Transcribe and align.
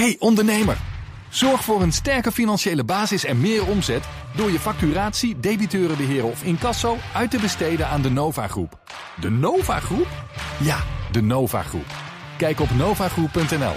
Hey 0.00 0.16
ondernemer, 0.18 0.76
zorg 1.28 1.64
voor 1.64 1.82
een 1.82 1.92
sterke 1.92 2.32
financiële 2.32 2.84
basis 2.84 3.24
en 3.24 3.40
meer 3.40 3.66
omzet 3.66 4.04
door 4.36 4.50
je 4.50 4.58
facturatie, 4.58 5.40
debiteurenbeheer 5.40 6.24
of 6.24 6.42
incasso 6.42 6.96
uit 7.14 7.30
te 7.30 7.38
besteden 7.38 7.88
aan 7.88 8.02
de 8.02 8.10
Nova 8.10 8.48
Groep. 8.48 8.78
De 9.20 9.30
Nova 9.30 9.80
Groep? 9.80 10.06
Ja, 10.60 10.78
de 11.12 11.22
Nova 11.22 11.62
Groep. 11.62 11.86
Kijk 12.36 12.60
op 12.60 12.70
novagroep.nl. 12.70 13.74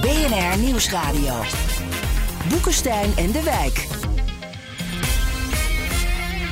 BNR 0.00 0.58
Nieuwsradio. 0.58 1.42
Boekenstein 2.48 3.16
en 3.16 3.30
de 3.30 3.42
Wijk. 3.42 3.99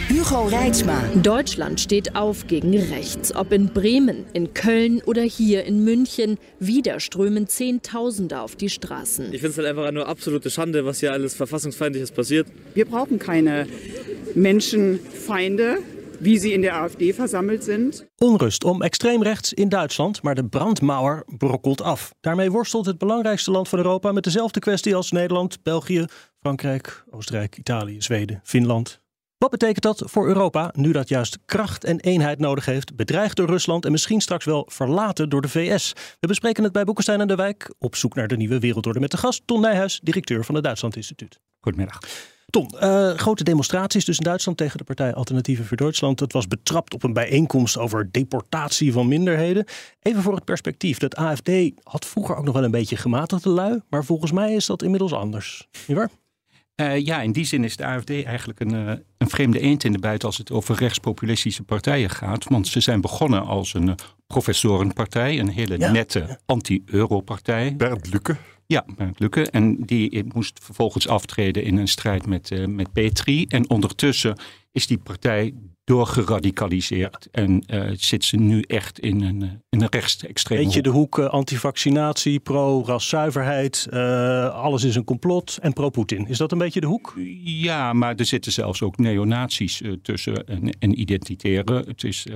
Hugo 0.08 0.46
Reitsma. 0.46 1.02
Deutschland 1.22 1.80
steht 1.80 2.16
auf 2.16 2.46
gegen 2.46 2.74
rechts. 2.74 3.36
Ob 3.36 3.52
in 3.52 3.68
Bremen, 3.68 4.24
in 4.32 4.54
Köln 4.54 5.02
oder 5.04 5.20
hier 5.20 5.64
in 5.64 5.84
München, 5.84 6.38
wieder 6.58 6.98
strömen 6.98 7.46
Zehntausende 7.46 8.40
auf 8.40 8.56
die 8.56 8.70
Straßen. 8.70 9.26
Ich 9.34 9.42
finde 9.42 9.48
es 9.48 9.58
halt 9.58 9.68
einfach 9.68 9.84
eine 9.84 10.06
absolute 10.06 10.48
Schande, 10.50 10.86
was 10.86 11.00
hier 11.00 11.12
alles 11.12 11.34
Verfassungsfeindliches 11.34 12.10
passiert. 12.10 12.48
Wir 12.72 12.86
brauchen 12.86 13.18
keine 13.18 13.66
Menschenfeinde, 14.34 15.80
wie 16.20 16.38
sie 16.38 16.54
in 16.54 16.62
der 16.62 16.76
AfD 16.76 17.12
versammelt 17.12 17.62
sind. 17.62 18.06
Onrust 18.18 18.64
om 18.64 18.80
extreem 18.80 19.20
rechts 19.20 19.52
in 19.52 19.68
Duitsland, 19.68 20.22
maar 20.22 20.34
de 20.34 20.44
brandmauer 20.44 21.24
brokkelt 21.36 21.82
af. 21.82 22.12
Daarmee 22.20 22.50
worstelt 22.50 22.86
het 22.86 22.98
belangrijkste 22.98 23.50
land 23.50 23.68
van 23.68 23.78
Europa 23.78 24.12
met 24.12 24.24
dezelfde 24.24 24.60
kwestie 24.60 24.96
als 24.96 25.12
Nederland, 25.12 25.62
België, 25.62 26.04
Frankrijk, 26.40 27.04
Oostenrijk, 27.10 27.58
Italië, 27.58 28.02
Zweden, 28.02 28.40
Finland. 28.44 29.00
Wat 29.38 29.50
betekent 29.50 29.82
dat 29.82 30.02
voor 30.04 30.26
Europa 30.26 30.72
nu 30.76 30.92
dat 30.92 31.08
juist 31.08 31.38
kracht 31.44 31.84
en 31.84 32.00
eenheid 32.00 32.38
nodig 32.38 32.64
heeft, 32.64 32.96
bedreigd 32.96 33.36
door 33.36 33.46
Rusland 33.46 33.84
en 33.84 33.90
misschien 33.90 34.20
straks 34.20 34.44
wel 34.44 34.66
verlaten 34.70 35.28
door 35.28 35.40
de 35.40 35.48
VS? 35.48 35.92
We 36.20 36.26
bespreken 36.26 36.64
het 36.64 36.72
bij 36.72 36.84
Boekenstein 36.84 37.20
en 37.20 37.28
de 37.28 37.34
Wijk 37.34 37.74
op 37.78 37.96
zoek 37.96 38.14
naar 38.14 38.28
de 38.28 38.36
nieuwe 38.36 38.58
wereldorde 38.58 39.00
met 39.00 39.10
de 39.10 39.16
gast 39.16 39.42
Ton 39.46 39.60
Nijhuis, 39.60 40.00
directeur 40.02 40.44
van 40.44 40.54
het 40.54 40.64
Duitsland 40.64 40.96
Instituut. 40.96 41.40
Goedemiddag. 41.60 41.98
Ton, 42.46 42.70
uh, 42.74 43.10
grote 43.10 43.44
demonstraties 43.44 44.04
dus 44.04 44.18
in 44.18 44.24
Duitsland 44.24 44.58
tegen 44.58 44.78
de 44.78 44.84
partij 44.84 45.14
Alternatieven 45.14 45.64
voor 45.64 45.76
Duitsland. 45.76 46.20
Het 46.20 46.32
was 46.32 46.48
betrapt 46.48 46.94
op 46.94 47.02
een 47.02 47.12
bijeenkomst 47.12 47.78
over 47.78 48.12
deportatie 48.12 48.92
van 48.92 49.08
minderheden. 49.08 49.64
Even 50.02 50.22
voor 50.22 50.34
het 50.34 50.44
perspectief. 50.44 50.98
Dat 50.98 51.16
AFD 51.16 51.50
had 51.82 52.06
vroeger 52.06 52.36
ook 52.36 52.44
nog 52.44 52.54
wel 52.54 52.64
een 52.64 52.70
beetje 52.70 52.96
gematigde 52.96 53.48
lui. 53.48 53.80
Maar 53.88 54.04
volgens 54.04 54.32
mij 54.32 54.54
is 54.54 54.66
dat 54.66 54.82
inmiddels 54.82 55.12
anders. 55.12 55.68
Niet 55.86 55.96
waar? 55.96 56.10
Uh, 56.80 56.98
ja, 56.98 57.20
in 57.20 57.32
die 57.32 57.44
zin 57.44 57.64
is 57.64 57.76
de 57.76 57.84
AFD 57.84 58.10
eigenlijk 58.10 58.60
een, 58.60 58.74
uh, 58.74 58.92
een 59.18 59.28
vreemde 59.28 59.60
eend 59.60 59.84
in 59.84 59.92
de 59.92 59.98
buit 59.98 60.24
als 60.24 60.38
het 60.38 60.50
over 60.50 60.76
rechtspopulistische 60.76 61.62
partijen 61.62 62.10
gaat. 62.10 62.44
Want 62.44 62.66
ze 62.66 62.80
zijn 62.80 63.00
begonnen 63.00 63.46
als 63.46 63.74
een 63.74 63.94
professorenpartij, 64.26 65.38
een 65.38 65.48
hele 65.48 65.78
ja. 65.78 65.90
nette 65.90 66.38
anti-euro-partij. 66.46 67.76
Bernd 67.76 68.12
Lucke. 68.12 68.36
Ja, 68.66 68.84
Bernd 68.96 69.18
Lucke. 69.18 69.50
En 69.50 69.76
die 69.76 70.24
moest 70.34 70.58
vervolgens 70.62 71.08
aftreden 71.08 71.62
in 71.62 71.76
een 71.76 71.88
strijd 71.88 72.26
met, 72.26 72.66
met 72.68 72.92
Petri. 72.92 73.44
En 73.44 73.70
ondertussen 73.70 74.38
is 74.78 74.86
die 74.86 74.98
partij 74.98 75.54
doorgeradicaliseerd. 75.84 77.28
En 77.30 77.64
uh, 77.66 77.90
zit 77.96 78.24
ze 78.24 78.36
nu 78.36 78.62
echt 78.62 78.98
in 78.98 79.22
een, 79.22 79.62
in 79.68 79.82
een 79.82 79.86
rechtsextreme 79.90 80.62
Weet 80.62 80.72
je 80.72 80.82
de 80.82 80.88
hoek 80.88 81.18
uh, 81.18 81.26
antivacinatie, 81.26 82.40
pro-raszuiverheid, 82.40 83.86
uh, 83.90 84.54
alles 84.54 84.84
is 84.84 84.96
een 84.96 85.04
complot 85.04 85.58
en 85.60 85.72
pro-Poetin. 85.72 86.26
Is 86.26 86.38
dat 86.38 86.52
een 86.52 86.58
beetje 86.58 86.80
de 86.80 86.86
hoek? 86.86 87.14
Ja, 87.42 87.92
maar 87.92 88.14
er 88.14 88.24
zitten 88.24 88.52
zelfs 88.52 88.82
ook 88.82 88.96
neonazies 88.96 89.82
tussen 90.02 90.46
en, 90.46 90.76
en 90.78 91.00
identitairen. 91.00 91.84
Het 91.86 92.04
is 92.04 92.26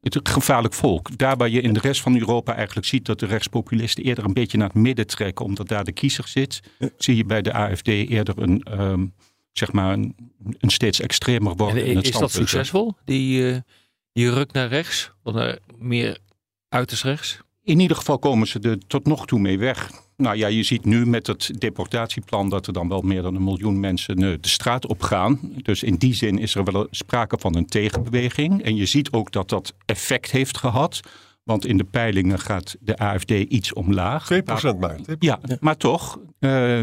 het 0.00 0.28
gevaarlijk 0.28 0.74
volk. 0.74 1.18
Daar 1.18 1.36
waar 1.36 1.48
je 1.48 1.60
in 1.60 1.72
de 1.72 1.80
rest 1.80 2.00
van 2.00 2.18
Europa 2.18 2.54
eigenlijk 2.54 2.86
ziet 2.86 3.06
dat 3.06 3.20
de 3.20 3.26
rechtspopulisten 3.26 4.04
eerder 4.04 4.24
een 4.24 4.32
beetje 4.32 4.58
naar 4.58 4.68
het 4.68 4.76
midden 4.76 5.06
trekken, 5.06 5.44
omdat 5.44 5.68
daar 5.68 5.84
de 5.84 5.92
kiezer 5.92 6.28
zit, 6.28 6.60
zie 6.96 7.16
je 7.16 7.24
bij 7.24 7.42
de 7.42 7.52
AFD 7.52 7.88
eerder 7.88 8.34
een, 8.38 8.80
um, 8.80 9.14
zeg 9.52 9.72
maar 9.72 9.92
een, 9.92 10.14
een, 10.58 10.70
steeds 10.70 11.00
extremer 11.00 11.56
worden. 11.56 11.84
En, 11.84 12.02
is 12.02 12.10
dat 12.10 12.32
succesvol, 12.32 12.94
die, 13.04 13.52
uh, 13.52 13.56
die 14.12 14.32
ruk 14.32 14.52
naar 14.52 14.68
rechts, 14.68 15.12
of 15.22 15.34
naar 15.34 15.58
meer 15.78 16.18
uiterst 16.68 17.02
rechts? 17.02 17.40
In 17.62 17.80
ieder 17.80 17.96
geval 17.96 18.18
komen 18.18 18.46
ze 18.46 18.58
er 18.60 18.78
tot 18.86 19.06
nog 19.06 19.26
toe 19.26 19.38
mee 19.38 19.58
weg. 19.58 19.90
Nou 20.16 20.36
ja, 20.36 20.46
je 20.46 20.62
ziet 20.62 20.84
nu 20.84 21.06
met 21.06 21.26
het 21.26 21.60
deportatieplan 21.60 22.48
dat 22.48 22.66
er 22.66 22.72
dan 22.72 22.88
wel 22.88 23.00
meer 23.00 23.22
dan 23.22 23.34
een 23.34 23.44
miljoen 23.44 23.80
mensen 23.80 24.16
de 24.16 24.38
straat 24.40 24.86
op 24.86 25.02
gaan. 25.02 25.38
Dus 25.62 25.82
in 25.82 25.94
die 25.94 26.14
zin 26.14 26.38
is 26.38 26.54
er 26.54 26.64
wel 26.64 26.86
sprake 26.90 27.38
van 27.38 27.56
een 27.56 27.66
tegenbeweging. 27.66 28.62
En 28.62 28.76
je 28.76 28.86
ziet 28.86 29.12
ook 29.12 29.32
dat 29.32 29.48
dat 29.48 29.74
effect 29.86 30.30
heeft 30.30 30.58
gehad. 30.58 31.00
Want 31.42 31.66
in 31.66 31.76
de 31.76 31.84
peilingen 31.84 32.38
gaat 32.38 32.76
de 32.80 32.96
AFD 32.96 33.30
iets 33.30 33.72
omlaag. 33.72 34.28
2% 34.32 34.78
maar. 34.78 34.98
Ja, 35.18 35.40
maar 35.60 35.76
toch. 35.76 36.18
Uh, 36.40 36.82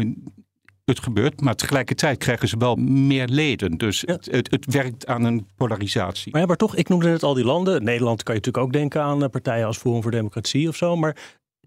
het 0.88 1.00
gebeurt, 1.00 1.40
maar 1.40 1.54
tegelijkertijd 1.54 2.18
krijgen 2.18 2.48
ze 2.48 2.56
wel 2.58 2.74
meer 2.76 3.26
leden. 3.28 3.78
Dus 3.78 4.00
ja. 4.00 4.12
het, 4.12 4.28
het, 4.30 4.50
het, 4.50 4.72
werkt 4.72 5.06
aan 5.06 5.24
een 5.24 5.46
polarisatie. 5.56 6.32
Maar, 6.32 6.40
ja, 6.40 6.46
maar 6.46 6.56
toch, 6.56 6.76
ik 6.76 6.88
noemde 6.88 7.08
net 7.08 7.22
al 7.22 7.34
die 7.34 7.44
landen. 7.44 7.84
Nederland 7.84 8.22
kan 8.22 8.34
je 8.34 8.40
natuurlijk 8.40 8.66
ook 8.66 8.72
denken 8.72 9.02
aan 9.02 9.30
partijen 9.30 9.66
als 9.66 9.78
Forum 9.78 10.02
voor 10.02 10.10
Democratie 10.10 10.68
of 10.68 10.76
zo. 10.76 10.96
Maar 10.96 11.16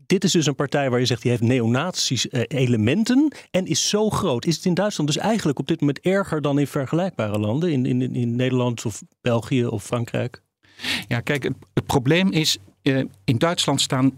dit 0.06 0.24
is 0.24 0.32
dus 0.32 0.46
een 0.46 0.56
partij 0.56 0.90
waar 0.90 1.00
je 1.00 1.06
zegt 1.06 1.22
die 1.22 1.32
heeft 1.32 1.44
neonazische 1.44 2.30
uh, 2.32 2.42
elementen 2.62 3.32
en 3.52 3.66
is 3.66 3.90
zo 3.90 4.10
groot. 4.10 4.46
Is 4.46 4.56
het 4.56 4.66
in 4.66 4.74
Duitsland 4.74 5.14
dus 5.14 5.24
eigenlijk 5.24 5.60
op 5.60 5.68
dit 5.68 5.80
moment 5.80 6.00
erger 6.00 6.42
dan 6.42 6.60
in 6.60 6.68
vergelijkbare 6.68 7.40
landen? 7.40 7.72
In, 7.72 7.86
in, 7.86 8.16
in 8.16 8.36
Nederland 8.36 8.86
of 8.86 9.02
België 9.22 9.66
of 9.66 9.84
Frankrijk? 9.84 10.42
Ja, 11.08 11.20
kijk, 11.20 11.44
het, 11.44 11.54
het 11.74 11.86
probleem 11.86 12.32
is, 12.32 12.58
uh, 12.84 13.04
in 13.24 13.38
Duitsland 13.38 13.82
staan 13.82 14.16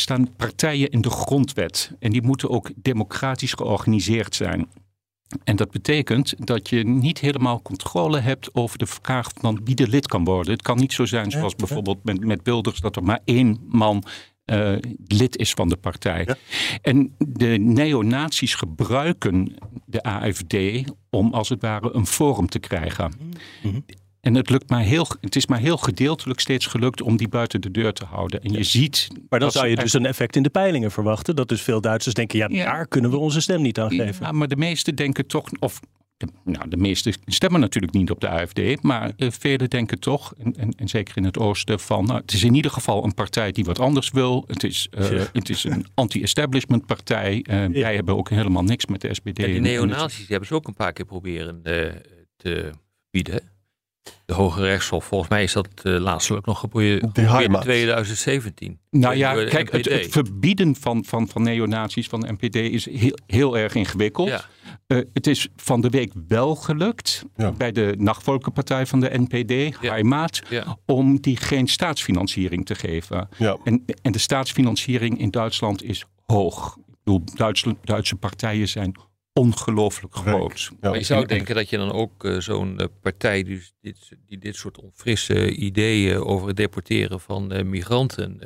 staan 0.00 0.34
partijen 0.36 0.90
in 0.90 1.00
de 1.00 1.10
grondwet. 1.10 1.92
En 1.98 2.10
die 2.10 2.22
moeten 2.22 2.50
ook 2.50 2.70
democratisch 2.76 3.52
georganiseerd 3.52 4.34
zijn. 4.34 4.68
En 5.44 5.56
dat 5.56 5.70
betekent 5.70 6.46
dat 6.46 6.68
je 6.68 6.84
niet 6.84 7.18
helemaal 7.18 7.62
controle 7.62 8.20
hebt 8.20 8.54
over 8.54 8.78
de 8.78 8.86
vraag 8.86 9.30
van 9.40 9.60
wie 9.64 9.74
de 9.74 9.88
lid 9.88 10.06
kan 10.06 10.24
worden. 10.24 10.52
Het 10.52 10.62
kan 10.62 10.78
niet 10.78 10.92
zo 10.92 11.04
zijn 11.04 11.30
zoals 11.30 11.56
bijvoorbeeld 11.56 12.04
met, 12.04 12.24
met 12.24 12.42
Bilders 12.42 12.80
dat 12.80 12.96
er 12.96 13.04
maar 13.04 13.20
één 13.24 13.58
man 13.68 14.04
uh, 14.44 14.76
lid 15.06 15.36
is 15.36 15.52
van 15.52 15.68
de 15.68 15.76
partij. 15.76 16.24
Ja. 16.26 16.36
En 16.82 17.14
de 17.18 17.46
neonazies 17.58 18.54
gebruiken 18.54 19.54
de 19.84 20.02
AFD 20.02 20.56
om 21.10 21.34
als 21.34 21.48
het 21.48 21.62
ware 21.62 21.94
een 21.94 22.06
forum 22.06 22.48
te 22.48 22.58
krijgen. 22.58 23.12
Mm 23.18 23.30
-hmm. 23.62 23.84
En 24.26 24.34
het, 24.34 24.50
lukt 24.50 24.70
maar 24.70 24.82
heel, 24.82 25.06
het 25.20 25.36
is 25.36 25.46
maar 25.46 25.58
heel 25.58 25.76
gedeeltelijk 25.76 26.40
steeds 26.40 26.66
gelukt 26.66 27.02
om 27.02 27.16
die 27.16 27.28
buiten 27.28 27.60
de 27.60 27.70
deur 27.70 27.92
te 27.92 28.04
houden. 28.04 28.42
En 28.42 28.52
je 28.52 28.62
ziet. 28.62 29.08
Maar 29.28 29.40
dan 29.40 29.50
zou 29.50 29.66
je 29.66 29.76
dus 29.76 29.92
een 29.92 30.06
effect 30.06 30.36
in 30.36 30.42
de 30.42 30.48
peilingen 30.48 30.90
verwachten. 30.90 31.36
Dat 31.36 31.48
dus 31.48 31.62
veel 31.62 31.80
Duitsers 31.80 32.14
denken: 32.14 32.38
ja, 32.38 32.46
ja. 32.50 32.64
daar 32.64 32.86
kunnen 32.86 33.10
we 33.10 33.16
onze 33.16 33.40
stem 33.40 33.62
niet 33.62 33.80
aan 33.80 33.90
geven. 33.90 34.26
Ja, 34.26 34.32
maar 34.32 34.48
de 34.48 34.56
meesten 34.56 34.94
denken 34.94 35.26
toch. 35.26 35.50
Of, 35.58 35.80
de, 36.16 36.26
nou, 36.44 36.68
de 36.68 36.76
meesten 36.76 37.14
stemmen 37.26 37.60
natuurlijk 37.60 37.92
niet 37.92 38.10
op 38.10 38.20
de 38.20 38.28
AFD. 38.28 38.82
Maar 38.82 39.12
uh, 39.16 39.30
velen 39.30 39.70
denken 39.70 39.98
toch, 39.98 40.34
en, 40.38 40.56
en, 40.56 40.70
en, 40.76 40.88
zeker 40.88 41.16
in 41.16 41.24
het 41.24 41.38
oosten, 41.38 41.80
van. 41.80 42.04
Nou, 42.04 42.20
het 42.20 42.32
is 42.32 42.44
in 42.44 42.54
ieder 42.54 42.70
geval 42.70 43.04
een 43.04 43.14
partij 43.14 43.52
die 43.52 43.64
wat 43.64 43.78
anders 43.78 44.10
wil. 44.10 44.44
Het 44.46 44.64
is, 44.64 44.88
uh, 44.98 45.10
ja. 45.10 45.26
het 45.32 45.48
is 45.48 45.64
een 45.64 45.86
anti-establishment 45.94 46.86
partij. 46.86 47.44
Uh, 47.50 47.82
wij 47.82 47.94
hebben 47.94 48.16
ook 48.16 48.30
helemaal 48.30 48.64
niks 48.64 48.86
met 48.86 49.00
de 49.00 49.14
SPD. 49.14 49.38
En 49.38 49.52
die 49.52 49.60
neonazies 49.60 50.16
die 50.16 50.26
hebben 50.28 50.48
ze 50.48 50.54
ook 50.54 50.66
een 50.66 50.74
paar 50.74 50.92
keer 50.92 51.04
proberen 51.04 51.62
te 52.36 52.70
bieden. 53.10 53.54
De 54.26 54.34
Hoge 54.34 54.60
Rechtshof, 54.60 55.04
volgens 55.04 55.30
mij 55.30 55.42
is 55.42 55.52
dat 55.52 55.68
uh, 55.82 55.98
laatstelijk 55.98 56.46
nog 56.46 56.60
geprobeerd 56.60 57.02
in 57.02 57.60
2017. 57.60 58.78
Nou 58.90 59.16
ja, 59.16 59.44
kijk, 59.44 59.72
het, 59.72 59.88
het, 59.88 60.06
verbieden 60.10 60.76
van, 60.76 61.04
van, 61.04 61.28
van 61.28 61.42
neonazies 61.42 62.06
van 62.06 62.20
de 62.20 62.32
NPD 62.32 62.54
is 62.54 62.90
heel, 62.90 63.18
heel 63.26 63.58
erg 63.58 63.74
ingewikkeld. 63.74 64.28
Ja. 64.28 64.44
Uh, 64.86 65.02
het 65.12 65.26
is 65.26 65.48
van 65.56 65.80
de 65.80 65.90
week 65.90 66.12
wel 66.28 66.54
gelukt 66.54 67.24
ja. 67.36 67.52
bij 67.52 67.72
de 67.72 67.94
Nachtvolkenpartij 67.98 68.86
van 68.86 69.00
de 69.00 69.10
NPD, 69.12 69.76
ja. 69.80 69.90
Heimat, 69.90 70.42
ja. 70.48 70.78
om 70.86 71.20
die 71.20 71.36
geen 71.36 71.68
staatsfinanciering 71.68 72.66
te 72.66 72.74
geven. 72.74 73.28
En, 73.64 73.84
en 74.02 74.12
de 74.12 74.18
staatsfinanciering 74.18 75.18
in 75.18 75.30
Duitsland 75.30 75.82
is 75.82 76.04
hoog. 76.26 76.76
Ik 76.76 76.94
bedoel, 77.04 77.22
Duitse, 77.34 77.76
Duitse 77.84 78.16
partijen 78.16 78.68
zijn 78.68 78.94
ongelooflijk 79.38 80.14
groot. 80.14 80.70
Ja. 80.80 80.88
Maar 80.88 80.98
je 80.98 81.04
zou 81.04 81.26
denken 81.26 81.54
dat 81.54 81.70
je 81.70 81.76
dan 81.76 81.92
ook 81.92 82.24
uh, 82.24 82.40
zo'n 82.40 82.76
uh, 82.80 82.86
partij 83.00 83.42
dus 83.42 83.74
dit, 83.80 84.12
die 84.26 84.38
dit 84.38 84.56
soort 84.56 84.80
onfrisse 84.80 85.50
ideeën 85.50 86.18
over 86.18 86.48
het 86.48 86.56
deporteren 86.56 87.20
van 87.20 87.54
uh, 87.54 87.62
migranten 87.62 88.40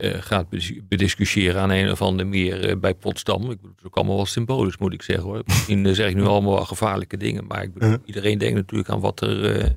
gaat 0.00 0.46
bediscussiëren 0.88 1.60
aan 1.60 1.70
een 1.70 1.90
of 1.90 2.02
andere 2.02 2.28
meer 2.28 2.78
bij 2.78 2.94
Potsdam. 2.94 3.42
Ik 3.42 3.48
bedoel, 3.48 3.70
het 3.70 3.78
is 3.78 3.86
ook 3.86 3.96
allemaal 3.96 4.16
wel 4.16 4.26
symbolisch, 4.26 4.76
moet 4.76 4.92
ik 4.92 5.02
zeggen 5.02 5.24
hoor. 5.24 5.42
Misschien 5.46 5.94
zeg 5.94 6.08
ik 6.08 6.14
nu 6.14 6.22
allemaal 6.22 6.54
wel 6.54 6.64
gevaarlijke 6.64 7.16
dingen, 7.16 7.46
maar 7.46 7.62
ik 7.62 7.74
bedoel, 7.74 7.96
iedereen 8.04 8.38
denkt 8.38 8.54
natuurlijk 8.54 8.88
aan 8.88 9.00
wat 9.00 9.20
er 9.20 9.76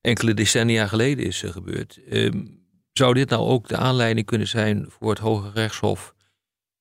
enkele 0.00 0.34
decennia 0.34 0.86
geleden 0.86 1.24
is 1.24 1.42
gebeurd. 1.46 2.00
Ehm, 2.10 2.44
zou 2.92 3.14
dit 3.14 3.28
nou 3.28 3.42
ook 3.42 3.68
de 3.68 3.76
aanleiding 3.76 4.26
kunnen 4.26 4.48
zijn 4.48 4.86
voor 4.88 5.10
het 5.10 5.18
Hoge 5.18 5.50
Rechtshof 5.54 6.13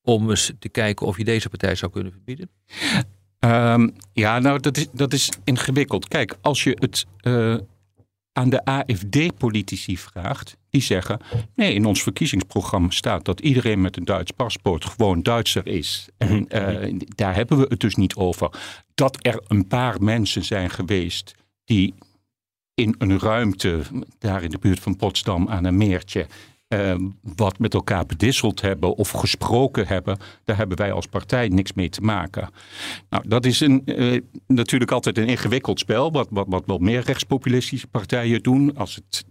om 0.04 0.30
eens 0.30 0.52
te 0.60 0.70
kijken 0.70 1.06
of 1.08 1.18
je 1.18 1.24
deze 1.24 1.50
partij 1.50 1.76
zou 1.76 1.92
kunnen 1.92 2.12
verbieden? 2.12 2.50
Um, 3.40 3.94
ja, 4.14 4.40
nou, 4.40 4.60
dat 4.60 4.78
is, 4.78 4.88
dat 4.94 5.14
is 5.14 5.30
ingewikkeld. 5.44 6.08
Kijk, 6.08 6.38
als 6.42 6.64
je 6.64 6.78
het. 6.80 7.06
Uh, 7.22 7.56
aan 8.40 8.50
de 8.50 8.66
AFD-politici 8.66 9.98
vraagt, 9.98 10.58
die 10.70 10.82
zeggen: 10.82 11.20
nee, 11.56 11.74
in 11.74 11.86
ons 11.86 12.04
verkiezingsprogramma 12.04 12.90
staat 12.90 13.26
dat 13.26 13.40
iedereen 13.40 13.82
met 13.82 13.98
een 13.98 14.06
Duits 14.06 14.32
paspoort 14.32 14.86
gewoon 14.86 15.22
Duitser 15.22 15.68
is. 15.68 16.08
En 16.18 16.34
Mhm. 16.34 16.44
eh, 16.48 16.94
daar 17.16 17.36
hebben 17.36 17.58
we 17.58 17.66
het 17.70 17.80
dus 17.80 17.96
niet 17.96 18.16
over. 18.16 18.50
Dat 18.96 19.18
er 19.26 19.44
een 19.48 19.68
paar 19.68 20.04
mensen 20.04 20.44
zijn 20.44 20.70
geweest 20.70 21.34
die 21.66 21.94
in 22.74 22.96
een 22.98 23.20
ruimte, 23.20 23.82
daar 24.20 24.44
in 24.44 24.50
de 24.50 24.58
buurt 24.60 24.80
van 24.80 24.96
Potsdam 24.96 25.50
aan 25.50 25.64
een 25.66 25.78
meertje, 25.78 26.28
eh, 26.74 26.96
wat 27.36 27.60
met 27.60 27.74
elkaar 27.74 28.06
bedisseld 28.06 28.62
hebben 28.62 28.96
of 28.96 29.10
gesproken 29.10 29.88
hebben, 29.88 30.18
daar 30.44 30.58
hebben 30.58 30.78
wij 30.78 30.92
als 30.92 31.06
partij 31.06 31.48
niks 31.48 31.74
mee 31.74 31.90
te 31.90 32.02
maken. 32.02 32.50
Nou, 33.10 33.28
dat 33.28 33.46
is 33.46 33.60
een, 33.60 33.86
eh, 33.86 34.22
natuurlijk 34.48 34.92
altijd 34.92 35.18
een 35.18 35.28
ingewikkeld 35.28 35.80
spel, 35.80 36.12
wat, 36.12 36.28
wat, 36.30 36.46
wat 36.50 36.64
wel 36.66 36.78
meer 36.78 37.02
rechtspopulistische 37.02 37.88
partijen 37.88 38.44
doen. 38.44 38.78
Als 38.78 38.96
het 38.96 39.26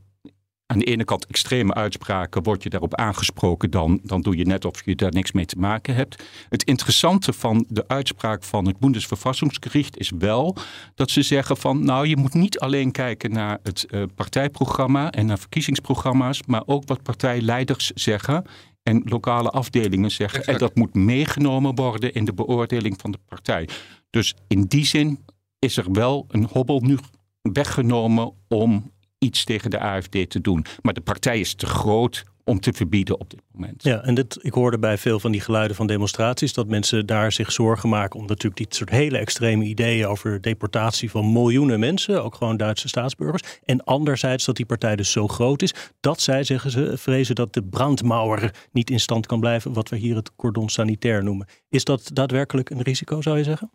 aan 0.72 0.78
de 0.78 0.84
ene 0.84 1.04
kant 1.04 1.26
extreme 1.26 1.74
uitspraken, 1.74 2.42
word 2.42 2.62
je 2.62 2.68
daarop 2.68 2.94
aangesproken, 2.94 3.70
dan, 3.70 4.00
dan 4.02 4.20
doe 4.20 4.36
je 4.36 4.44
net 4.44 4.64
of 4.64 4.84
je 4.84 4.94
daar 4.94 5.12
niks 5.12 5.32
mee 5.32 5.44
te 5.44 5.58
maken 5.58 5.94
hebt. 5.94 6.22
Het 6.48 6.62
interessante 6.62 7.32
van 7.32 7.64
de 7.68 7.88
uitspraak 7.88 8.44
van 8.44 8.66
het 8.66 8.78
Bundesverfassungsgericht 8.78 9.98
is 9.98 10.10
wel 10.18 10.56
dat 10.94 11.10
ze 11.10 11.22
zeggen 11.22 11.56
van, 11.56 11.84
nou, 11.84 12.06
je 12.06 12.16
moet 12.16 12.34
niet 12.34 12.58
alleen 12.58 12.90
kijken 12.90 13.32
naar 13.32 13.58
het 13.62 13.86
eh, 13.90 14.02
partijprogramma 14.14 15.10
en 15.10 15.26
naar 15.26 15.38
verkiezingsprogramma's, 15.38 16.40
maar 16.46 16.62
ook 16.66 16.82
wat 16.86 17.02
partijleiders 17.02 17.90
zeggen 17.94 18.44
en 18.82 19.02
lokale 19.04 19.50
afdelingen 19.50 20.10
zeggen. 20.10 20.38
Exact. 20.38 20.60
En 20.60 20.66
dat 20.66 20.76
moet 20.76 20.94
meegenomen 20.94 21.74
worden 21.74 22.14
in 22.14 22.24
de 22.24 22.34
beoordeling 22.34 23.00
van 23.00 23.10
de 23.10 23.18
partij. 23.28 23.68
Dus 24.10 24.34
in 24.48 24.62
die 24.62 24.86
zin 24.86 25.24
is 25.58 25.76
er 25.76 25.92
wel 25.92 26.26
een 26.28 26.48
hobbel 26.52 26.80
nu 26.80 26.98
weggenomen 27.42 28.32
om 28.48 28.90
iets 29.22 29.44
tegen 29.44 29.70
de 29.70 29.80
AFD 29.80 30.30
te 30.30 30.40
doen. 30.40 30.64
Maar 30.82 30.94
de 30.94 31.00
partij 31.00 31.40
is 31.40 31.54
te 31.54 31.66
groot 31.66 32.24
om 32.44 32.60
te 32.60 32.72
verbieden 32.72 33.20
op 33.20 33.30
dit 33.30 33.42
moment. 33.52 33.82
Ja, 33.82 34.02
en 34.02 34.14
dit, 34.14 34.38
ik 34.40 34.52
hoorde 34.52 34.78
bij 34.78 34.98
veel 34.98 35.20
van 35.20 35.32
die 35.32 35.40
geluiden 35.40 35.76
van 35.76 35.86
demonstraties 35.86 36.52
dat 36.52 36.66
mensen 36.66 37.06
daar 37.06 37.32
zich 37.32 37.52
zorgen 37.52 37.88
maken 37.88 38.20
om 38.20 38.26
natuurlijk 38.26 38.56
dit 38.56 38.74
soort 38.74 38.90
hele 38.90 39.18
extreme 39.18 39.64
ideeën 39.64 40.06
over 40.06 40.40
deportatie 40.40 41.10
van 41.10 41.32
miljoenen 41.32 41.80
mensen, 41.80 42.24
ook 42.24 42.34
gewoon 42.34 42.56
Duitse 42.56 42.88
staatsburgers. 42.88 43.60
En 43.64 43.84
anderzijds 43.84 44.44
dat 44.44 44.56
die 44.56 44.66
partij 44.66 44.96
dus 44.96 45.10
zo 45.10 45.28
groot 45.28 45.62
is 45.62 45.74
dat 46.00 46.20
zij, 46.20 46.44
zeggen 46.44 46.70
ze, 46.70 46.92
vrezen 46.96 47.34
dat 47.34 47.52
de 47.52 47.62
brandmauer 47.62 48.68
niet 48.72 48.90
in 48.90 49.00
stand 49.00 49.26
kan 49.26 49.40
blijven, 49.40 49.72
wat 49.72 49.88
we 49.88 49.96
hier 49.96 50.16
het 50.16 50.36
cordon 50.36 50.68
sanitair 50.68 51.24
noemen. 51.24 51.46
Is 51.68 51.84
dat 51.84 52.10
daadwerkelijk 52.12 52.70
een 52.70 52.82
risico, 52.82 53.20
zou 53.20 53.38
je 53.38 53.44
zeggen? 53.44 53.70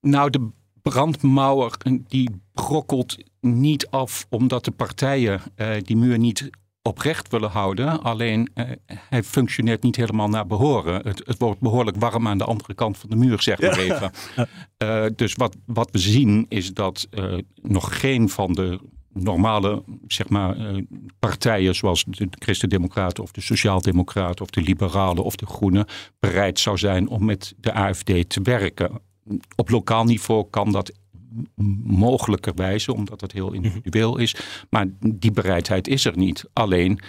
Nou, 0.00 0.30
de 0.30 0.48
brandmauer 0.82 1.76
die 2.08 2.30
brokkelt 2.52 3.16
niet 3.40 3.86
af 3.86 4.26
omdat 4.28 4.64
de 4.64 4.70
partijen 4.70 5.40
eh, 5.54 5.70
die 5.82 5.96
muur 5.96 6.18
niet 6.18 6.50
oprecht 6.82 7.28
willen 7.28 7.50
houden. 7.50 8.02
Alleen 8.02 8.50
eh, 8.54 8.64
hij 8.86 9.22
functioneert 9.22 9.82
niet 9.82 9.96
helemaal 9.96 10.28
naar 10.28 10.46
behoren. 10.46 10.94
Het, 10.94 11.22
het 11.26 11.38
wordt 11.38 11.60
behoorlijk 11.60 11.96
warm 11.96 12.28
aan 12.28 12.38
de 12.38 12.44
andere 12.44 12.74
kant 12.74 12.98
van 12.98 13.10
de 13.10 13.16
muur, 13.16 13.42
zeg 13.42 13.60
maar 13.60 13.78
even. 13.78 14.12
Dus 15.16 15.34
wat, 15.34 15.56
wat 15.66 15.90
we 15.90 15.98
zien 15.98 16.46
is 16.48 16.74
dat 16.74 17.06
eh, 17.10 17.38
nog 17.62 18.00
geen 18.00 18.28
van 18.28 18.52
de 18.52 18.80
normale 19.12 19.82
zeg 20.06 20.28
maar, 20.28 20.56
partijen 21.18 21.74
zoals 21.74 22.04
de 22.04 22.28
Christen-Democraten 22.30 23.22
of 23.22 23.32
de 23.32 23.40
Sociaaldemocraten 23.40 24.44
of 24.44 24.50
de 24.50 24.60
Liberalen 24.60 25.24
of 25.24 25.36
de 25.36 25.46
Groenen 25.46 25.86
bereid 26.18 26.58
zou 26.58 26.78
zijn 26.78 27.08
om 27.08 27.24
met 27.24 27.54
de 27.56 27.72
AFD 27.72 28.28
te 28.28 28.40
werken. 28.42 29.00
Op 29.56 29.68
lokaal 29.68 30.04
niveau 30.04 30.46
kan 30.50 30.72
dat 30.72 30.92
mogelijkerwijze, 31.84 32.94
omdat 32.94 33.20
het 33.20 33.32
heel 33.32 33.52
individueel 33.52 34.18
is. 34.18 34.34
Maar 34.70 34.86
die 35.00 35.30
bereidheid 35.30 35.88
is 35.88 36.04
er 36.04 36.16
niet. 36.16 36.44
Alleen 36.52 37.00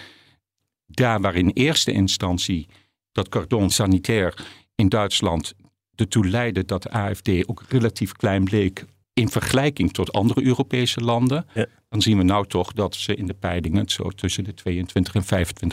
daar 0.86 1.20
waar 1.20 1.34
in 1.34 1.50
eerste 1.50 1.92
instantie 1.92 2.68
dat 3.12 3.28
cordon 3.28 3.70
sanitair 3.70 4.46
in 4.74 4.88
Duitsland 4.88 5.54
ertoe 5.94 6.28
leidde 6.28 6.64
dat 6.64 6.82
de 6.82 6.90
AFD 6.90 7.48
ook 7.48 7.62
relatief 7.68 8.12
klein 8.12 8.44
bleek 8.44 8.84
in 9.20 9.28
vergelijking 9.28 9.92
tot 9.92 10.12
andere 10.12 10.42
Europese 10.44 11.00
landen, 11.00 11.46
Ja. 11.54 11.66
dan 11.88 12.02
zien 12.02 12.16
we 12.18 12.22
nou 12.24 12.46
toch 12.46 12.72
dat 12.72 12.94
ze 12.94 13.14
in 13.14 13.26
de 13.26 13.34
peilingen 13.34 13.80
het 13.80 13.92
zo 13.92 14.08
tussen 14.10 14.44
de 14.44 14.54
22 14.54 15.14
en 15.14 15.22
25% 15.24 15.26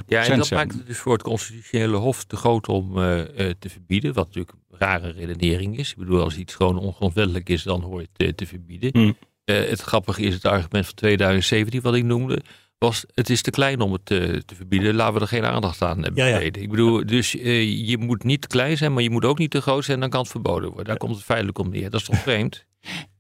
Ja, 0.07 0.17
en 0.17 0.23
procent 0.25 0.37
dat 0.37 0.47
zijn. 0.47 0.59
maakt 0.67 0.77
het 0.77 0.87
dus 0.87 0.97
voor 0.97 1.13
het 1.13 1.21
constitutionele 1.23 1.97
hof 1.97 2.23
te 2.23 2.35
groot 2.35 2.67
om 2.67 2.97
eh, 2.97 3.19
eh, 3.49 3.53
te 3.59 3.69
verbieden. 3.69 4.13
Wat 4.13 4.25
natuurlijk 4.25 4.53
een 4.69 4.77
rare 4.79 5.09
redenering 5.11 5.77
is. 5.77 5.91
Ik 5.91 5.97
bedoel, 5.97 6.21
als 6.21 6.37
iets 6.37 6.55
gewoon 6.55 6.77
ongrondwettelijk 6.79 7.49
is, 7.49 7.63
dan 7.63 7.81
hoor 7.81 8.01
je 8.01 8.07
het 8.13 8.27
eh, 8.27 8.33
te 8.33 8.45
verbieden. 8.45 8.89
Hmm. 8.93 9.15
Eh, 9.43 9.69
het 9.69 9.81
grappige 9.81 10.21
is 10.21 10.33
het 10.33 10.45
argument 10.45 10.85
van 10.85 10.93
2017 10.95 11.81
wat 11.81 11.95
ik 11.95 12.03
noemde. 12.03 12.41
Was 12.77 13.05
het 13.13 13.29
is 13.29 13.41
te 13.41 13.51
klein 13.51 13.81
om 13.81 13.91
het 13.91 14.05
te 14.05 14.43
verbieden. 14.55 14.95
Laten 14.95 15.13
we 15.13 15.19
er 15.19 15.27
geen 15.27 15.45
aandacht 15.45 15.81
aan 15.81 15.97
Ja, 15.97 16.03
ja. 16.25 16.31
besteden. 16.33 16.61
Ik 16.61 16.69
bedoel, 16.69 17.05
dus 17.05 17.35
eh, 17.35 17.87
je 17.87 17.97
moet 17.97 18.23
niet 18.23 18.41
te 18.41 18.47
klein 18.47 18.77
zijn, 18.77 18.93
maar 18.93 19.03
je 19.03 19.09
moet 19.09 19.25
ook 19.25 19.37
niet 19.37 19.51
te 19.51 19.61
groot 19.61 19.85
zijn. 19.85 19.99
Dan 19.99 20.09
kan 20.09 20.21
het 20.21 20.29
verboden 20.29 20.67
worden. 20.69 20.85
Daar 20.85 20.97
komt 20.97 21.15
het 21.15 21.23
feitelijk 21.23 21.57
om 21.59 21.69
neer. 21.69 21.89
Dat 21.89 21.99
is 21.99 22.05
toch 22.05 22.17
vreemd? 22.19 22.65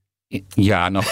Ja, 0.47 0.89
nou, 0.89 1.05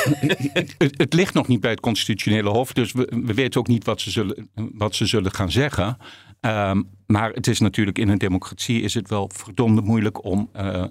het, 0.98 1.14
ligt 1.14 1.34
nog 1.34 1.48
niet 1.48 1.60
bij 1.60 1.72
het 1.72 1.80
constitutionele 1.80 2.50
hof, 2.50 2.74
dus 2.74 2.92
we, 2.92 3.22
we 3.26 3.34
weten 3.34 3.60
ook 3.60 3.68
niet 3.68 3.86
wat 3.86 4.02
ze 4.02 4.12
zullen, 4.12 4.50
wat 4.54 4.96
ze 4.96 5.06
zullen 5.06 5.32
gaan 5.32 5.52
zeggen. 5.52 5.98
Ehm, 6.40 6.82
maar 7.08 7.32
het 7.32 7.48
is 7.48 7.60
natuurlijk 7.60 7.98
in 7.98 8.10
een 8.10 8.18
democratie 8.18 8.82
is 8.82 8.94
het 8.94 9.10
wel 9.10 9.30
verdomde 9.34 9.82
moeilijk 9.82 10.24
om, 10.24 10.50
eh, 10.54 10.86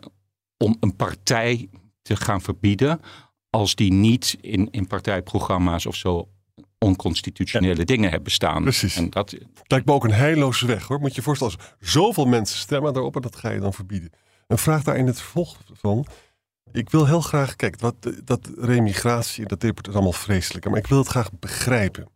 om 0.56 0.76
een 0.80 0.96
partij 0.96 1.68
te 2.02 2.16
gaan 2.16 2.40
verbieden 2.40 3.00
als 3.50 3.74
die 3.74 3.92
niet 3.92 4.38
in, 4.40 4.68
in 4.70 4.86
partijprogramma's 4.86 5.86
of 5.86 5.94
zo 5.94 6.28
onconstitutionele 6.78 7.84
dingen 7.84 8.10
hebben 8.10 8.32
staan. 8.32 8.62
Precies. 8.62 8.96
En 8.96 9.10
dat, 9.10 9.36
Lijkt 9.66 9.86
me 9.86 9.92
ook 9.92 10.04
een 10.04 10.12
heilloze 10.12 10.66
weg 10.66 10.86
hoor. 10.86 11.00
Moet 11.00 11.10
je 11.10 11.16
je 11.16 11.22
voorstellen, 11.22 11.54
als 11.54 11.90
zoveel 11.90 12.26
mensen 12.26 12.58
stemmen 12.58 12.92
daarop 12.92 13.16
en 13.16 13.22
dat 13.22 13.36
ga 13.36 13.50
je 13.50 13.60
dan 13.60 13.72
verbieden. 13.72 14.10
Een 14.46 14.58
vraag 14.58 14.82
daar 14.82 14.96
in 14.96 15.06
het 15.06 15.20
vervolg 15.20 15.56
van. 15.72 16.06
Ik 16.74 16.90
wil 16.90 17.06
heel 17.06 17.20
graag, 17.20 17.56
kijk, 17.56 17.80
wat, 17.80 17.94
dat 18.24 18.50
remigratie, 18.56 19.46
dat 19.46 19.64
is 19.64 19.72
allemaal 19.92 20.12
vreselijk. 20.12 20.68
Maar 20.68 20.78
ik 20.78 20.86
wil 20.86 20.98
het 20.98 21.08
graag 21.08 21.32
begrijpen. 21.32 22.08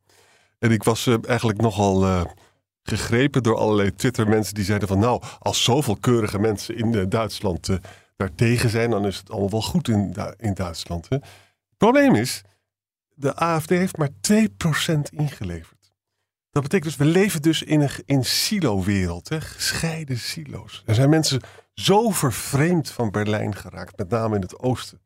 En 0.59 0.71
ik 0.71 0.83
was 0.83 1.07
eh, 1.07 1.15
eigenlijk 1.27 1.61
nogal 1.61 2.05
eh, 2.05 2.25
gegrepen 2.83 3.43
door 3.43 3.57
allerlei 3.57 3.95
Twitter-mensen 3.95 4.55
die 4.55 4.65
zeiden 4.65 4.89
van... 4.89 4.99
nou, 4.99 5.23
als 5.39 5.65
zoveel 5.65 5.97
keurige 5.97 6.39
mensen 6.39 6.77
in 6.77 6.95
eh, 6.95 7.05
Duitsland 7.09 7.69
eh 7.69 7.77
daar 8.17 8.35
tegen 8.35 8.71
zijn... 8.71 8.91
dan 8.91 9.07
is 9.07 9.17
het 9.17 9.31
allemaal 9.31 9.51
wel 9.51 9.63
goed 9.63 9.89
in, 9.89 10.15
in 10.37 10.55
Duitsland. 10.55 11.09
Hè? 11.09 11.17
Het 11.17 11.77
probleem 11.77 12.15
is, 12.15 12.43
de 13.15 13.35
AFD 13.35 13.69
heeft 13.69 13.97
maar 13.97 14.11
2% 14.33 14.35
ingeleverd. 15.11 15.93
Dat 16.51 16.63
betekent 16.63 16.99
dus, 16.99 17.07
we 17.07 17.13
leven 17.13 17.43
dus 17.43 17.63
in 17.63 17.81
een 17.81 17.91
in 18.05 18.25
silo-wereld, 18.25 19.29
gescheiden 19.35 20.19
silo's. 20.19 20.83
Er 20.87 20.95
zijn 20.95 21.11
mensen 21.11 21.41
zo 21.81 22.11
vervreemd 22.11 22.91
van 22.91 23.11
Berlijn 23.11 23.55
geraakt, 23.55 23.99
met 23.99 24.11
name 24.11 24.35
in 24.35 24.41
het 24.41 24.59
oosten. 24.59 25.01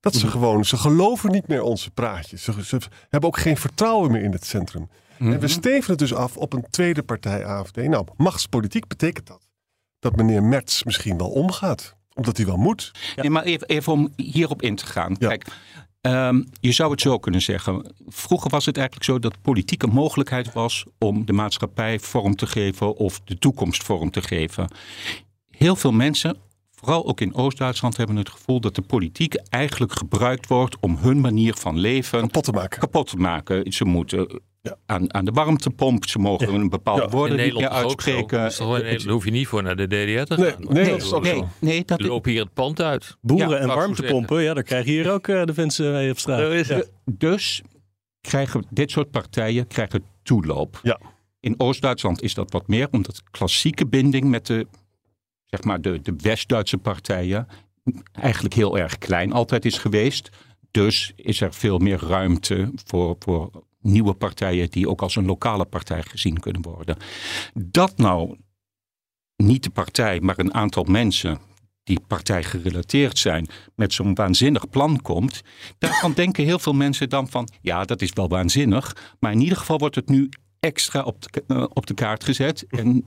Dat 0.00 0.14
ze 0.14 0.28
gewoon, 0.28 0.64
ze 0.64 0.76
geloven 0.76 1.30
niet 1.30 1.48
meer 1.48 1.62
onze 1.62 1.90
praatjes. 1.90 2.42
Ze, 2.42 2.64
ze 2.64 2.78
hebben 3.08 3.28
ook 3.28 3.38
geen 3.38 3.56
vertrouwen 3.56 4.12
meer 4.12 4.22
in 4.22 4.32
het 4.32 4.44
centrum. 4.44 4.88
En 5.18 5.40
we 5.40 5.48
stevenen 5.48 5.98
dus 5.98 6.14
af 6.14 6.36
op 6.36 6.52
een 6.52 6.66
tweede 6.70 7.02
partij 7.02 7.46
AFD. 7.46 7.76
Nou, 7.76 8.06
machtspolitiek 8.16 8.86
betekent 8.86 9.26
dat. 9.26 9.48
Dat 9.98 10.16
meneer 10.16 10.42
Merts 10.42 10.84
misschien 10.84 11.18
wel 11.18 11.30
omgaat. 11.30 11.96
Omdat 12.14 12.36
hij 12.36 12.46
wel 12.46 12.56
moet. 12.56 12.90
Nee, 13.16 13.30
maar 13.30 13.42
even, 13.42 13.68
even 13.68 13.92
om 13.92 14.12
hierop 14.16 14.62
in 14.62 14.76
te 14.76 14.86
gaan. 14.86 15.16
Ja. 15.18 15.28
Kijk, 15.28 15.46
ehm, 16.00 16.42
je 16.60 16.72
zou 16.72 16.90
het 16.90 17.00
zo 17.00 17.18
kunnen 17.18 17.42
zeggen. 17.42 17.94
Vroeger 18.06 18.50
was 18.50 18.66
het 18.66 18.76
eigenlijk 18.76 19.06
zo 19.06 19.18
dat 19.18 19.42
politiek 19.42 19.82
een 19.82 19.92
mogelijkheid 19.92 20.52
was 20.52 20.84
om 20.98 21.26
de 21.26 21.32
maatschappij 21.32 21.98
vorm 21.98 22.36
te 22.36 22.46
geven 22.46 22.96
of 22.96 23.20
de 23.20 23.38
toekomst 23.38 23.82
vorm 23.82 24.10
te 24.10 24.22
geven. 24.22 24.68
Heel 25.58 25.76
veel 25.76 25.92
mensen, 25.92 26.36
vooral 26.74 27.06
ook 27.06 27.20
in 27.20 27.34
Oost-Duitsland, 27.34 27.96
hebben 27.96 28.16
het 28.16 28.28
gevoel 28.30 28.60
dat 28.60 28.74
de 28.74 28.82
politiek 28.82 29.34
eigenlijk 29.34 29.92
gebruikt 29.92 30.46
wordt 30.46 30.76
om 30.80 30.96
hun 30.96 31.20
manier 31.20 31.54
van 31.54 31.78
leven 31.78 32.20
Kapot 32.20 32.44
te 32.44 32.52
maken. 32.52 32.78
kapot 32.80 33.08
te 33.10 33.16
maken. 33.16 33.72
Ze 33.72 33.84
moeten 33.84 34.40
Ja. 34.62 34.76
aan, 34.86 35.14
aan 35.14 35.24
de 35.24 35.30
warmtepomp, 35.30 36.06
ze 36.08 36.18
mogen 36.18 36.54
een 36.54 36.68
bepaalde 36.68 37.02
Ja. 37.02 37.08
woorden 37.08 37.38
in 37.38 37.44
niet 37.44 37.54
meer 37.54 37.68
uitspreken. 37.68 38.38
Daar 38.38 39.00
hoef 39.08 39.24
je 39.24 39.30
niet 39.30 39.46
voor 39.46 39.62
naar 39.62 39.76
de 39.76 39.86
DDR 39.86 40.34
te 40.34 40.40
Nee, 40.40 40.50
gaan. 40.50 40.64
nee, 40.68 40.84
Ik 40.84 40.90
dat 40.90 41.02
is 41.02 41.12
ook 41.12 41.22
nee, 41.22 41.34
zo. 41.36 41.48
nee, 41.60 41.84
dat 41.84 42.00
We 42.00 42.06
lopen 42.06 42.30
hier 42.30 42.40
het 42.42 42.52
pand 42.54 42.80
uit. 42.80 43.16
Boeren 43.20 43.48
Ja, 43.50 43.56
en 43.56 43.66
warmtepompen, 43.66 44.42
ja, 44.42 44.54
daar 44.54 44.62
krijg 44.62 44.84
je 44.84 44.90
hier 44.90 45.10
ook 45.12 45.28
eh, 45.28 45.44
de 45.44 45.52
mensen 45.56 45.92
mee 45.92 46.10
op 46.10 46.18
straat. 46.18 46.88
Dus 47.04 47.62
krijgen 48.20 48.64
dit 48.70 48.90
soort 48.90 49.10
partijen 49.10 49.66
krijgen 49.66 50.02
toeloop. 50.22 50.80
Ja. 50.82 51.00
In 51.40 51.54
Oost-Duitsland 51.60 52.22
is 52.22 52.34
dat 52.34 52.52
wat 52.52 52.68
meer, 52.68 52.88
omdat 52.90 53.22
klassieke 53.30 53.86
binding 53.86 54.24
met 54.24 54.46
de, 54.46 54.66
zeg 55.50 55.62
maar 55.62 55.80
de, 55.80 56.00
de 56.02 56.14
West-Duitse 56.16 56.78
partijen 56.78 57.48
eigenlijk 58.12 58.54
heel 58.54 58.78
erg 58.78 58.98
klein 58.98 59.32
altijd 59.32 59.64
is 59.64 59.78
geweest. 59.78 60.28
Dus 60.70 61.12
is 61.16 61.40
er 61.40 61.54
veel 61.54 61.78
meer 61.78 62.00
ruimte 62.00 62.72
voor, 62.84 63.16
voor 63.18 63.50
nieuwe 63.80 64.14
partijen 64.14 64.70
die 64.70 64.88
ook 64.88 65.02
als 65.02 65.16
een 65.16 65.26
lokale 65.26 65.64
partij 65.64 66.02
gezien 66.02 66.40
kunnen 66.40 66.62
worden. 66.62 66.96
Dat 67.54 67.98
nou 67.98 68.36
niet 69.36 69.62
de 69.62 69.70
partij, 69.70 70.20
maar 70.20 70.38
een 70.38 70.54
aantal 70.54 70.84
mensen 70.84 71.38
die 71.82 72.00
partij 72.06 72.44
gerelateerd 72.44 73.18
zijn, 73.18 73.48
met 73.74 73.92
zo'n 73.92 74.14
waanzinnig 74.14 74.68
plan 74.68 75.02
komt, 75.02 75.42
daarvan 75.78 76.12
denken 76.12 76.44
heel 76.44 76.58
veel 76.58 76.72
mensen 76.72 77.08
dan 77.08 77.28
van, 77.28 77.48
ja, 77.60 77.84
dat 77.84 78.02
is 78.02 78.10
wel 78.12 78.28
waanzinnig, 78.28 79.14
maar 79.20 79.32
in 79.32 79.40
ieder 79.40 79.56
geval 79.56 79.78
wordt 79.78 79.94
het 79.94 80.08
nu 80.08 80.28
extra 80.60 81.02
op 81.02 81.22
de, 81.22 81.44
eh, 81.46 81.64
op 81.72 81.86
de 81.86 81.94
kaart 81.94 82.24
gezet. 82.24 82.64
En 82.68 83.06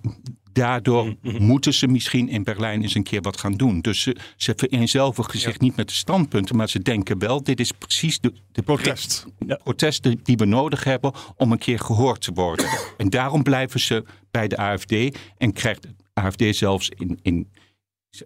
daardoor 0.53 1.15
moeten 1.21 1.73
ze 1.73 1.87
misschien 1.87 2.29
in 2.29 2.43
Berlijn 2.43 2.81
eens 2.81 2.95
een 2.95 3.03
keer 3.03 3.21
wat 3.21 3.39
gaan 3.39 3.53
doen. 3.53 3.81
Dus 3.81 4.01
ze, 4.01 4.15
ze 4.35 4.53
vereenzelvigen 4.55 5.39
zich 5.39 5.59
niet 5.59 5.75
met 5.75 5.87
de 5.87 5.93
standpunten, 5.93 6.55
maar 6.55 6.69
ze 6.69 6.79
denken 6.79 7.19
wel, 7.19 7.43
dit 7.43 7.59
is 7.59 7.71
precies 7.71 8.19
de, 8.19 8.33
de 8.51 8.61
Protest. 8.61 9.25
de 9.39 9.59
protesten 9.63 10.19
die 10.23 10.37
we 10.37 10.45
nodig 10.45 10.83
hebben 10.83 11.13
om 11.35 11.51
een 11.51 11.57
keer 11.57 11.79
gehoord 11.79 12.21
te 12.21 12.31
worden. 12.33 12.65
En 12.97 13.09
daarom 13.09 13.43
blijven 13.43 13.79
ze 13.79 14.03
bij 14.31 14.47
de 14.47 14.57
AFD 14.57 14.93
en 15.37 15.53
krijgt 15.53 15.81
de 15.81 15.89
AFD 16.13 16.55
zelfs 16.55 16.89
in. 16.89 17.19
in 17.21 17.47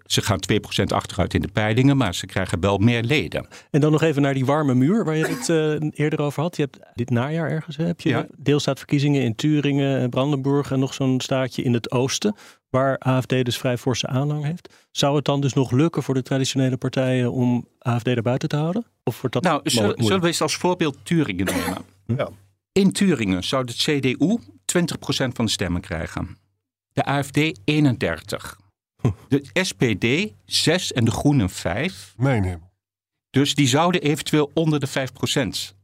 ze 0.05 0.21
gaan 0.21 0.39
2% 0.79 0.83
achteruit 0.93 1.33
in 1.33 1.41
de 1.41 1.47
peilingen, 1.47 1.97
maar 1.97 2.15
ze 2.15 2.25
krijgen 2.25 2.59
wel 2.59 2.77
meer 2.77 3.03
leden. 3.03 3.47
En 3.71 3.81
dan 3.81 3.91
nog 3.91 4.01
even 4.01 4.21
naar 4.21 4.33
die 4.33 4.45
warme 4.45 4.73
muur 4.75 5.05
waar 5.05 5.15
je 5.15 5.25
het 5.27 5.49
eh, 5.49 5.89
eerder 6.03 6.21
over 6.21 6.41
had. 6.41 6.55
Je 6.55 6.61
hebt 6.61 6.79
dit 6.95 7.09
najaar 7.09 7.49
ergens, 7.49 7.77
heb 7.77 8.01
je 8.01 8.09
Ja. 8.09 8.27
deelstaatverkiezingen 8.37 9.21
in 9.21 9.35
Turingen 9.35 9.99
en 9.99 10.09
Brandenburg 10.09 10.71
en 10.71 10.79
nog 10.79 10.93
zo'n 10.93 11.21
staatje 11.21 11.61
in 11.63 11.73
het 11.73 11.91
oosten, 11.91 12.35
waar 12.69 12.97
AFD 12.97 13.29
dus 13.45 13.57
vrij 13.57 13.77
forse 13.77 14.07
aanhang 14.07 14.43
heeft. 14.43 14.73
Zou 14.91 15.15
het 15.15 15.25
dan 15.25 15.41
dus 15.41 15.53
nog 15.53 15.71
lukken 15.71 16.03
voor 16.03 16.13
de 16.13 16.21
traditionele 16.21 16.77
partijen 16.77 17.31
om 17.31 17.67
AFD 17.79 18.07
er 18.07 18.21
buiten 18.21 18.49
te 18.49 18.55
houden? 18.55 18.85
Of 19.03 19.21
wordt 19.21 19.35
dat 19.35 19.43
Nou, 19.43 19.61
zullen 19.63 20.21
we 20.21 20.27
eens 20.27 20.41
als 20.41 20.55
voorbeeld 20.55 20.97
Turingen 21.03 21.45
nemen? 21.45 21.77
Ja. 22.05 22.29
In 22.71 22.91
Turingen 22.91 23.43
zou 23.43 23.65
de 23.65 23.73
CDU 23.73 24.37
20% 24.65 25.35
van 25.35 25.45
de 25.45 25.51
stemmen 25.51 25.81
krijgen. 25.81 26.37
De 26.93 27.03
AFD 27.05 27.37
31. 27.65 28.57
De 29.27 29.43
SPD 29.53 30.33
6 30.45 30.93
en 30.93 31.05
de 31.05 31.11
Groenen 31.11 31.49
5. 31.49 32.13
Mijn 32.17 32.43
hemel. 32.43 32.71
Dus 33.29 33.55
die 33.55 33.67
zouden 33.67 34.01
eventueel 34.01 34.51
onder 34.53 34.79
de 34.79 34.87
5% 34.87 35.75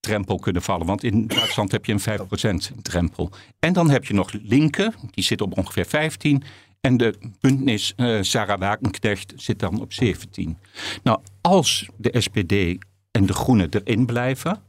drempel 0.00 0.38
kunnen 0.38 0.62
vallen. 0.62 0.86
Want 0.86 1.04
in 1.04 1.26
Duitsland 1.26 1.72
heb 1.72 1.84
je 1.84 1.92
een 1.92 2.70
5% 2.72 2.82
drempel. 2.82 3.30
En 3.58 3.72
dan 3.72 3.90
heb 3.90 4.04
je 4.04 4.14
nog 4.14 4.32
Linke, 4.32 4.92
die 5.10 5.24
zit 5.24 5.40
op 5.40 5.58
ongeveer 5.58 5.86
15. 5.86 6.42
En 6.80 6.96
de 6.96 7.18
Bündnis 7.40 7.92
eh 7.96 8.18
Sarah 8.20 8.58
Wagenknecht 8.58 9.32
zit 9.36 9.58
dan 9.58 9.80
op 9.80 9.92
17. 9.92 10.58
Nou, 11.02 11.20
als 11.40 11.88
de 11.96 12.20
SPD 12.20 12.52
en 13.10 13.26
de 13.26 13.32
Groenen 13.32 13.68
erin 13.70 14.06
blijven, 14.06 14.62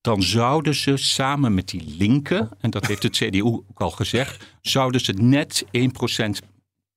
dan 0.00 0.22
zouden 0.22 0.74
ze 0.74 0.96
samen 0.96 1.54
met 1.54 1.68
die 1.68 1.94
linken, 1.98 2.50
en 2.60 2.70
dat 2.70 2.86
heeft 2.86 3.02
het 3.02 3.16
CDU 3.16 3.42
ook 3.42 3.80
al 3.80 3.90
gezegd, 3.90 4.56
zouden 4.60 5.00
ze 5.00 5.12
net 5.12 5.64
1% 5.72 6.46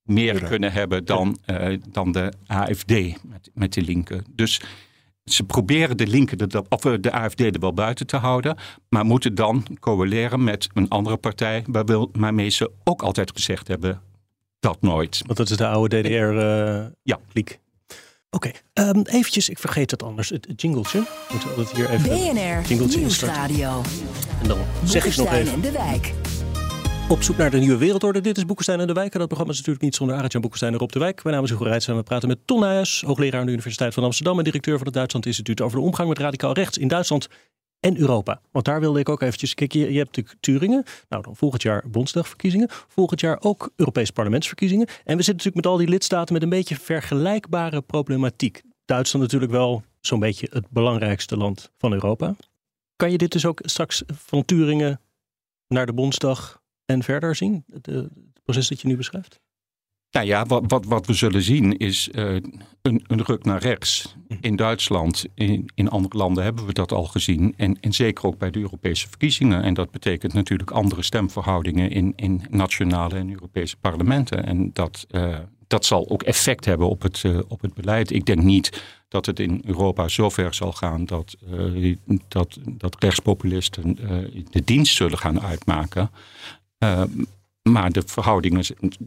meer 0.09 0.43
kunnen 0.43 0.71
hebben 0.71 1.05
dan, 1.05 1.37
eh, 1.45 1.77
dan 1.89 2.11
de 2.11 2.33
AFD 2.47 2.89
met, 3.23 3.49
met 3.53 3.73
die 3.73 3.83
linken. 3.83 4.25
Dus 4.35 4.61
ze 5.25 5.43
proberen 5.43 5.97
de 5.97 6.07
linken, 6.07 6.37
er, 6.37 6.61
of 6.69 6.85
eh, 6.85 6.93
de 6.99 7.11
AFD 7.11 7.39
er 7.39 7.59
wel 7.59 7.73
buiten 7.73 8.07
te 8.07 8.17
houden, 8.17 8.57
maar 8.89 9.05
moeten 9.05 9.35
dan 9.35 9.65
coaleren 9.79 10.43
met 10.43 10.69
een 10.73 10.89
andere 10.89 11.17
partij, 11.17 11.63
waarmee 12.11 12.49
ze 12.49 12.71
ook 12.83 13.01
altijd 13.01 13.31
gezegd 13.35 13.67
hebben 13.67 14.01
dat 14.59 14.81
nooit. 14.81 15.21
Want 15.25 15.37
dat 15.37 15.49
is 15.49 15.57
de 15.57 15.67
oude 15.67 16.01
DDR-kliek. 16.01 17.49
Ja. 17.49 17.67
Oké, 18.31 18.51
ehm, 18.73 19.01
eventjes, 19.03 19.49
ik 19.49 19.59
vergeet 19.59 19.91
het 19.91 20.03
anders, 20.03 20.29
het, 20.29 20.47
het 20.47 20.61
jingletje. 20.61 20.99
We 20.99 21.07
moeten 21.31 21.49
altijd 21.49 21.71
hier 21.71 21.89
even 21.89 22.09
BNR. 22.09 22.97
Nieuwsradio. 22.97 23.81
En 24.41 24.47
dan 24.47 24.57
zeg 24.83 25.05
ik 25.05 25.15
nog 25.15 25.33
even. 25.33 25.53
en 25.53 25.61
de 25.61 25.71
Wijk. 25.71 26.13
Op 27.09 27.23
zoek 27.23 27.37
naar 27.37 27.51
de 27.51 27.57
nieuwe 27.57 27.77
wereldorde. 27.77 28.21
Dit 28.21 28.37
is 28.37 28.45
Boekenstein 28.45 28.79
en 28.79 28.87
de 28.87 28.93
Wijk. 28.93 29.13
En 29.13 29.19
dat 29.19 29.27
programma 29.27 29.53
is 29.53 29.59
natuurlijk 29.59 29.85
niet 29.85 29.95
zonder 29.95 30.15
Arjan 30.15 30.41
Boekenstein 30.41 30.73
en 30.73 30.87
de 30.87 30.99
Wijk. 30.99 31.23
Mijn 31.23 31.35
naam 31.35 31.43
is 31.43 31.49
Hugo 31.49 31.65
en 31.65 31.95
we 31.95 32.03
praten 32.03 32.27
met 32.27 32.39
Ton 32.45 32.59
Nijhuis, 32.59 33.03
hoogleraar 33.05 33.39
aan 33.39 33.45
de 33.45 33.51
Universiteit 33.51 33.93
van 33.93 34.03
Amsterdam 34.03 34.37
en 34.37 34.43
directeur 34.43 34.77
van 34.77 34.85
het 34.85 34.95
Duitsland 34.95 35.25
Instituut 35.25 35.61
over 35.61 35.77
de 35.77 35.83
omgang 35.83 36.09
met 36.09 36.17
radicaal 36.17 36.53
rechts 36.53 36.77
in 36.77 36.87
Duitsland 36.87 37.27
en 37.79 37.97
Europa. 37.97 38.41
Want 38.51 38.65
daar 38.65 38.79
wilde 38.79 38.99
ik 38.99 39.09
ook 39.09 39.21
eventjes... 39.21 39.53
Kijk, 39.53 39.73
je, 39.73 39.79
je 39.79 39.97
hebt 39.97 40.15
natuurlijk 40.15 40.37
Turingen. 40.39 40.83
Nou, 41.09 41.23
dan 41.23 41.35
volgend 41.35 41.61
jaar 41.61 41.83
Bondsdagverkiezingen. 41.87 42.67
Volgend 42.69 43.19
jaar 43.19 43.37
ook 43.41 43.71
Europese 43.75 44.13
parlementsverkiezingen. 44.13 44.87
En 44.87 45.17
we 45.17 45.23
zitten 45.23 45.35
natuurlijk 45.35 45.55
met 45.55 45.65
al 45.65 45.77
die 45.77 45.87
lidstaten 45.87 46.33
met 46.33 46.43
een 46.43 46.49
beetje 46.49 46.75
vergelijkbare 46.75 47.81
problematiek. 47.81 48.61
Duitsland 48.85 49.25
natuurlijk 49.25 49.51
wel 49.51 49.83
zo'n 50.01 50.19
beetje 50.19 50.47
het 50.51 50.69
belangrijkste 50.69 51.37
land 51.37 51.71
van 51.77 51.93
Europa. 51.93 52.35
Kan 52.95 53.11
je 53.11 53.17
dit 53.17 53.31
dus 53.31 53.45
ook 53.45 53.61
straks 53.63 54.03
van 54.07 54.45
Turingen 54.45 54.99
naar 55.67 55.85
de 55.85 55.93
Bondsdag 55.93 56.58
en 56.89 57.03
verder 57.03 57.35
zien? 57.35 57.63
Het, 57.71 57.87
eh, 57.87 57.95
het 57.95 58.43
proces 58.43 58.67
dat 58.67 58.81
je 58.81 58.87
nu 58.87 58.95
beschrijft? 58.95 59.39
Nou 60.11 60.25
ja, 60.25 60.45
wat, 60.45 60.63
wat, 60.67 60.85
wat 60.85 61.05
we 61.05 61.13
zullen 61.13 61.41
zien 61.41 61.77
is 61.77 62.09
eh, 62.09 62.33
een, 62.81 63.03
een 63.07 63.23
ruk 63.23 63.43
naar 63.43 63.61
rechts. 63.61 64.15
In 64.41 64.55
Duitsland, 64.55 65.25
in, 65.35 65.69
in 65.75 65.89
andere 65.89 66.17
landen 66.17 66.43
hebben 66.43 66.65
we 66.65 66.73
dat 66.73 66.91
al 66.91 67.03
gezien. 67.03 67.53
En, 67.57 67.77
en 67.81 67.93
zeker 67.93 68.25
ook 68.25 68.37
bij 68.37 68.51
de 68.51 68.59
Europese 68.59 69.07
verkiezingen. 69.07 69.63
En 69.63 69.73
dat 69.73 69.91
betekent 69.91 70.33
natuurlijk 70.33 70.71
andere 70.71 71.01
stemverhoudingen 71.01 71.91
in, 71.91 72.13
in 72.15 72.41
nationale 72.49 73.15
en 73.15 73.29
Europese 73.29 73.77
parlementen. 73.77 74.45
En 74.45 74.69
dat, 74.73 75.05
eh, 75.09 75.37
dat 75.67 75.85
zal 75.85 76.09
ook 76.09 76.23
effect 76.23 76.65
hebben 76.65 76.89
op 76.89 77.01
het, 77.01 77.23
op 77.47 77.61
het 77.61 77.73
beleid. 77.73 78.11
Ik 78.11 78.25
denk 78.25 78.41
niet 78.41 78.83
dat 79.07 79.25
het 79.25 79.39
in 79.39 79.61
Europa 79.65 80.07
zover 80.07 80.53
zal 80.53 80.71
gaan 80.71 81.05
dat, 81.05 81.35
dat, 82.27 82.57
dat 82.65 82.95
rechtspopulisten 83.03 83.95
de 84.49 84.63
dienst 84.63 84.95
zullen 84.95 85.17
gaan 85.17 85.41
uitmaken. 85.41 86.09
Eh, 86.79 87.03
maar 87.69 87.91
de 87.91 88.01
verhoudingen, 88.05 88.63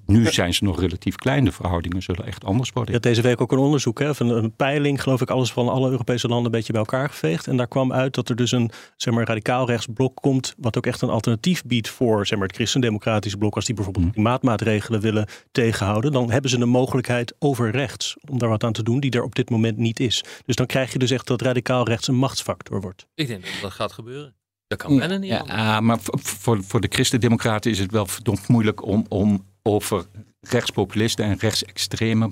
nu 0.07 0.27
zijn 0.33 0.55
ze 0.55 0.65
nog 0.65 0.81
relatief 0.81 1.17
klein. 1.17 1.45
De 1.45 1.53
verhoudingen 1.53 2.03
zullen 2.03 2.27
echt 2.27 2.45
anders 2.45 2.69
Je 2.69 2.75
worden. 2.75 2.95
had 2.95 3.03
deze 3.03 3.23
week 3.23 3.41
ook 3.41 3.53
een 3.53 3.59
onderzoek, 3.59 3.99
hè, 3.99 4.15
van 4.15 4.29
een 4.29 4.53
peiling, 4.57 5.03
geloof 5.03 5.21
ik, 5.21 5.31
alles 5.31 5.53
van 5.53 5.69
alle 5.69 5.91
Europese 5.91 6.27
landen 6.29 6.47
een 6.47 6.51
beetje 6.53 6.73
bij 6.73 6.81
elkaar 6.81 7.09
geveegd. 7.09 7.47
En 7.47 7.57
daar 7.57 7.69
kwam 7.69 7.93
uit 7.93 8.15
dat 8.15 8.29
er 8.29 8.37
dus 8.37 8.53
een 8.53 8.71
zeg 8.97 9.15
maar, 9.15 9.27
radicaal 9.27 9.67
rechtsblok 9.67 10.15
komt, 10.17 10.55
wat 10.59 10.77
ook 10.77 10.87
echt 10.87 11.03
een 11.03 11.09
alternatief 11.09 11.63
biedt 11.65 11.89
voor 11.89 12.27
zeg 12.27 12.39
maar, 12.39 12.47
het 12.47 12.57
christendemocratische 12.57 13.39
blok. 13.39 13.55
Als 13.55 13.65
die 13.65 13.75
bijvoorbeeld 13.75 14.05
Mhm. 14.05 14.15
klimaatmaatregelen 14.15 15.01
willen 15.01 15.27
tegenhouden, 15.53 16.13
dan 16.13 16.31
hebben 16.31 16.51
ze 16.51 16.59
een 16.61 16.69
mogelijkheid 16.69 17.35
over 17.39 17.71
rechts 17.71 18.17
om 18.31 18.39
daar 18.39 18.49
wat 18.49 18.65
aan 18.65 18.73
te 18.73 18.83
doen, 18.83 19.01
die 19.01 19.11
er 19.11 19.23
op 19.23 19.35
dit 19.35 19.51
moment 19.51 19.77
niet 19.77 20.01
is. 20.01 20.25
Dus 20.45 20.57
dan 20.57 20.67
krijg 20.67 20.93
je 20.93 20.99
dus 20.99 21.11
echt 21.11 21.27
dat 21.27 21.43
radicaal 21.43 21.85
rechts 21.87 22.09
een 22.09 22.15
machtsfactor 22.17 22.81
wordt. 22.81 23.07
Ik 23.15 23.27
denk 23.27 23.43
dat 23.43 23.53
dat 23.63 23.71
gaat 23.73 23.93
gebeuren. 23.93 24.35
Dat 24.73 24.87
kan 24.87 24.99
bijna 24.99 25.17
niet. 25.17 25.31
Ja, 25.31 25.81
maar 25.81 25.99
voor, 26.03 26.65
voor, 26.65 26.81
de 26.81 26.89
christendemocraten 26.91 27.71
is 27.71 27.79
het 27.79 27.91
wel 27.91 28.07
verdomd 28.07 28.49
moeilijk 28.49 28.87
om, 28.87 29.07
om 29.09 29.47
over 29.63 30.07
rechtspopulisten 30.41 31.25
en 31.25 31.39
rechtsextreme 31.39 32.31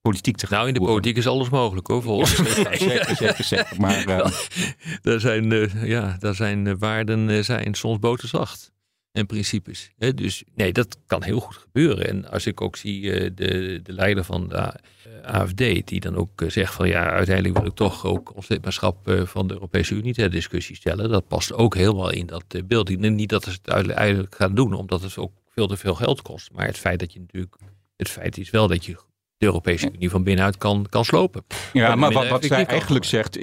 politiek 0.00 0.36
te 0.36 0.46
gaan 0.46 0.56
Nou, 0.56 0.68
in 0.68 0.74
de 0.74 0.80
politiek 0.80 1.16
is 1.16 1.26
alles 1.26 1.48
mogelijk 1.48 1.86
hoor, 1.86 2.02
volgens 2.02 2.36
mij. 2.38 2.76
Zeker, 2.76 3.16
zeker, 3.16 3.44
zeker. 3.44 3.80
Maar 3.80 4.06
eh, 4.08 4.32
daar 5.02 5.20
zijn, 5.20 5.52
eh, 5.52 5.84
ja, 5.84 6.16
daar 6.18 6.34
zijn 6.34 6.66
eh, 6.66 6.74
waarden 6.78 7.44
zijn 7.44 7.74
soms 7.74 7.98
boterzacht. 7.98 8.72
En 9.12 9.26
principes. 9.26 9.90
Hè? 9.98 10.14
Dus 10.14 10.44
nee, 10.54 10.72
dat 10.72 10.98
kan 11.06 11.22
heel 11.22 11.40
goed 11.40 11.56
gebeuren. 11.56 12.08
En 12.08 12.30
als 12.30 12.46
ik 12.46 12.60
ook 12.60 12.76
zie 12.76 13.00
de, 13.34 13.80
de 13.82 13.92
leider 13.92 14.24
van 14.24 14.48
de 14.48 14.74
AFD, 15.22 15.56
die 15.56 16.00
dan 16.00 16.16
ook 16.16 16.42
eh, 16.42 16.50
zegt 16.50 16.74
van 16.74 16.88
ja, 16.88 17.10
uiteindelijk 17.10 17.58
wil 17.58 17.66
ik 17.66 17.74
toch 17.74 18.04
ook 18.04 18.34
ons 18.34 18.48
lidmaatschap 18.48 19.08
eh, 19.08 19.22
van 19.24 19.46
de 19.46 19.54
Europese 19.54 19.94
Unie 19.94 20.14
ter 20.14 20.30
discussie 20.30 20.76
stellen. 20.76 21.10
Dat 21.10 21.28
past 21.28 21.52
ook 21.52 21.74
helemaal 21.74 22.10
in 22.10 22.26
dat 22.26 22.44
eh, 22.48 22.62
beeld. 22.64 22.98
Niet 22.98 23.28
dat 23.28 23.44
ze 23.44 23.50
het 23.50 23.70
uiteindelijk 23.70 24.34
gaan 24.34 24.54
doen, 24.54 24.72
omdat 24.72 25.02
het 25.02 25.18
ook 25.18 25.32
veel 25.46 25.66
te 25.66 25.76
veel 25.76 25.94
geld 25.94 26.22
kost. 26.22 26.52
Maar 26.52 26.66
het 26.66 26.78
feit 26.78 26.98
dat 26.98 27.12
je 27.12 27.20
natuurlijk, 27.20 27.56
het 27.96 28.08
feit 28.08 28.38
is 28.38 28.50
wel 28.50 28.68
dat 28.68 28.84
je 28.84 28.92
de 29.36 29.46
Europese 29.46 29.90
Unie 29.92 30.10
van 30.10 30.22
binnenuit 30.22 30.56
kan, 30.56 30.86
kan 30.88 31.04
slopen. 31.04 31.44
Ja, 31.72 31.94
maar 31.94 32.12
wat, 32.12 32.28
wat 32.28 32.44
zij 32.44 32.66
eigenlijk 32.66 33.04
zegt, 33.04 33.38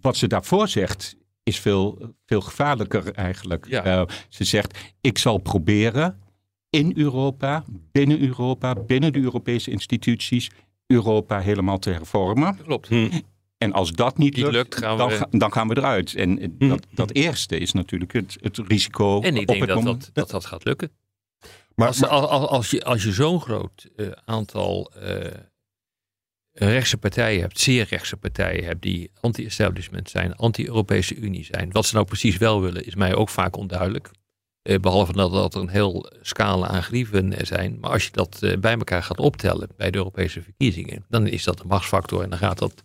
wat 0.00 0.16
ze 0.16 0.26
daarvoor 0.26 0.68
zegt, 0.68 1.16
is 1.42 1.58
veel, 1.58 2.14
veel 2.26 2.40
gevaarlijker 2.40 3.12
eigenlijk. 3.12 3.66
Ja. 3.68 4.06
Ze 4.28 4.44
zegt, 4.44 4.78
ik 5.00 5.18
zal 5.18 5.38
proberen 5.38 6.18
in 6.70 6.92
Europa, 6.96 7.64
binnen 7.92 8.20
Europa, 8.20 8.74
binnen 8.74 9.12
de 9.12 9.20
Europese 9.20 9.70
instituties, 9.70 10.50
Europa 10.90 11.40
helemaal 11.40 11.78
te 11.78 11.90
hervormen. 11.90 12.56
Dat 12.56 12.66
klopt. 12.66 12.88
En 13.58 13.72
als 13.72 13.92
dat 13.92 14.18
niet, 14.18 14.34
Niet 14.36 14.42
lukt, 14.44 14.54
lukt, 14.54 14.76
gaan 14.76 14.98
dan, 14.98 15.08
we- 15.08 15.16
ga- 15.16 15.26
dan 15.30 15.52
gaan 15.52 15.68
we 15.68 15.76
eruit. 15.76 16.14
En 16.14 16.38
eh, 16.58 16.68
dat, 16.68 16.86
dat 16.90 17.12
eerste 17.12 17.58
is 17.58 17.72
natuurlijk 17.72 18.12
het, 18.12 18.36
het 18.40 18.58
risico 18.58 19.20
En 19.20 19.34
ik 19.34 19.40
op 19.40 19.46
denk 19.46 19.58
het 19.60 19.68
dat 19.68 19.78
moment. 19.78 20.00
dat, 20.04 20.14
dat 20.14 20.30
dat 20.30 20.44
gaat 20.46 20.64
lukken. 20.64 20.90
Maar, 21.74 21.86
Als, 21.86 22.00
maar- 22.00 22.10
als, 22.10 22.70
je, 22.70 22.84
als 22.84 23.02
je 23.02 23.12
zo'n 23.12 23.40
groot 23.40 23.88
eh, 23.96 24.06
aantal 24.24 24.92
eh, 24.94 25.30
rechtse 26.52 26.96
partijen 26.96 27.40
hebt, 27.40 27.60
zeer 27.60 27.86
rechtse 27.90 28.16
partijen 28.16 28.64
hebt, 28.64 28.82
die 28.82 29.10
anti-establishment 29.20 30.10
zijn, 30.10 30.36
anti-Europese 30.36 31.14
Unie 31.14 31.44
zijn. 31.44 31.70
Wat 31.72 31.86
ze 31.86 31.94
nou 31.94 32.06
precies 32.06 32.36
wel 32.36 32.60
willen, 32.62 32.86
is 32.86 32.94
mij 32.94 33.14
ook 33.14 33.28
vaak 33.28 33.56
onduidelijk. 33.56 34.10
Eh, 34.62 34.78
behalve 34.80 35.12
dat, 35.12 35.32
dat 35.32 35.54
er 35.54 35.60
een 35.60 35.68
heel 35.68 36.10
scala 36.22 36.66
aan 36.66 36.82
grieven 36.82 37.32
eh, 37.32 37.46
zijn. 37.46 37.78
Maar 37.80 37.90
als 37.90 38.04
je 38.04 38.10
dat 38.12 38.38
eh, 38.40 38.58
bij 38.58 38.72
elkaar 38.72 39.02
gaat 39.02 39.18
optellen 39.18 39.68
bij 39.76 39.90
de 39.90 39.98
Europese 39.98 40.42
verkiezingen, 40.42 41.04
dan 41.08 41.26
is 41.26 41.44
dat 41.44 41.60
een 41.60 41.66
machtsfactor 41.66 42.22
en 42.22 42.30
dan 42.30 42.38
gaat 42.38 42.58
dat. 42.58 42.82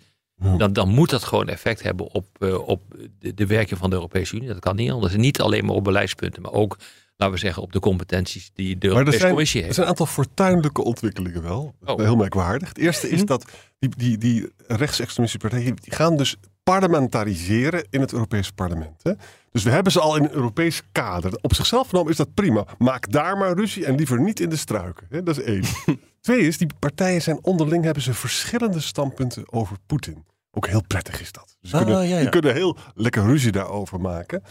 Dan, 0.57 0.73
dan 0.73 0.89
moet 0.89 1.09
dat 1.09 1.23
gewoon 1.23 1.47
effect 1.47 1.83
hebben 1.83 2.05
op, 2.11 2.25
op 2.65 2.81
de, 3.19 3.33
de 3.33 3.45
werking 3.45 3.79
van 3.79 3.89
de 3.89 3.95
Europese 3.95 4.35
Unie. 4.35 4.47
Dat 4.47 4.59
kan 4.59 4.75
niet 4.75 4.91
anders. 4.91 5.13
En 5.13 5.19
niet 5.19 5.41
alleen 5.41 5.65
maar 5.65 5.75
op 5.75 5.83
beleidspunten, 5.83 6.41
maar 6.41 6.51
ook 6.51 6.77
laten 7.15 7.35
we 7.35 7.41
zeggen, 7.41 7.63
op 7.63 7.71
de 7.71 7.79
competenties 7.79 8.51
die 8.53 8.77
de 8.77 8.87
er 8.87 8.93
Europese 8.93 9.17
zijn, 9.17 9.31
Commissie 9.31 9.59
er 9.59 9.65
heeft. 9.65 9.75
zijn 9.75 9.87
een 9.87 9.93
aantal 9.93 10.13
fortuinlijke 10.13 10.83
ontwikkelingen 10.83 11.41
wel. 11.41 11.75
Oh. 11.85 11.99
Heel 11.99 12.15
merkwaardig. 12.15 12.67
Het 12.67 12.77
eerste 12.77 13.09
is 13.09 13.25
dat 13.25 13.45
die, 13.79 13.89
die, 13.97 14.17
die 14.17 14.53
rechtsextremistische 14.67 15.47
partijen 15.47 15.75
die 15.75 15.93
gaan 15.93 16.17
dus 16.17 16.35
parlementariseren 16.65 17.87
in 17.89 18.01
het 18.01 18.13
Europese 18.13 18.53
parlement. 18.53 19.03
Hè? 19.03 19.11
Dus 19.51 19.63
we 19.63 19.69
hebben 19.69 19.91
ze 19.91 19.99
al 19.99 20.15
in 20.15 20.23
een 20.23 20.31
Europees 20.31 20.81
kader. 20.91 21.37
Op 21.41 21.53
zichzelf 21.53 21.89
genomen 21.89 22.11
is 22.11 22.17
dat 22.17 22.33
prima. 22.33 22.65
Maak 22.77 23.11
daar 23.11 23.37
maar 23.37 23.53
ruzie 23.53 23.85
en 23.85 23.95
liever 23.95 24.19
niet 24.21 24.39
in 24.39 24.49
de 24.49 24.55
struiken. 24.55 25.07
Hè? 25.09 25.23
Dat 25.23 25.37
is 25.37 25.43
één. 25.43 25.63
Twee 26.21 26.39
is, 26.39 26.57
die 26.57 26.67
partijen 26.79 27.21
zijn 27.21 27.39
onderling, 27.41 27.83
hebben 27.83 28.03
ze 28.03 28.13
verschillende 28.13 28.79
standpunten 28.79 29.53
over 29.53 29.77
Poetin. 29.85 30.25
Ook 30.51 30.67
heel 30.67 30.83
prettig 30.87 31.21
is 31.21 31.31
dat. 31.31 31.57
Dus 31.61 31.69
ze 31.69 31.77
Ah, 31.77 31.83
kunnen, 31.83 32.07
ja, 32.07 32.29
kunnen 32.29 32.53
heel 32.53 32.77
lekker 32.95 33.23
ruzie 33.25 33.51
daarover 33.51 34.01
maken. 34.01 34.43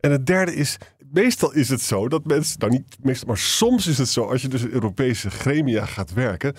En 0.00 0.10
het 0.10 0.26
derde 0.26 0.54
is, 0.54 0.76
meestal 1.12 1.52
is 1.52 1.68
het 1.68 1.80
zo 1.80 2.08
dat 2.08 2.24
mensen, 2.24 2.58
nou 2.58 2.72
niet 2.72 2.96
meestal, 3.00 3.28
maar 3.28 3.38
soms 3.38 3.86
is 3.86 3.98
het 3.98 4.08
zo, 4.08 4.24
als 4.24 4.42
je 4.42 4.48
dus 4.48 4.62
in 4.62 4.70
Europese 4.70 5.30
gremia 5.30 5.84
gaat 5.86 6.12
werken, 6.12 6.54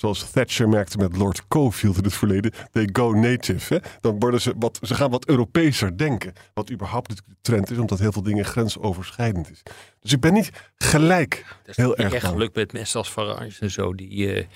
zoals 0.00 0.30
Thatcher 0.30 0.68
merkte 0.68 0.98
met 0.98 1.16
Lord 1.16 1.48
Cofield 1.48 1.96
in 1.96 2.04
het 2.04 2.14
verleden, 2.14 2.52
they 2.72 2.88
go 2.92 3.12
native. 3.12 3.74
Hè? 3.74 3.80
Dan 4.00 4.18
worden 4.18 4.40
ze 4.40 4.52
wat, 4.56 4.78
ze 4.82 4.94
gaan 4.94 5.10
wat 5.10 5.26
Europeeser 5.26 5.96
denken. 5.98 6.32
Wat 6.54 6.70
überhaupt 6.70 7.16
de 7.16 7.22
trend 7.40 7.70
is, 7.70 7.78
omdat 7.78 7.98
heel 7.98 8.12
veel 8.12 8.22
dingen 8.22 8.44
grensoverschrijdend 8.44 9.50
is. 9.50 9.62
Dus 10.00 10.12
ik 10.12 10.20
ben 10.20 10.32
niet 10.32 10.50
gelijk 10.76 11.44
Dat 11.58 11.68
is 11.68 11.76
heel 11.76 11.96
erg 11.96 12.12
echt 12.12 12.22
bang. 12.22 12.34
gelukt 12.34 12.54
met 12.54 12.72
mensen 12.72 12.98
als 12.98 13.08
Farage 13.08 13.60
en 13.60 13.70
zo. 13.70 13.94
Die, 13.94 14.32
eh, 14.32 14.46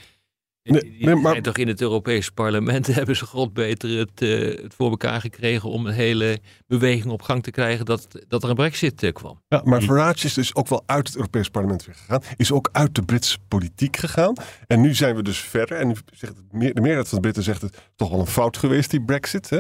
Nee, 0.72 1.14
maar- 1.14 1.40
toch 1.42 1.56
in 1.56 1.68
het 1.68 1.80
Europese 1.80 2.32
parlement 2.32 2.86
hebben 2.94 3.16
ze 3.16 3.26
god 3.26 3.52
beter 3.52 3.98
het, 3.98 4.22
eh, 4.22 4.62
het 4.62 4.74
voor 4.74 4.90
elkaar 4.90 5.20
gekregen 5.20 5.68
om 5.70 5.86
een 5.86 5.92
hele 5.92 6.38
beweging 6.66 7.12
op 7.12 7.22
gang 7.22 7.42
te 7.42 7.50
krijgen 7.50 7.84
dat, 7.84 8.08
dat 8.28 8.42
er 8.42 8.48
een 8.48 8.54
brexit 8.54 9.02
eh, 9.02 9.12
kwam. 9.12 9.42
Ja, 9.48 9.60
maar 9.64 9.82
Farage 9.82 10.26
is 10.26 10.34
dus 10.34 10.54
ook 10.54 10.68
wel 10.68 10.82
uit 10.86 11.06
het 11.06 11.16
Europees 11.16 11.48
parlement 11.48 11.84
weer 11.84 11.94
gegaan. 11.94 12.22
Is 12.36 12.52
ook 12.52 12.68
uit 12.72 12.94
de 12.94 13.02
Britse 13.02 13.38
politiek 13.48 13.96
gegaan. 13.96 14.34
En 14.66 14.80
nu 14.80 14.94
zijn 14.94 15.16
we 15.16 15.22
dus 15.22 15.38
verder. 15.38 15.78
En 15.78 15.94
zegt 16.14 16.36
het, 16.36 16.52
meer- 16.52 16.74
de 16.74 16.80
meerderheid 16.80 17.08
van 17.08 17.16
de 17.16 17.22
Britten 17.22 17.42
zegt 17.42 17.62
het 17.62 17.78
toch 17.96 18.10
wel 18.10 18.20
een 18.20 18.26
fout 18.26 18.56
geweest, 18.56 18.90
die 18.90 19.02
brexit. 19.02 19.50
Hè? 19.50 19.58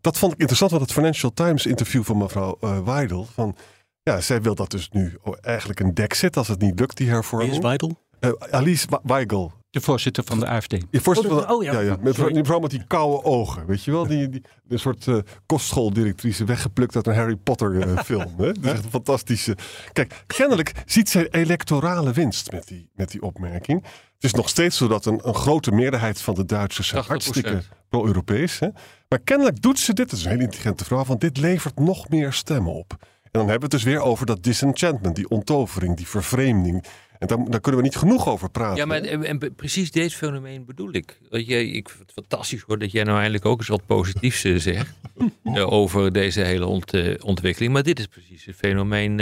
Dat 0.00 0.18
vond 0.18 0.32
ik 0.32 0.38
interessant, 0.38 0.70
want 0.70 0.82
het 0.82 0.92
Financial 0.92 1.32
Times 1.34 1.66
interview 1.66 2.02
van 2.04 2.18
mevrouw 2.18 2.56
eh 2.60 2.84
Weidel. 2.84 3.24
Van, 3.32 3.56
ja, 4.02 4.20
zij 4.20 4.42
wil 4.42 4.54
dat 4.54 4.70
dus 4.70 4.88
nu 4.90 5.18
eigenlijk 5.40 5.80
een 5.80 5.94
dexit 5.94 6.36
als 6.36 6.48
het 6.48 6.60
niet 6.60 6.78
lukt, 6.80 6.96
die 6.96 7.06
Wie 7.06 7.14
is 7.16 7.20
hervorming. 7.20 7.62
Weidel? 7.62 8.02
Eh, 8.20 8.30
Alice 8.50 8.86
Weigel. 9.02 9.52
De 9.78 9.84
voorzitter 9.84 10.24
van 10.24 10.40
de 10.40 10.46
AFD. 10.46 10.70
Je 10.90 11.00
voorzitter 11.00 11.32
Oh, 11.34 11.38
van- 11.38 11.48
dat- 11.48 11.56
oh, 11.56 11.64
ja. 11.64 11.72
ja, 11.72 11.80
ja. 11.80 11.96
Met, 12.00 12.14
Sorry. 12.14 12.32
die 12.32 12.44
vrouw 12.44 12.58
met 12.58 12.70
die 12.70 12.84
koude 12.86 13.24
ogen, 13.24 13.66
weet 13.66 13.84
je 13.84 13.90
wel? 13.90 14.06
Die, 14.06 14.28
die, 14.28 14.42
een 14.68 14.78
soort 14.78 15.06
eh, 15.06 15.16
kostschoolddirectrice 15.46 16.44
weggeplukt 16.44 16.96
uit 16.96 17.06
een 17.06 17.14
Harry 17.14 17.36
Potter 17.36 17.80
eh, 17.80 17.98
film. 18.04 18.34
Hè? 18.36 18.52
Dat 18.52 18.64
is 18.64 18.70
echt 18.70 18.84
een 18.84 18.90
fantastische... 18.90 19.56
Kijk, 19.92 20.24
kennelijk 20.26 20.72
ziet 20.86 21.08
zij 21.08 21.28
electorale 21.30 22.12
winst 22.12 22.52
met 22.52 22.66
die, 22.68 22.88
met 22.94 23.10
die 23.10 23.22
opmerking. 23.22 23.82
Het 24.14 24.24
is 24.24 24.32
nog 24.34 24.48
steeds 24.48 24.76
zo 24.76 24.88
dat 24.88 25.06
een, 25.06 25.20
een 25.22 25.34
grote 25.34 25.70
meerderheid 25.72 26.20
van 26.20 26.34
de 26.34 26.44
Duitsers 26.44 26.88
zijn 26.88 27.04
80%. 27.04 27.06
hartstikke 27.06 27.62
pro-Europees. 27.88 28.58
hè. 28.58 28.68
Maar 29.08 29.18
kennelijk 29.18 29.62
doet 29.62 29.78
ze 29.78 29.92
dit, 29.92 30.10
dat 30.10 30.18
is 30.18 30.24
een 30.24 30.30
hele 30.30 30.42
intelligente 30.42 30.84
vrouw, 30.84 31.04
want 31.04 31.20
dit 31.20 31.36
levert 31.36 31.78
nog 31.78 32.08
meer 32.08 32.32
stemmen 32.32 32.72
op. 32.72 32.96
En 33.22 33.40
dan 33.40 33.48
hebben 33.48 33.68
we 33.68 33.76
het 33.76 33.84
dus 33.84 33.92
weer 33.92 34.00
over 34.02 34.26
dat 34.26 34.42
disenchantment, 34.42 35.16
die 35.16 35.28
onttovering, 35.28 35.96
die 35.96 36.08
vervreemding. 36.08 36.84
En 37.18 37.26
daar, 37.26 37.44
daar 37.50 37.60
kunnen 37.60 37.80
we 37.80 37.86
niet 37.86 37.96
genoeg 37.96 38.28
over 38.28 38.50
praten. 38.50 38.76
Ja, 38.76 38.84
maar 38.84 39.00
en, 39.00 39.24
en 39.24 39.54
precies 39.54 39.90
dit 39.90 40.14
fenomeen 40.14 40.64
bedoel 40.64 40.92
ik. 40.92 41.18
Dat 41.30 41.46
jij, 41.46 41.66
ik 41.66 41.88
vind 41.88 42.00
het 42.00 42.12
fantastisch 42.12 42.62
hoor 42.62 42.78
dat 42.78 42.90
jij 42.92 43.04
nou 43.04 43.16
eindelijk 43.16 43.44
ook 43.44 43.58
eens 43.58 43.68
wat 43.68 43.86
positiefs 43.86 44.44
eh, 44.44 44.56
zegt 44.56 44.94
eh, 45.44 45.72
over 45.72 46.12
deze 46.12 46.40
hele 46.40 46.66
ont, 46.66 46.94
eh, 46.94 47.14
ontwikkeling. 47.24 47.72
Maar 47.72 47.82
dit 47.82 47.98
is 47.98 48.06
precies 48.06 48.44
het 48.44 48.56
fenomeen 48.56 49.16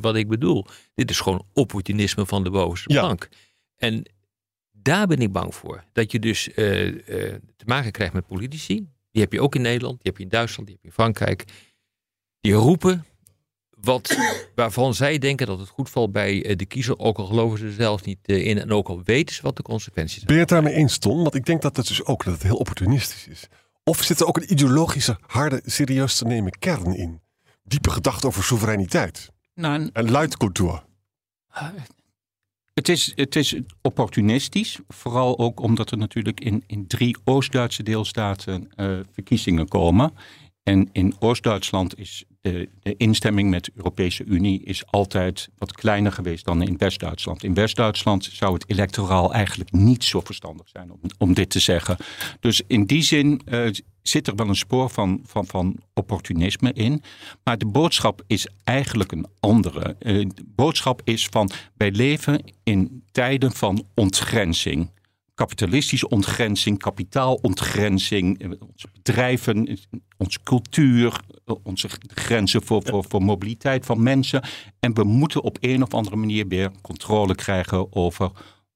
wat 0.00 0.16
ik 0.16 0.28
bedoel. 0.28 0.66
Dit 0.94 1.10
is 1.10 1.20
gewoon 1.20 1.44
opportunisme 1.52 2.26
van 2.26 2.44
de 2.44 2.50
bovenste 2.50 2.92
Ja. 2.92 3.00
plank. 3.00 3.28
En 3.76 4.02
daar 4.72 5.06
ben 5.06 5.18
ik 5.18 5.32
bang 5.32 5.54
voor. 5.54 5.84
Dat 5.92 6.12
je 6.12 6.18
dus 6.18 6.48
te 6.54 7.64
maken 7.64 7.90
krijgt 7.90 8.12
met 8.12 8.26
politici. 8.26 8.86
Die 9.10 9.22
heb 9.22 9.32
je 9.32 9.40
ook 9.40 9.54
in 9.54 9.62
Nederland, 9.62 9.94
die 9.94 10.06
heb 10.10 10.16
je 10.16 10.22
in 10.22 10.28
Duitsland, 10.28 10.68
die 10.68 10.78
heb 10.80 10.84
je 10.84 10.88
in 10.88 11.02
Frankrijk. 11.04 11.44
Die 12.40 12.52
roepen 12.52 13.04
wat, 13.82 14.16
waarvan 14.54 14.94
zij 14.94 15.18
denken 15.18 15.46
dat 15.46 15.58
het 15.58 15.68
goed 15.68 15.90
valt 15.90 16.12
bij 16.12 16.44
eh, 16.44 16.56
de 16.56 16.66
kiezer. 16.66 16.98
Ook 16.98 17.18
al 17.18 17.26
geloven 17.26 17.58
ze 17.58 17.64
er 17.64 17.72
zelf 17.72 18.04
niet 18.04 18.18
eh, 18.22 18.46
in. 18.46 18.58
En 18.58 18.70
ook 18.72 18.88
al 18.88 19.02
weten 19.04 19.34
ze 19.34 19.42
wat 19.42 19.56
de 19.56 19.62
consequenties 19.62 20.14
zijn. 20.14 20.26
Ben 20.26 20.34
je 20.34 20.40
het 20.40 20.50
daarmee 20.50 20.74
eens, 20.74 20.98
Ton? 20.98 21.22
Want 21.22 21.34
ik 21.34 21.44
denk 21.44 21.62
dat 21.62 21.76
het 21.76 21.88
dus 21.88 22.04
ook 22.04 22.24
dat 22.24 22.34
het 22.34 22.42
heel 22.42 22.56
opportunistisch 22.56 23.26
is. 23.26 23.48
Of 23.84 24.02
zit 24.02 24.20
er 24.20 24.26
ook 24.26 24.36
een 24.36 24.52
ideologische, 24.52 25.18
harde, 25.26 25.62
serieus 25.64 26.16
te 26.16 26.24
nemen 26.24 26.58
kern 26.58 26.94
in? 26.96 27.20
Diepe 27.62 27.90
gedachte 27.90 28.26
over 28.26 28.44
soevereiniteit 28.44 29.30
Nou, 29.54 29.74
en 29.74 29.90
en 29.92 30.10
luidcultuur. 30.10 30.82
Het 32.74 32.88
is, 32.88 33.12
het 33.14 33.36
is 33.36 33.56
opportunistisch, 33.82 34.78
vooral 34.88 35.38
ook 35.38 35.60
omdat 35.60 35.90
er 35.90 35.96
natuurlijk 35.96 36.40
in, 36.40 36.64
in 36.66 36.86
drie 36.86 37.16
Oost-Duitse 37.24 37.82
deelstaten 37.82 38.70
eh, 38.74 38.98
verkiezingen 39.12 39.68
komen. 39.68 40.12
En 40.62 40.88
in 40.92 41.14
Oost-Duitsland 41.18 41.98
is 41.98 42.24
de, 42.40 42.68
de 42.82 42.94
instemming 42.96 43.50
met 43.50 43.64
de 43.64 43.72
Europese 43.74 44.24
Unie 44.24 44.62
is 44.64 44.86
altijd 44.86 45.48
wat 45.58 45.72
kleiner 45.72 46.12
geweest 46.12 46.44
dan 46.44 46.62
in 46.62 46.76
West-Duitsland. 46.76 47.44
In 47.44 47.54
West-Duitsland 47.54 48.28
zou 48.32 48.54
het 48.54 48.64
electoraal 48.66 49.32
eigenlijk 49.32 49.72
niet 49.72 50.04
zo 50.04 50.20
verstandig 50.20 50.68
zijn 50.68 50.90
om, 50.90 51.00
om 51.18 51.34
dit 51.34 51.50
te 51.50 51.58
zeggen. 51.58 51.96
Dus 52.40 52.62
in 52.66 52.84
die 52.84 53.02
zin 53.02 53.40
eh, 53.44 53.68
zit 54.02 54.26
er 54.26 54.34
wel 54.34 54.48
een 54.48 54.56
spoor 54.56 54.90
van, 54.90 55.20
van, 55.26 55.46
van 55.46 55.76
opportunisme 55.94 56.72
in. 56.72 57.02
Maar 57.44 57.58
de 57.58 57.66
boodschap 57.66 58.22
is 58.26 58.48
eigenlijk 58.64 59.12
een 59.12 59.26
andere. 59.40 59.96
Eh, 59.98 60.14
de 60.14 60.44
boodschap 60.46 61.00
is 61.04 61.26
van 61.26 61.50
wij 61.76 61.90
leven 61.90 62.42
in 62.62 63.02
tijden 63.12 63.52
van 63.52 63.84
ontgrenzing. 63.94 64.90
Kapitalistische 65.40 66.08
ontgrenzing, 66.08 66.78
kapitaalontgrenzing, 66.78 68.38
eh, 68.38 68.50
onze 68.50 68.88
bedrijven, 68.92 69.66
eh, 69.66 69.76
onze 70.16 70.42
cultuur, 70.42 71.20
eh, 71.44 71.54
onze 71.62 71.88
grenzen 72.14 72.62
voor, 72.62 72.82
voor, 72.82 73.04
voor 73.08 73.22
mobiliteit 73.22 73.86
van 73.86 74.02
mensen. 74.02 74.42
En 74.80 74.94
we 74.94 75.04
moeten 75.04 75.42
op 75.42 75.56
een 75.60 75.82
of 75.82 75.94
andere 75.94 76.16
manier 76.16 76.48
weer 76.48 76.70
controle 76.82 77.34
krijgen 77.34 77.92
over 77.94 78.30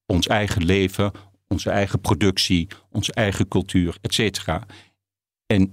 ons 0.06 0.26
eigen 0.26 0.64
leven, 0.64 1.12
onze 1.48 1.70
eigen 1.70 2.00
productie, 2.00 2.68
onze 2.90 3.12
eigen 3.12 3.48
cultuur, 3.48 3.96
et 4.00 4.14
cetera. 4.14 4.66
En 5.46 5.72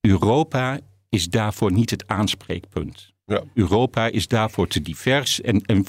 Europa 0.00 0.78
is 1.08 1.28
daarvoor 1.28 1.72
niet 1.72 1.90
het 1.90 2.06
aanspreekpunt. 2.06 3.12
Ja. 3.26 3.42
Europa 3.54 4.06
is 4.06 4.28
daarvoor 4.28 4.68
te 4.68 4.82
divers 4.82 5.40
en, 5.40 5.60
en 5.60 5.86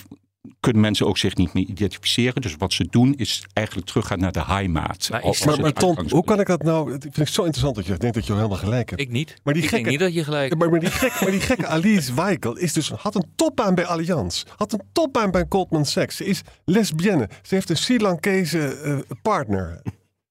kunnen 0.59 0.81
mensen 0.81 1.05
ook 1.07 1.17
zich 1.17 1.35
niet 1.35 1.53
meer 1.53 1.65
identificeren. 1.65 2.41
Dus 2.41 2.55
wat 2.57 2.73
ze 2.73 2.87
doen 2.89 3.13
is 3.15 3.45
eigenlijk 3.53 3.87
teruggaan 3.87 4.19
naar 4.19 4.31
de 4.31 4.43
heimaat. 4.45 5.07
Maar 5.11 5.21
als- 5.21 5.45
Maar, 5.45 5.73
Ton, 5.73 6.09
hoe 6.09 6.23
kan 6.23 6.39
ik 6.39 6.47
dat 6.47 6.63
nou... 6.63 6.93
Ik 6.93 7.01
vind 7.01 7.15
het 7.15 7.29
zo 7.29 7.41
interessant 7.43 7.75
dat 7.75 7.85
je 7.85 7.97
denkt 7.97 8.15
dat 8.15 8.25
je 8.27 8.33
helemaal 8.33 8.57
gelijk 8.57 8.89
hebt. 8.89 9.01
Ik 9.01 9.09
niet. 9.09 9.35
Maar 9.43 9.53
die 9.53 9.63
ik 9.63 9.69
gekke- 9.69 9.83
denk 9.83 9.95
niet 9.97 10.05
dat 10.07 10.13
je 10.17 10.23
gelijk 10.23 10.57
Maar, 10.57 10.69
maar, 10.69 10.79
die 10.79 10.89
gek, 10.91 11.21
maar 11.21 11.31
die 11.31 11.39
gekke 11.39 11.67
Alice 11.67 12.13
Weigel 12.13 12.57
is 12.57 12.73
dus, 12.73 12.89
had 12.89 13.15
een 13.15 13.25
topbaan 13.35 13.75
bij 13.75 13.85
Allianz. 13.85 14.43
Had 14.55 14.73
een 14.73 14.81
topbaan 14.91 15.31
bij 15.31 15.45
Goldman 15.49 15.85
Sachs. 15.85 16.15
Ze 16.15 16.25
is 16.25 16.41
lesbienne. 16.65 17.29
Ze 17.41 17.55
heeft 17.55 17.69
een 17.69 17.77
Sri 17.77 17.99
Lankese 17.99 18.67
eh, 18.67 18.97
partner. 19.21 19.81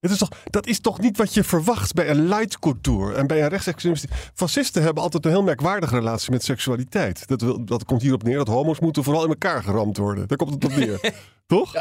Het 0.02 0.10
is 0.10 0.18
toch, 0.18 0.28
dat 0.50 0.66
is 0.66 0.80
toch 0.80 1.00
niet 1.00 1.16
wat 1.16 1.34
je 1.34 1.44
verwacht 1.44 1.94
bij 1.94 2.10
een 2.10 2.28
leidcultuur 2.28 3.14
en 3.14 3.26
bij 3.26 3.42
een 3.42 3.48
rechtsextremistie. 3.48 4.08
Fascisten 4.34 4.82
hebben 4.82 5.02
altijd 5.02 5.24
een 5.24 5.30
heel 5.30 5.42
merkwaardige 5.42 5.94
relatie 5.94 6.30
met 6.30 6.44
seksualiteit. 6.44 7.26
Dat, 7.28 7.40
wil, 7.40 7.64
dat 7.64 7.84
komt 7.84 8.02
hierop 8.02 8.22
neer 8.22 8.36
dat 8.36 8.48
homo's 8.48 8.80
moeten 8.80 9.04
vooral 9.04 9.22
in 9.22 9.28
elkaar 9.28 9.62
geramd 9.62 9.96
worden. 9.96 10.28
Daar 10.28 10.36
komt 10.38 10.54
het 10.54 10.64
op 10.64 10.76
neer. 10.76 11.00
Toch? 11.46 11.74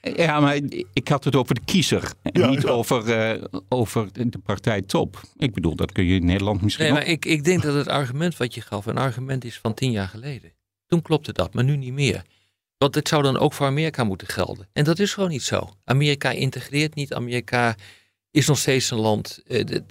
Ja, 0.00 0.40
maar 0.40 0.58
ik 0.92 1.08
had 1.08 1.24
het 1.24 1.36
over 1.36 1.54
de 1.54 1.60
kiezer. 1.64 2.12
En 2.22 2.40
Ja, 2.40 2.48
niet 2.48 2.62
ja. 2.62 2.68
Over, 2.68 3.10
eh, 3.12 3.44
over 3.68 4.08
de 4.12 4.38
partij 4.44 4.82
top. 4.82 5.20
Ik 5.36 5.54
bedoel, 5.54 5.76
dat 5.76 5.92
kun 5.92 6.04
je 6.04 6.14
in 6.14 6.24
Nederland 6.24 6.62
misschien 6.62 6.84
Nee, 6.84 6.92
ook. 6.94 6.98
maar 7.00 7.08
ik, 7.12 7.24
ik 7.24 7.44
denk 7.44 7.62
dat 7.62 7.74
het 7.74 7.88
argument 7.88 8.36
wat 8.36 8.54
je 8.54 8.60
gaf, 8.60 8.86
een 8.86 8.98
argument 8.98 9.44
is 9.44 9.58
van 9.58 9.74
tien 9.74 9.90
jaar 9.90 10.08
geleden. 10.08 10.52
Toen 10.86 11.02
klopte 11.02 11.32
dat, 11.32 11.54
maar 11.54 11.64
nu 11.64 11.76
niet 11.76 11.92
meer. 11.92 12.22
Want 12.78 12.94
het 12.94 13.08
zou 13.08 13.22
dan 13.22 13.38
ook 13.38 13.52
voor 13.52 13.66
Amerika 13.66 14.04
moeten 14.04 14.26
gelden. 14.28 14.68
En 14.72 14.84
dat 14.84 14.98
is 14.98 15.14
gewoon 15.14 15.28
niet 15.30 15.42
zo. 15.42 15.70
Amerika 15.84 16.30
integreert 16.30 16.94
niet. 16.94 17.12
Amerika 17.12 17.74
is 18.30 18.46
nog 18.46 18.58
steeds 18.58 18.90
een 18.90 18.98
land. 18.98 19.42
eh, 19.46 19.64
de- 19.66 19.84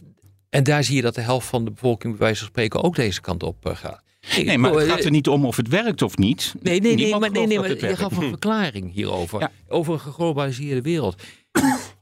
en 0.49 0.63
daar 0.63 0.83
zie 0.83 0.95
je 0.95 1.01
dat 1.01 1.15
de 1.15 1.21
helft 1.21 1.47
van 1.47 1.65
de 1.65 1.71
bevolking, 1.71 2.13
bij 2.13 2.21
wijze 2.21 2.39
van 2.39 2.47
spreken, 2.47 2.83
ook 2.83 2.95
deze 2.95 3.21
kant 3.21 3.43
op 3.43 3.65
eh, 3.65 3.75
gaat. 3.75 4.01
Nee, 4.35 4.57
maar 4.57 4.71
het 4.71 4.81
Eh, 4.83 4.89
gaat 4.89 5.03
er 5.03 5.11
niet 5.11 5.27
om 5.27 5.45
of 5.45 5.55
het 5.57 5.67
werkt 5.67 6.01
of 6.01 6.17
niet. 6.17 6.53
Nee, 6.61 6.79
nee, 6.81 6.95
nee, 6.95 7.15
maar, 7.15 7.31
nee, 7.31 7.47
nee, 7.47 7.59
maar 7.59 7.69
je 7.69 7.95
gaf 7.95 8.17
een 8.17 8.29
verklaring 8.29 8.93
hierover. 8.93 9.39
Ja. 9.39 9.51
Over 9.67 9.93
een 9.93 9.99
geglobaliseerde 9.99 10.81
wereld. 10.81 11.21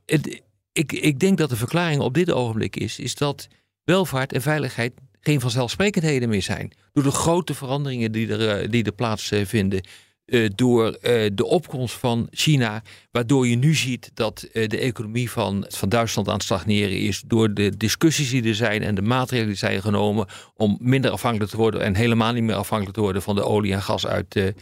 Het- 0.05 0.41
ik, 0.73 0.91
ik 0.91 1.19
denk 1.19 1.37
dat 1.37 1.49
de 1.49 1.55
verklaring 1.55 2.01
op 2.01 2.13
dit 2.13 2.31
ogenblik 2.31 2.75
is, 2.75 2.99
is 2.99 3.15
dat 3.15 3.47
welvaart 3.83 4.33
en 4.33 4.41
veiligheid 4.41 4.93
geen 5.19 5.39
vanzelfsprekendheden 5.41 6.29
meer 6.29 6.41
zijn. 6.41 6.71
Door 6.93 7.03
de 7.03 7.11
grote 7.11 7.53
veranderingen 7.53 8.11
die 8.11 8.27
er, 8.33 8.49
eh, 8.61 8.69
die 8.71 8.83
er 8.83 8.91
plaatsvinden. 8.91 9.81
Eh, 10.25 10.49
door 10.55 10.91
eh, 10.91 11.29
de 11.33 11.45
opkomst 11.45 11.95
van 11.95 12.27
China. 12.31 12.83
Waardoor 13.11 13.47
je 13.47 13.55
nu 13.55 13.73
ziet 13.73 14.11
dat 14.13 14.47
eh, 14.53 14.67
de 14.67 14.77
economie 14.77 15.31
van, 15.31 15.65
van 15.69 15.89
Duitsland 15.89 16.27
aan 16.27 16.33
het 16.33 16.43
stagneren 16.43 16.99
is. 16.99 17.23
Door 17.27 17.53
de 17.53 17.77
discussies 17.77 18.29
die 18.29 18.43
er 18.43 18.55
zijn 18.55 18.83
en 18.83 18.95
de 18.95 19.01
maatregelen 19.01 19.49
die 19.49 19.57
zijn 19.57 19.81
genomen. 19.81 20.27
om 20.55 20.77
minder 20.81 21.11
afhankelijk 21.11 21.51
te 21.51 21.57
worden 21.57 21.81
en 21.81 21.95
helemaal 21.95 22.33
niet 22.33 22.43
meer 22.43 22.55
afhankelijk 22.55 22.95
te 22.95 23.03
worden 23.03 23.21
van 23.21 23.35
de 23.35 23.43
olie 23.43 23.73
en 23.73 23.81
gas 23.81 24.07
uit. 24.07 24.53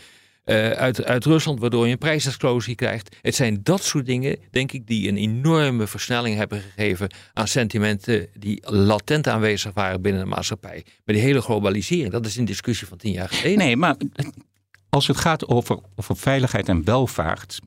Uit, 0.45 1.03
uit 1.03 1.25
Rusland, 1.25 1.59
waardoor 1.59 1.85
je 1.85 1.91
een 1.91 1.97
prijsexplosie 1.97 2.75
krijgt. 2.75 3.15
Het 3.21 3.35
zijn 3.35 3.59
dat 3.63 3.83
soort 3.83 4.05
dingen, 4.05 4.37
denk 4.51 4.71
ik, 4.71 4.87
die 4.87 5.09
een 5.09 5.17
enorme 5.17 5.87
versnelling 5.87 6.35
hebben 6.35 6.61
gegeven 6.61 7.09
aan 7.33 7.47
sentimenten 7.47 8.27
die 8.39 8.71
latent 8.71 9.27
aanwezig 9.27 9.73
waren 9.73 10.01
binnen 10.01 10.21
de 10.21 10.27
maatschappij. 10.27 10.83
Maar 11.05 11.15
die 11.15 11.23
hele 11.23 11.41
globalisering, 11.41 12.11
dat 12.11 12.25
is 12.25 12.35
een 12.35 12.45
discussie 12.45 12.87
van 12.87 12.97
tien 12.97 13.11
jaar 13.11 13.29
geleden. 13.29 13.57
Nee, 13.57 13.77
maar 13.77 13.95
als 14.93 15.07
het 15.07 15.17
gaat 15.17 15.47
over, 15.47 15.79
over 15.95 16.17
veiligheid 16.17 16.69
en 16.69 16.83
welvaart, 16.83 17.59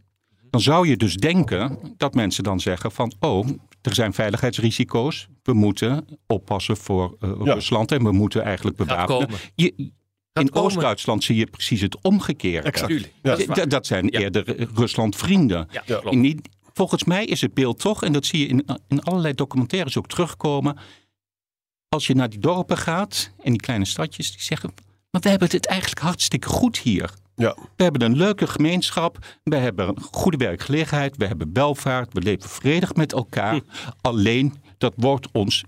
dan 0.51 0.61
zou 0.61 0.89
je 0.89 0.97
dus 0.97 1.15
denken 1.15 1.79
dat 1.97 2.15
mensen 2.15 2.45
dan 2.45 2.61
zeggen 2.61 2.93
van, 2.93 3.13
oh, 3.21 3.49
er 3.83 3.95
zijn 3.95 4.13
veiligheidsrisico's, 4.13 5.29
we 5.43 5.53
moeten 5.53 6.07
oppassen 6.27 6.77
voor 6.77 7.17
uh, 7.21 7.31
Rusland 7.39 7.93
en 7.93 8.05
we 8.05 8.13
moeten 8.13 8.43
eigenlijk 8.43 8.77
bewapenen. 8.77 9.39
Je, 9.55 9.91
in 10.33 10.55
Oost-Duitsland 10.55 11.25
zie 11.25 11.37
je 11.37 11.47
precies 11.47 11.81
het 11.81 12.01
omgekeerde. 12.03 12.67
Exact. 12.67 13.11
Dat, 13.23 13.71
dat, 13.71 13.87
zijn 13.87 14.09
eerder 14.09 14.69
Rusland-vrienden. 14.75 15.69
Volgens 16.73 17.05
mij 17.05 17.25
is 17.25 17.41
het 17.41 17.55
beeld 17.55 17.79
toch, 17.79 18.03
en 18.03 18.13
dat 18.13 18.27
zie 18.27 18.41
je 18.41 18.47
in, 18.47 18.65
in 18.89 19.03
allerlei 19.03 19.35
documentaires 19.35 19.99
ook 19.99 20.09
terugkomen. 20.09 20.79
Als 21.89 22.07
je 22.07 22.15
naar 22.15 22.31
die 22.31 22.39
dorpen 22.39 22.77
gaat 22.77 23.33
en 23.43 23.51
die 23.51 23.61
kleine 23.61 23.85
stadjes, 23.85 24.31
die 24.31 24.43
zeggen: 24.43 24.75
Maar 25.17 25.25
we 25.25 25.31
hebben 25.31 25.51
het 25.51 25.67
eigenlijk 25.67 26.01
hartstikke 26.01 26.49
goed 26.49 26.79
hier. 26.79 27.11
Ja. 27.35 27.57
We 27.77 27.83
hebben 27.83 28.03
een 28.03 28.17
leuke 28.17 28.47
gemeenschap, 28.47 29.19
we 29.43 29.57
hebben 29.57 29.89
een 29.89 30.01
goede 30.01 30.37
werkgelegenheid, 30.37 31.17
we 31.17 31.27
hebben 31.27 31.53
welvaart, 31.53 32.13
we 32.13 32.21
leven 32.21 32.49
vredig 32.49 32.95
met 32.95 33.13
elkaar. 33.13 33.55
Hm. 33.55 33.61
Alleen 34.01 34.55
dat 34.79 34.93
wordt 34.97 35.29
ons 35.33 35.65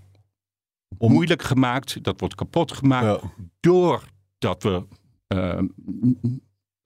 moeilijk 0.97 1.43
gemaakt, 1.43 2.03
dat 2.03 2.19
wordt 2.19 2.35
kapot 2.35 2.71
gemaakt 2.71 3.21
ja. 3.21 3.31
doordat 3.59 4.63
we 4.63 4.85
uh, 5.27 5.59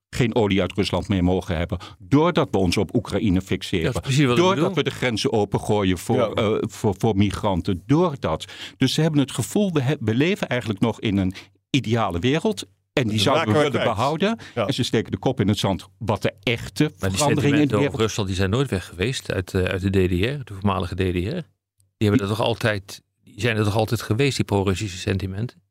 geen 0.09 0.35
olie 0.35 0.61
uit 0.61 0.73
Rusland 0.73 1.07
meer 1.07 1.23
mogen 1.23 1.57
hebben. 1.57 1.77
Doordat 1.99 2.47
we 2.51 2.57
ons 2.57 2.77
op 2.77 2.95
Oekraïne 2.95 3.41
fixeren. 3.41 3.93
Doordat 4.35 4.75
we 4.75 4.83
de 4.83 4.89
grenzen 4.89 5.33
opengooien 5.33 5.97
voor, 5.97 6.15
ja. 6.15 6.43
uh, 6.43 6.57
voor, 6.59 6.95
voor 6.97 7.15
migranten. 7.15 7.83
Doordat. 7.85 8.45
Dus 8.77 8.93
ze 8.93 9.01
hebben 9.01 9.19
het 9.19 9.31
gevoel, 9.31 9.71
we, 9.71 9.97
we 9.99 10.15
leven 10.15 10.49
eigenlijk 10.49 10.79
nog 10.79 10.99
in 10.99 11.17
een 11.17 11.33
ideale 11.75 12.19
wereld. 12.19 12.65
En 12.93 13.07
die 13.07 13.19
zouden 13.19 13.53
we 13.53 13.59
willen 13.59 13.83
behouden. 13.83 14.39
Ja. 14.55 14.67
En 14.67 14.73
ze 14.73 14.83
steken 14.83 15.11
de 15.11 15.17
kop 15.17 15.39
in 15.39 15.47
het 15.47 15.57
zand 15.57 15.87
wat 15.97 16.21
de 16.21 16.33
echte 16.43 16.91
maar 16.99 17.09
die 17.09 17.17
veranderingen 17.17 17.61
in 17.61 17.67
de 17.67 17.77
wereld... 17.77 17.99
Rusland 17.99 18.27
die 18.27 18.37
zijn 18.37 18.49
nooit 18.49 18.69
weg 18.69 18.85
geweest 18.85 19.31
uit, 19.31 19.53
uh, 19.53 19.63
uit 19.63 19.81
de 19.81 19.89
DDR, 19.89 20.43
de 20.43 20.53
voormalige 20.53 20.95
DDR. 20.95 21.47
Die 21.97 22.09
hebben 22.09 22.19
er 22.19 22.27
toch 22.27 22.41
altijd, 22.41 23.01
die 23.23 23.41
zijn 23.41 23.57
er 23.57 23.63
toch 23.63 23.75
altijd 23.75 24.01
geweest, 24.01 24.35
die 24.35 24.45
pro-Russische 24.45 24.97
sentimenten? 24.97 25.61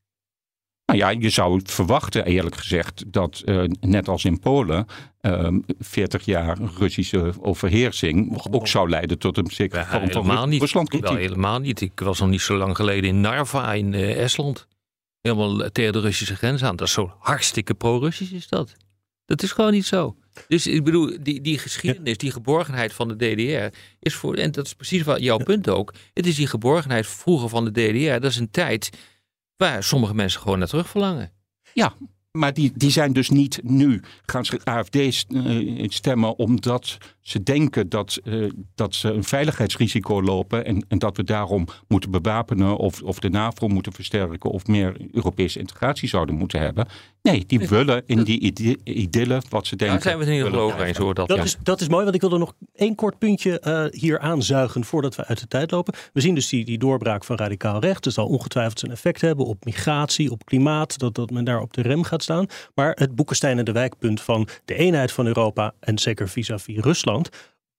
Nou 0.87 0.99
ja, 0.99 1.09
je 1.09 1.31
zou 1.31 1.61
verwachten, 1.65 2.25
eerlijk 2.25 2.57
gezegd, 2.57 3.12
dat 3.12 3.43
uh, 3.45 3.65
net 3.81 4.09
als 4.09 4.25
in 4.25 4.38
Polen, 4.38 4.87
uh, 5.21 5.49
40 5.79 6.25
jaar 6.25 6.59
Russische 6.79 7.33
overheersing 7.41 8.43
ook 8.51 8.69
zou 8.69 8.88
leiden 8.88 9.19
tot 9.19 9.37
een 9.37 9.51
zekere 9.51 9.85
vorm 9.85 10.11
van. 10.11 10.51
Rusland 10.51 10.93
Wel, 10.93 11.15
helemaal 11.15 11.59
niet. 11.59 11.81
Ik 11.81 12.01
was 12.01 12.21
nog 12.21 12.29
niet 12.29 12.41
zo 12.41 12.57
lang 12.57 12.77
geleden 12.77 13.11
in 13.11 13.21
Narva 13.21 13.73
in 13.73 13.93
uh, 13.93 14.23
Estland. 14.23 14.67
Helemaal 15.22 15.70
tegen 15.70 15.92
de 15.92 16.00
Russische 16.00 16.37
grens 16.37 16.62
aan. 16.62 16.76
Dat 16.76 16.87
is 16.87 16.92
zo 16.92 17.16
hartstikke 17.18 17.74
pro-Russisch 17.74 18.32
is 18.32 18.48
dat. 18.48 18.72
Dat 19.24 19.42
is 19.42 19.52
gewoon 19.52 19.72
niet 19.72 19.87
zo. 19.87 20.16
Dus 20.48 20.66
ik 20.66 20.85
bedoel, 20.85 21.16
die, 21.20 21.40
die 21.40 21.58
geschiedenis, 21.58 22.16
die 22.16 22.30
geborgenheid 22.30 22.92
van 22.92 23.08
de 23.08 23.16
DDR 23.16 23.76
is 23.98 24.14
voor, 24.14 24.35
en 24.35 24.50
dat 24.50 24.66
is 24.66 24.74
precies 24.74 25.02
wat 25.02 25.20
jouw 25.20 25.37
punt 25.38 25.68
ook. 25.68 25.94
Het 26.14 26.26
is 26.26 26.37
die 26.37 26.46
geborgenheid 26.46 27.06
vroeger 27.06 27.48
van 27.48 27.64
de 27.64 27.70
DDR. 27.70 28.20
Dat 28.20 28.30
is 28.30 28.37
een 28.37 28.50
tijd 28.50 28.90
waar 29.56 29.85
sommige 29.85 30.14
mensen 30.14 30.40
gewoon 30.40 30.58
naar 30.58 30.68
terug 30.68 30.88
verlangen. 30.88 31.32
Ja, 31.72 31.94
maar 32.32 32.52
die, 32.52 32.72
die 32.74 32.90
zijn 32.90 33.12
dus 33.12 33.30
niet 33.30 33.61
nu 33.62 34.02
gaan 34.26 34.44
AFD 34.64 35.26
stemmen 35.87 36.38
omdat 36.38 36.98
ze 37.22 37.42
denken 37.42 37.88
dat, 37.88 38.20
uh, 38.24 38.50
dat 38.74 38.94
ze 38.94 39.12
een 39.12 39.24
veiligheidsrisico 39.24 40.22
lopen 40.22 40.64
en, 40.64 40.85
en 40.88 40.98
dat 40.98 41.16
we 41.16 41.24
daarom 41.24 41.66
moeten 41.88 42.11
bewapenen 42.11 42.76
of, 42.76 43.02
of 43.02 43.18
de 43.18 43.30
NAVO 43.30 43.68
moeten 43.68 43.92
versterken 43.92 44.50
of 44.50 44.66
meer 44.66 44.96
Europese 45.12 45.58
integratie 45.58 46.08
zouden 46.08 46.35
moeten 46.35 46.61
hebben. 46.61 46.87
Nee, 47.22 47.44
die 47.46 47.68
willen 47.68 48.02
in 48.06 48.22
die 48.22 48.38
idylle 48.85 49.42
wat 49.48 49.66
ze 49.66 49.76
denken. 49.76 49.96
Daar 49.96 50.02
zijn 50.02 50.18
we 50.18 50.24
het 50.24 50.32
in 50.32 50.38
ieder 50.38 50.52
geval 50.52 50.72
over 50.72 50.87
eens 50.87 50.96
hoor. 50.96 51.14
Dat, 51.14 51.28
dat, 51.28 51.37
ja. 51.37 51.42
is, 51.42 51.56
dat 51.62 51.80
is 51.80 51.88
mooi, 51.88 52.02
want 52.02 52.14
ik 52.14 52.20
wil 52.20 52.32
er 52.32 52.38
nog 52.38 52.54
één 52.74 52.94
kort 52.94 53.18
puntje 53.18 53.62
uh, 53.64 54.00
hier 54.00 54.18
aanzuigen 54.18 54.85
voordat 54.85 55.16
we 55.16 55.26
uit 55.26 55.40
de 55.40 55.48
tijd 55.48 55.70
lopen. 55.70 55.94
We 56.12 56.20
zien 56.20 56.35
dus 56.35 56.48
die, 56.48 56.64
die 56.64 56.78
doorbraak 56.78 57.24
van 57.24 57.37
radicaal 57.37 57.80
recht. 57.80 58.04
Dat 58.04 58.12
zal 58.12 58.26
ongetwijfeld 58.26 58.78
zijn 58.78 58.92
effect 58.92 59.20
hebben 59.20 59.46
op 59.46 59.64
migratie, 59.64 60.30
op 60.30 60.44
klimaat, 60.44 60.98
dat, 60.98 61.14
dat 61.14 61.30
men 61.30 61.44
daar 61.44 61.61
op 61.61 61.72
de 61.72 61.82
rem 61.82 62.02
gaat 62.02 62.22
staan. 62.22 62.46
Maar 62.74 62.96
het 62.98 63.14
Boekenstein 63.14 63.58
en 63.58 63.64
de 63.64 63.72
wijkpunt 63.72 64.20
van 64.20 64.48
de 64.64 64.74
eenheid 64.74 65.12
van 65.12 65.26
Europa 65.26 65.72
en 65.80 65.98
zeker 65.98 66.28
vis-à-vis 66.28 66.74
-vis 66.74 66.85
Rusland 66.85 67.12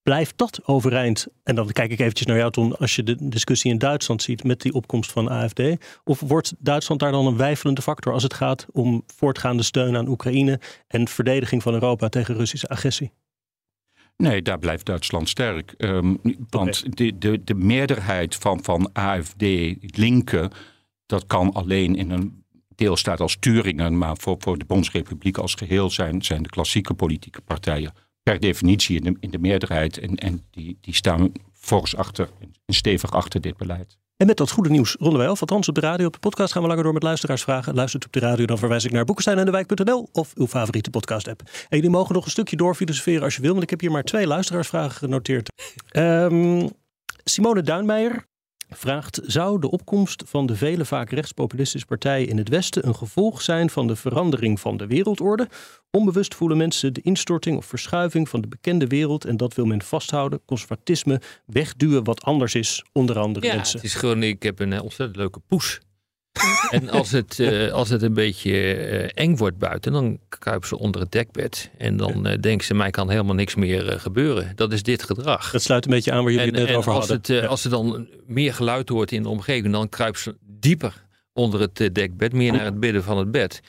blijft 0.04 0.38
dat 0.38 0.60
overeind? 0.66 1.28
En 1.44 1.56
dan 1.56 1.72
kijk 1.72 1.92
ik 1.92 2.00
eventjes 2.00 2.28
naar 2.28 2.38
jou, 2.38 2.52
Ton, 2.52 2.78
als 2.78 2.96
je 2.96 3.04
de 3.04 3.30
discussie 3.30 3.72
in 3.72 3.78
Duitsland 3.78 4.22
ziet 4.22 4.44
met 4.44 4.62
die 4.62 4.74
opkomst 4.74 5.12
van 5.12 5.30
AFD. 5.30 5.62
Of 6.04 6.20
wordt 6.20 6.54
Duitsland 6.60 7.02
daar 7.02 7.12
dan 7.12 7.26
een 7.26 7.38
wijfelende 7.38 7.82
factor 7.82 8.14
als 8.14 8.24
het 8.24 8.34
gaat 8.34 8.66
om 8.72 9.04
voortgaande 9.16 9.64
steun 9.64 9.98
aan 9.98 10.08
Oekraïne 10.08 10.60
en 10.88 11.08
verdediging 11.08 11.64
van 11.64 11.74
Europa 11.74 12.10
tegen 12.10 12.36
Russische 12.36 12.68
agressie? 12.68 13.12
Nee, 14.18 14.42
daar 14.42 14.60
blijft 14.60 14.86
Duitsland 14.86 15.30
sterk. 15.30 15.74
Um, 15.78 16.20
want 16.50 16.84
okay. 16.88 16.92
de, 16.92 17.18
de, 17.18 17.44
de 17.44 17.54
meerderheid 17.54 18.36
van, 18.36 18.64
van 18.64 18.90
AFD, 18.94 19.42
linken, 19.98 20.52
dat 21.06 21.28
kan 21.28 21.54
alleen 21.54 21.96
in 21.96 22.12
een 22.12 22.44
deelstaat 22.76 23.20
als 23.20 23.38
Turingen, 23.40 23.98
maar 23.98 24.18
voor, 24.18 24.36
voor 24.40 24.58
de 24.58 24.66
Bondsrepubliek 24.66 25.38
als 25.38 25.54
geheel 25.54 25.90
zijn, 25.90 26.22
zijn 26.22 26.44
de 26.44 26.50
klassieke 26.50 26.94
politieke 26.94 27.42
partijen 27.42 27.94
per 28.24 28.40
definitie 28.40 28.98
in 28.98 29.04
de, 29.04 29.18
in 29.20 29.30
de 29.30 29.40
meerderheid. 29.40 29.98
En, 29.98 30.16
en 30.16 30.44
die, 30.52 30.78
die 30.82 30.96
staan 30.96 31.32
fors 31.54 31.96
achter 31.96 32.30
en 32.40 32.74
stevig 32.74 33.12
achter 33.12 33.42
dit 33.42 33.58
beleid. 33.58 33.98
En 34.18 34.28
met 34.28 34.38
dat 34.38 34.52
goede 34.52 34.70
nieuws 34.70 34.96
ronden 35.00 35.20
wij 35.20 35.28
af. 35.28 35.40
Althans 35.40 35.70
op 35.70 35.76
de 35.76 35.82
radio, 35.82 36.06
op 36.06 36.14
de 36.14 36.20
podcast 36.20 36.54
gaan 36.54 36.62
we 36.62 36.68
langer 36.68 36.84
door 36.84 36.94
met 36.94 37.04
luisteraarsvragen. 37.04 37.76
Luistert 37.76 38.06
op 38.06 38.12
de 38.12 38.20
radio, 38.20 38.46
dan 38.46 38.58
verwijs 38.58 38.86
ik 38.86 38.92
naar 38.92 39.06
Boekenstein 39.06 39.38
en 39.38 39.46
de 39.46 39.52
Wijk.nl 39.52 40.10
of 40.12 40.34
uw 40.36 40.48
favoriete 40.48 40.90
podcast 40.90 41.28
app. 41.28 41.42
En 41.42 41.78
jullie 41.78 41.90
mogen 41.90 42.16
nog 42.16 42.26
een 42.26 42.32
stukje 42.32 42.56
doorfilosoferen 42.56 43.24
als 43.24 43.36
je 43.36 43.42
wil, 43.42 43.52
want 43.52 43.64
ik 43.64 43.70
heb 43.70 43.80
hier 43.80 43.92
maar 43.92 44.04
twee 44.04 44.28
luisteraarsvragen 44.28 44.92
genoteerd. 44.92 45.50
Um, 45.92 46.70
Simone 47.24 47.62
Duinmeijer 47.62 48.26
vraagt: 48.78 49.20
Zou 49.24 49.60
de 49.60 49.72
opkomst 49.72 50.24
van 50.26 50.46
de 50.46 50.56
vele 50.56 50.86
vaak 50.86 51.10
rechtspopulistische 51.10 51.88
partijen 51.88 52.28
in 52.28 52.38
het 52.38 52.50
Westen 52.50 52.88
een 52.88 52.96
gevolg 52.96 53.42
zijn 53.42 53.70
van 53.70 53.88
de 53.88 53.96
verandering 53.96 54.60
van 54.60 54.78
de 54.78 54.88
wereldorde? 54.88 55.48
Onbewust 55.92 56.36
voelen 56.36 56.58
mensen 56.58 56.94
de 56.94 57.02
instorting 57.02 57.58
of 57.58 57.66
verschuiving 57.66 58.30
van 58.30 58.42
de 58.42 58.48
bekende 58.48 58.88
wereld 58.88 59.26
en 59.26 59.38
dat 59.38 59.54
wil 59.54 59.66
men 59.66 59.82
vasthouden. 59.82 60.42
Conservatisme 60.46 61.22
wegduwen 61.46 62.04
wat 62.04 62.24
anders 62.24 62.56
is, 62.56 62.84
onder 62.92 63.20
andere 63.20 63.46
ja, 63.46 63.56
mensen. 63.56 63.76
Het 63.76 63.86
is 63.86 63.96
gewoon, 63.96 64.24
ik 64.24 64.44
heb 64.44 64.60
een 64.60 64.82
ontzettend 64.82 65.18
leuke 65.18 65.40
poes. 65.48 65.80
en 66.70 66.90
als 66.90 67.12
het, 67.12 67.40
uh, 67.40 67.72
als 67.72 67.90
het 67.90 68.02
een 68.02 68.14
beetje 68.14 68.52
uh, 68.52 69.10
eng 69.14 69.38
wordt 69.38 69.58
buiten, 69.58 69.92
dan 69.92 70.20
kruipen 70.30 70.68
ze 70.68 70.78
onder 70.78 71.02
het 71.02 71.12
dekbed. 71.12 71.70
En 71.78 71.98
dan 71.98 72.28
uh, 72.28 72.34
denken 72.40 72.66
ze, 72.66 72.74
mij 72.74 72.90
kan 72.90 73.10
helemaal 73.10 73.36
niks 73.36 73.56
meer 73.56 74.00
gebeuren. 74.00 74.52
Dat 74.56 74.74
is 74.74 74.84
dit 74.84 75.04
gedrag. 75.04 75.52
Dat 75.52 75.62
sluit 75.62 75.86
een 75.86 75.92
beetje 75.92 76.12
aan 76.12 76.24
waar 76.24 76.32
jullie 76.32 76.48
en, 76.48 76.54
het 76.54 76.62
net 76.64 76.72
en 76.72 76.78
over 76.78 76.92
als 76.92 77.08
hadden. 77.08 77.36
Het, 77.36 77.44
ja. 77.44 77.48
Als 77.48 77.64
er 77.64 77.70
dan 77.70 78.08
meer 78.26 78.54
geluid 78.54 78.90
hoort 78.90 79.12
in 79.12 79.24
de 79.24 79.30
omgeving, 79.30 79.74
dan 79.74 79.90
kruipen 79.90 80.22
ze 80.22 80.36
dieper 80.42 81.06
onder 81.34 81.60
het 81.60 81.76
dekbed, 81.76 82.34
meer 82.34 82.52
naar 82.52 82.66
het 82.66 82.76
midden 82.76 83.04
van 83.04 83.18
het 83.18 83.32
bed. 83.32 83.62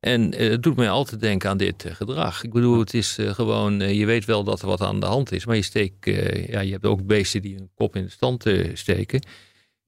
En 0.00 0.34
het 0.34 0.62
doet 0.62 0.76
mij 0.76 0.90
altijd 0.90 1.20
denken 1.20 1.50
aan 1.50 1.56
dit 1.56 1.84
gedrag. 1.88 2.44
Ik 2.44 2.52
bedoel, 2.52 2.78
het 2.78 2.94
is 2.94 3.18
gewoon, 3.20 3.94
je 3.96 4.06
weet 4.06 4.24
wel 4.24 4.44
dat 4.44 4.62
er 4.62 4.66
wat 4.66 4.80
aan 4.80 5.00
de 5.00 5.06
hand 5.06 5.32
is, 5.32 5.46
maar 5.46 5.56
je 5.56 5.62
steekt, 5.62 6.04
ja, 6.46 6.60
je 6.60 6.72
hebt 6.72 6.84
ook 6.84 7.06
beesten 7.06 7.42
die 7.42 7.54
hun 7.54 7.70
kop 7.74 7.96
in 7.96 8.04
de 8.04 8.10
stand 8.10 8.44
steken. 8.74 9.22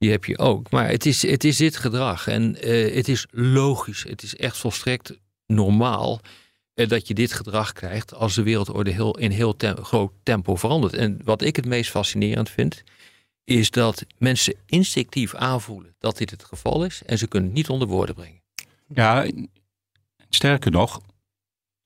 Die 0.05 0.13
heb 0.13 0.25
je 0.25 0.39
ook. 0.39 0.71
Maar 0.71 0.89
het 0.89 1.07
is, 1.07 1.23
het 1.23 1.45
is 1.45 1.57
dit 1.57 1.77
gedrag. 1.77 2.27
En 2.27 2.69
uh, 2.69 2.95
het 2.95 3.09
is 3.09 3.27
logisch. 3.31 4.05
Het 4.09 4.23
is 4.23 4.37
echt 4.37 4.57
volstrekt 4.57 5.19
normaal 5.47 6.21
uh, 6.75 6.89
dat 6.89 7.09
je 7.09 7.15
dit 7.15 7.33
gedrag 7.33 7.73
krijgt 7.73 8.15
als 8.15 8.35
de 8.35 8.43
wereldorde 8.43 8.91
heel, 8.91 9.19
in 9.19 9.31
heel 9.31 9.57
tem 9.57 9.77
groot 9.77 10.13
tempo 10.23 10.57
verandert. 10.57 10.95
En 10.95 11.21
wat 11.25 11.43
ik 11.43 11.57
het 11.57 11.67
meest 11.67 11.91
fascinerend 11.91 12.51
vind, 12.51 12.83
is 13.45 13.71
dat 13.71 14.07
mensen 14.19 14.55
instinctief 14.67 15.35
aanvoelen 15.35 15.95
dat 15.99 16.19
dit 16.19 16.31
het 16.31 16.45
geval 16.45 16.85
is. 16.85 17.03
En 17.07 17.19
ze 17.19 17.27
kunnen 17.27 17.49
het 17.49 17.59
niet 17.59 17.69
onder 17.69 17.89
woorden 17.89 18.15
brengen. 18.15 18.43
Ja, 18.95 19.27
sterker 20.29 20.71
nog, 20.71 21.01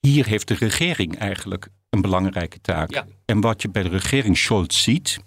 hier 0.00 0.26
heeft 0.26 0.48
de 0.48 0.54
regering 0.54 1.18
eigenlijk 1.18 1.68
een 1.90 2.00
belangrijke 2.00 2.60
taak. 2.60 2.90
Ja. 2.90 3.06
En 3.24 3.40
wat 3.40 3.62
je 3.62 3.70
bij 3.70 3.82
de 3.82 3.88
regering 3.88 4.38
Scholz 4.38 4.82
ziet, 4.82 5.18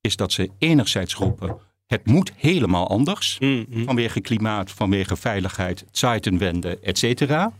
is 0.00 0.16
dat 0.16 0.32
ze 0.32 0.50
enerzijds 0.58 1.14
roepen 1.14 1.66
het 1.88 2.06
moet 2.06 2.32
helemaal 2.36 2.88
anders. 2.88 3.36
Mm, 3.40 3.66
Vanwege 3.70 4.20
klimaat, 4.20 4.70
vanwege 4.70 5.16
veiligheid, 5.16 5.84
Zeitenwende, 5.90 6.78
et 6.82 6.98
cetera. 6.98 7.52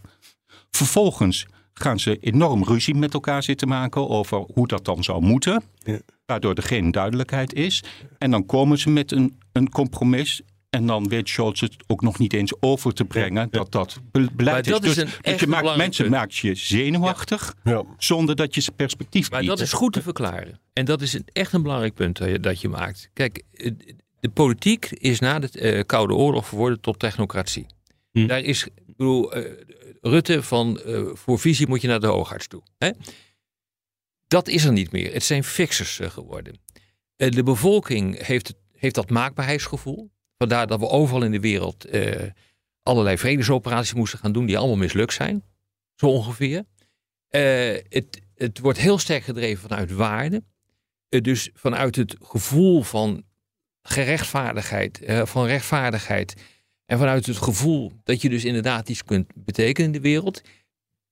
Vervolgens 0.70 1.46
gaan 1.72 1.98
ze 2.00 2.18
enorm 2.20 2.64
ruzie 2.64 2.94
met 2.94 3.14
elkaar 3.14 3.42
zitten 3.42 3.68
maken 3.68 4.08
over 4.08 4.44
hoe 4.54 4.66
dat 4.66 4.84
dan 4.84 5.04
zou 5.04 5.22
moeten. 5.22 5.62
Ja. 5.84 5.98
Waardoor 6.26 6.54
er 6.54 6.62
geen 6.62 6.90
duidelijkheid 6.90 7.52
is. 7.54 7.82
En 8.18 8.30
dan 8.30 8.46
komen 8.46 8.78
ze 8.78 8.90
met 8.90 9.12
een, 9.12 9.38
een 9.52 9.70
compromis. 9.70 10.40
En 10.70 10.86
dan 10.86 11.08
weet 11.08 11.28
Scholz 11.28 11.60
het 11.60 11.76
ook 11.86 12.02
nog 12.02 12.18
niet 12.18 12.32
eens 12.32 12.52
over 12.60 12.92
te 12.94 13.04
brengen 13.04 13.48
dat 13.50 13.72
dat 13.72 14.00
be- 14.10 14.28
beleid 14.36 14.64
Maar 14.68 14.72
dat 14.80 14.84
is. 14.84 14.88
is 14.90 14.94
Dus, 14.94 15.04
een 15.04 15.10
dus 15.10 15.32
echt 15.32 15.40
je 15.40 15.46
maakt, 15.46 15.76
mensen 15.76 16.04
punt. 16.04 16.16
maakt 16.16 16.36
je 16.36 16.54
zenuwachtig 16.54 17.54
Ja. 17.64 17.82
zonder 17.98 18.36
dat 18.36 18.54
je 18.54 18.60
ze 18.60 18.72
perspectief 18.72 19.30
Maar 19.30 19.40
biedt. 19.40 19.52
dat 19.56 19.66
is 19.66 19.72
goed 19.72 19.92
te 19.92 20.02
verklaren. 20.02 20.60
En 20.72 20.84
dat 20.84 21.02
is 21.02 21.12
een, 21.12 21.24
echt 21.32 21.52
een 21.52 21.62
belangrijk 21.62 21.94
punt 21.94 22.16
dat 22.18 22.28
je, 22.28 22.40
dat 22.40 22.60
je 22.60 22.68
maakt. 22.68 23.10
Kijk, 23.12 23.42
de 24.20 24.28
politiek 24.28 24.90
is 24.90 25.20
na 25.20 25.38
de 25.38 25.50
eh, 25.50 25.84
Koude 25.86 26.14
Oorlog 26.14 26.46
verworden 26.46 26.80
tot 26.80 26.98
technocratie. 26.98 27.66
Hm. 28.10 28.26
Daar 28.26 28.40
is, 28.40 28.64
ik 28.64 28.96
bedoel, 28.96 29.32
eh, 29.32 29.52
Rutte 30.00 30.42
van 30.42 30.80
eh, 30.80 31.06
voor 31.12 31.38
visie 31.38 31.68
moet 31.68 31.80
je 31.80 31.88
naar 31.88 32.00
de 32.00 32.06
hoogarts 32.06 32.46
toe. 32.46 32.62
Hè? 32.78 32.90
Dat 34.26 34.48
is 34.48 34.64
er 34.64 34.72
niet 34.72 34.92
meer. 34.92 35.12
Het 35.12 35.24
zijn 35.24 35.44
fixers 35.44 36.00
geworden. 36.02 36.60
De 37.16 37.42
bevolking 37.42 38.26
heeft, 38.26 38.54
heeft 38.72 38.94
dat 38.94 39.10
maakbaarheidsgevoel. 39.10 40.10
Vandaar 40.36 40.66
dat 40.66 40.80
we 40.80 40.88
overal 40.88 41.22
in 41.22 41.30
de 41.30 41.40
wereld 41.40 41.86
allerlei 42.82 43.18
vredesoperaties 43.18 43.94
moesten 43.94 44.18
gaan 44.18 44.32
doen 44.32 44.46
die 44.46 44.58
allemaal 44.58 44.76
mislukt 44.76 45.12
zijn. 45.12 45.44
Zo 45.94 46.06
ongeveer. 46.06 46.64
Het, 47.28 48.20
het 48.34 48.58
wordt 48.58 48.78
heel 48.78 48.98
sterk 48.98 49.22
gedreven 49.22 49.68
vanuit 49.68 49.92
waarde. 49.92 50.42
Dus 51.08 51.50
vanuit 51.54 51.96
het 51.96 52.16
gevoel 52.20 52.82
van 52.82 53.24
gerechtvaardigheid, 53.88 55.02
eh, 55.02 55.26
van 55.26 55.46
rechtvaardigheid. 55.46 56.34
En 56.86 56.98
vanuit 56.98 57.26
het 57.26 57.36
gevoel 57.36 57.92
dat 58.04 58.22
je 58.22 58.28
dus 58.28 58.44
inderdaad 58.44 58.88
iets 58.88 59.04
kunt 59.04 59.30
betekenen 59.34 59.86
in 59.86 59.92
de 59.92 60.08
wereld. 60.08 60.42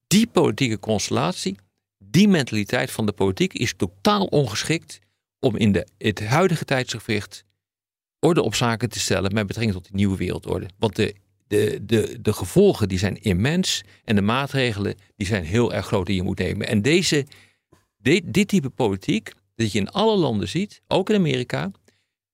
Die 0.06 0.26
politieke 0.26 0.78
constellatie, 0.78 1.56
die 1.98 2.28
mentaliteit 2.28 2.90
van 2.90 3.06
de 3.06 3.12
politiek 3.12 3.52
is 3.52 3.74
totaal 3.76 4.24
ongeschikt 4.24 4.98
om 5.40 5.56
in 5.56 5.72
de, 5.72 5.86
het 5.98 6.26
huidige 6.26 6.64
tijdsgewicht 6.64 7.44
orde 8.18 8.42
op 8.42 8.54
zaken 8.54 8.88
te 8.88 8.98
stellen 8.98 9.34
met 9.34 9.46
betrekking 9.46 9.76
tot 9.76 9.84
die 9.84 9.94
nieuwe 9.94 10.16
wereldorde. 10.16 10.68
Want 10.78 10.96
de, 10.96 11.14
de, 11.46 11.78
de, 11.82 12.18
de 12.20 12.32
gevolgen 12.32 12.88
die 12.88 12.98
zijn 12.98 13.22
immens 13.22 13.82
en 14.04 14.14
de 14.14 14.22
maatregelen 14.22 14.94
die 15.16 15.26
zijn 15.26 15.44
heel 15.44 15.72
erg 15.72 15.86
groot 15.86 16.06
die 16.06 16.16
je 16.16 16.22
moet 16.22 16.38
nemen. 16.38 16.68
En 16.68 16.82
deze, 16.82 17.26
dit, 17.98 18.22
dit 18.26 18.48
type 18.48 18.70
politiek, 18.70 19.32
dat 19.54 19.72
je 19.72 19.78
in 19.78 19.90
alle 19.90 20.16
landen 20.16 20.48
ziet, 20.48 20.82
ook 20.86 21.10
in 21.10 21.16
Amerika, 21.16 21.70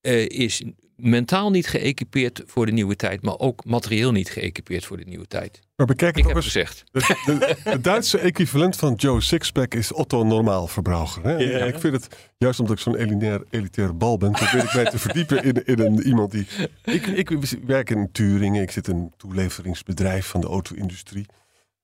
eh, 0.02 0.28
is 0.28 0.62
mentaal 0.96 1.50
niet 1.50 1.66
geëquipeerd 1.66 2.42
voor 2.46 2.66
de 2.66 2.72
nieuwe 2.72 2.96
tijd, 2.96 3.22
maar 3.22 3.38
ook 3.38 3.64
materieel 3.64 4.12
niet 4.12 4.30
geëquipeerd 4.30 4.84
voor 4.84 4.96
de 4.96 5.04
nieuwe 5.04 5.26
tijd. 5.26 5.60
Maar 5.76 5.86
bekijk 5.86 6.16
Ik 6.16 6.24
het 6.24 6.26
heb 6.26 6.36
ook 6.36 6.42
eens. 6.42 6.52
gezegd. 6.52 6.84
De, 6.92 7.56
de, 7.64 7.70
de 7.70 7.80
Duitse 7.80 8.18
equivalent 8.18 8.76
van 8.76 8.94
Joe 8.94 9.20
Sixpack 9.20 9.74
is 9.74 9.92
Otto 9.92 10.24
Normaalverbruiker. 10.24 11.22
Hè? 11.22 11.36
Ja. 11.36 11.64
Ik 11.64 11.78
vind 11.78 11.92
het, 11.94 12.16
juist 12.38 12.60
omdat 12.60 12.76
ik 12.76 12.82
zo'n 12.82 12.96
elitair, 12.96 13.42
elitaire 13.50 13.92
bal 13.92 14.16
ben, 14.18 14.30
probeer 14.32 14.64
ik 14.64 14.74
mij 14.74 14.84
te 14.84 14.98
verdiepen 14.98 15.44
in, 15.44 15.64
in 15.64 15.78
een, 15.78 16.02
iemand 16.02 16.30
die... 16.30 16.46
Ik, 16.84 17.06
ik 17.06 17.28
werk 17.66 17.90
in 17.90 18.08
Turingen, 18.12 18.62
ik 18.62 18.70
zit 18.70 18.88
in 18.88 18.96
een 18.96 19.12
toeleveringsbedrijf 19.16 20.26
van 20.26 20.40
de 20.40 20.46
auto-industrie. 20.46 21.26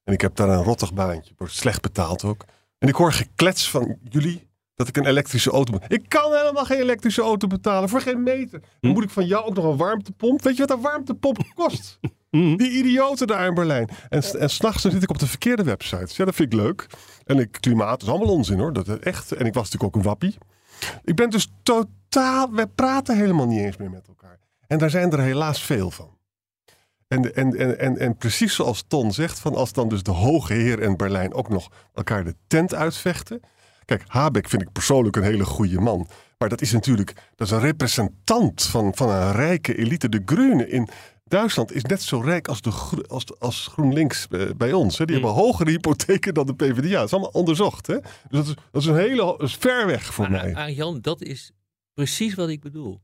En 0.04 0.12
ik 0.12 0.20
heb 0.20 0.36
daar 0.36 0.48
een 0.48 0.62
rottig 0.62 0.94
baantje, 0.94 1.32
wordt 1.36 1.52
slecht 1.54 1.82
betaald 1.82 2.24
ook. 2.24 2.44
En 2.78 2.88
ik 2.88 2.94
hoor 2.94 3.12
geklets 3.12 3.70
van 3.70 3.98
jullie 4.08 4.47
dat 4.78 4.88
ik 4.88 4.96
een 4.96 5.06
elektrische 5.06 5.50
auto 5.50 5.72
moet. 5.72 5.92
Ik 5.92 6.08
kan 6.08 6.32
helemaal 6.34 6.64
geen 6.64 6.78
elektrische 6.78 7.22
auto 7.22 7.46
betalen, 7.46 7.88
voor 7.88 8.00
geen 8.00 8.22
meter. 8.22 8.62
Dan 8.80 8.92
moet 8.92 9.04
ik 9.04 9.10
van 9.10 9.26
jou 9.26 9.44
ook 9.44 9.54
nog 9.54 9.64
een 9.64 9.76
warmtepomp. 9.76 10.42
Weet 10.42 10.56
je 10.56 10.66
wat 10.66 10.76
een 10.76 10.82
warmtepomp 10.82 11.38
kost? 11.54 11.98
Die 12.30 12.70
idioten 12.70 13.26
daar 13.26 13.46
in 13.46 13.54
Berlijn. 13.54 13.88
En, 14.08 14.22
en 14.22 14.50
s'nachts 14.50 14.82
zit 14.82 15.02
ik 15.02 15.10
op 15.10 15.18
de 15.18 15.26
verkeerde 15.26 15.62
websites. 15.62 16.16
Ja, 16.16 16.24
dat 16.24 16.34
vind 16.34 16.52
ik 16.52 16.58
leuk. 16.58 16.86
En 17.24 17.38
ik, 17.38 17.56
klimaat 17.60 18.02
is 18.02 18.08
allemaal 18.08 18.34
onzin 18.34 18.58
hoor. 18.58 18.72
Dat 18.72 18.88
is 18.88 18.98
echt. 18.98 19.32
En 19.32 19.46
ik 19.46 19.54
was 19.54 19.70
natuurlijk 19.70 19.96
ook 19.96 20.02
een 20.02 20.08
wappie. 20.08 20.36
Ik 21.04 21.14
ben 21.14 21.30
dus 21.30 21.52
totaal. 21.62 22.52
We 22.52 22.66
praten 22.74 23.16
helemaal 23.16 23.46
niet 23.46 23.60
eens 23.60 23.76
meer 23.76 23.90
met 23.90 24.08
elkaar. 24.08 24.38
En 24.66 24.78
daar 24.78 24.90
zijn 24.90 25.12
er 25.12 25.20
helaas 25.20 25.62
veel 25.62 25.90
van. 25.90 26.16
En, 27.08 27.34
en, 27.34 27.56
en, 27.56 27.78
en, 27.78 27.98
en 27.98 28.16
precies 28.16 28.54
zoals 28.54 28.84
Ton 28.88 29.12
zegt, 29.12 29.38
van 29.38 29.54
als 29.54 29.72
dan 29.72 29.88
dus 29.88 30.02
de 30.02 30.10
hoge 30.10 30.52
heer 30.52 30.80
in 30.80 30.96
Berlijn 30.96 31.34
ook 31.34 31.48
nog 31.48 31.68
elkaar 31.94 32.24
de 32.24 32.34
tent 32.46 32.74
uitvechten. 32.74 33.40
Kijk, 33.88 34.04
Habeck 34.06 34.48
vind 34.48 34.62
ik 34.62 34.72
persoonlijk 34.72 35.16
een 35.16 35.22
hele 35.22 35.44
goede 35.44 35.80
man. 35.80 36.08
Maar 36.38 36.48
dat 36.48 36.60
is 36.60 36.72
natuurlijk 36.72 37.14
dat 37.36 37.46
is 37.46 37.52
een 37.52 37.60
representant 37.60 38.62
van, 38.62 38.94
van 38.94 39.10
een 39.10 39.32
rijke 39.32 39.76
elite. 39.76 40.08
De 40.08 40.22
Groene 40.24 40.68
in 40.68 40.88
Duitsland 41.24 41.72
is 41.72 41.82
net 41.82 42.02
zo 42.02 42.20
rijk 42.20 42.48
als, 42.48 42.60
de, 42.60 42.72
als, 43.06 43.24
als 43.38 43.66
GroenLinks 43.66 44.26
eh, 44.28 44.50
bij 44.56 44.72
ons. 44.72 44.98
Hè. 44.98 45.04
Die 45.04 45.14
hebben 45.14 45.32
hogere 45.34 45.70
hypotheken 45.70 46.34
dan 46.34 46.46
de 46.46 46.54
PvdA. 46.54 46.98
Dat 46.98 47.04
is 47.04 47.12
allemaal 47.12 47.30
onderzocht. 47.30 47.86
Hè. 47.86 48.00
Dus 48.00 48.10
dat 48.28 48.46
is, 48.46 48.54
dat 48.70 48.82
is 48.82 48.88
een 48.88 48.96
hele 48.96 49.16
dat 49.16 49.42
is 49.42 49.54
ver 49.54 49.86
weg 49.86 50.14
voor 50.14 50.30
Maar 50.30 50.44
mij. 50.44 50.54
Arjan, 50.54 51.00
dat 51.00 51.22
is 51.22 51.52
precies 51.94 52.34
wat 52.34 52.48
ik 52.48 52.60
bedoel. 52.60 53.00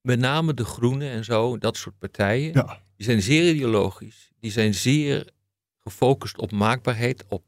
Met 0.00 0.18
name 0.18 0.54
de 0.54 0.64
Groenen 0.64 1.10
en 1.10 1.24
zo, 1.24 1.58
dat 1.58 1.76
soort 1.76 1.98
partijen. 1.98 2.52
Ja. 2.52 2.82
Die 2.96 3.06
zijn 3.06 3.22
zeer 3.22 3.54
ideologisch. 3.54 4.30
Die 4.40 4.50
zijn 4.50 4.74
zeer 4.74 5.30
gefocust 5.80 6.38
op 6.38 6.52
maakbaarheid. 6.52 7.24
Op 7.28 7.44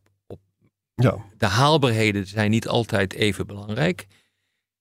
Ja. 0.95 1.17
de 1.39 1.47
haalbaarheden 1.47 2.27
zijn 2.27 2.51
niet 2.51 2.69
altijd 2.69 3.13
even 3.13 3.47
belangrijk. 3.47 4.07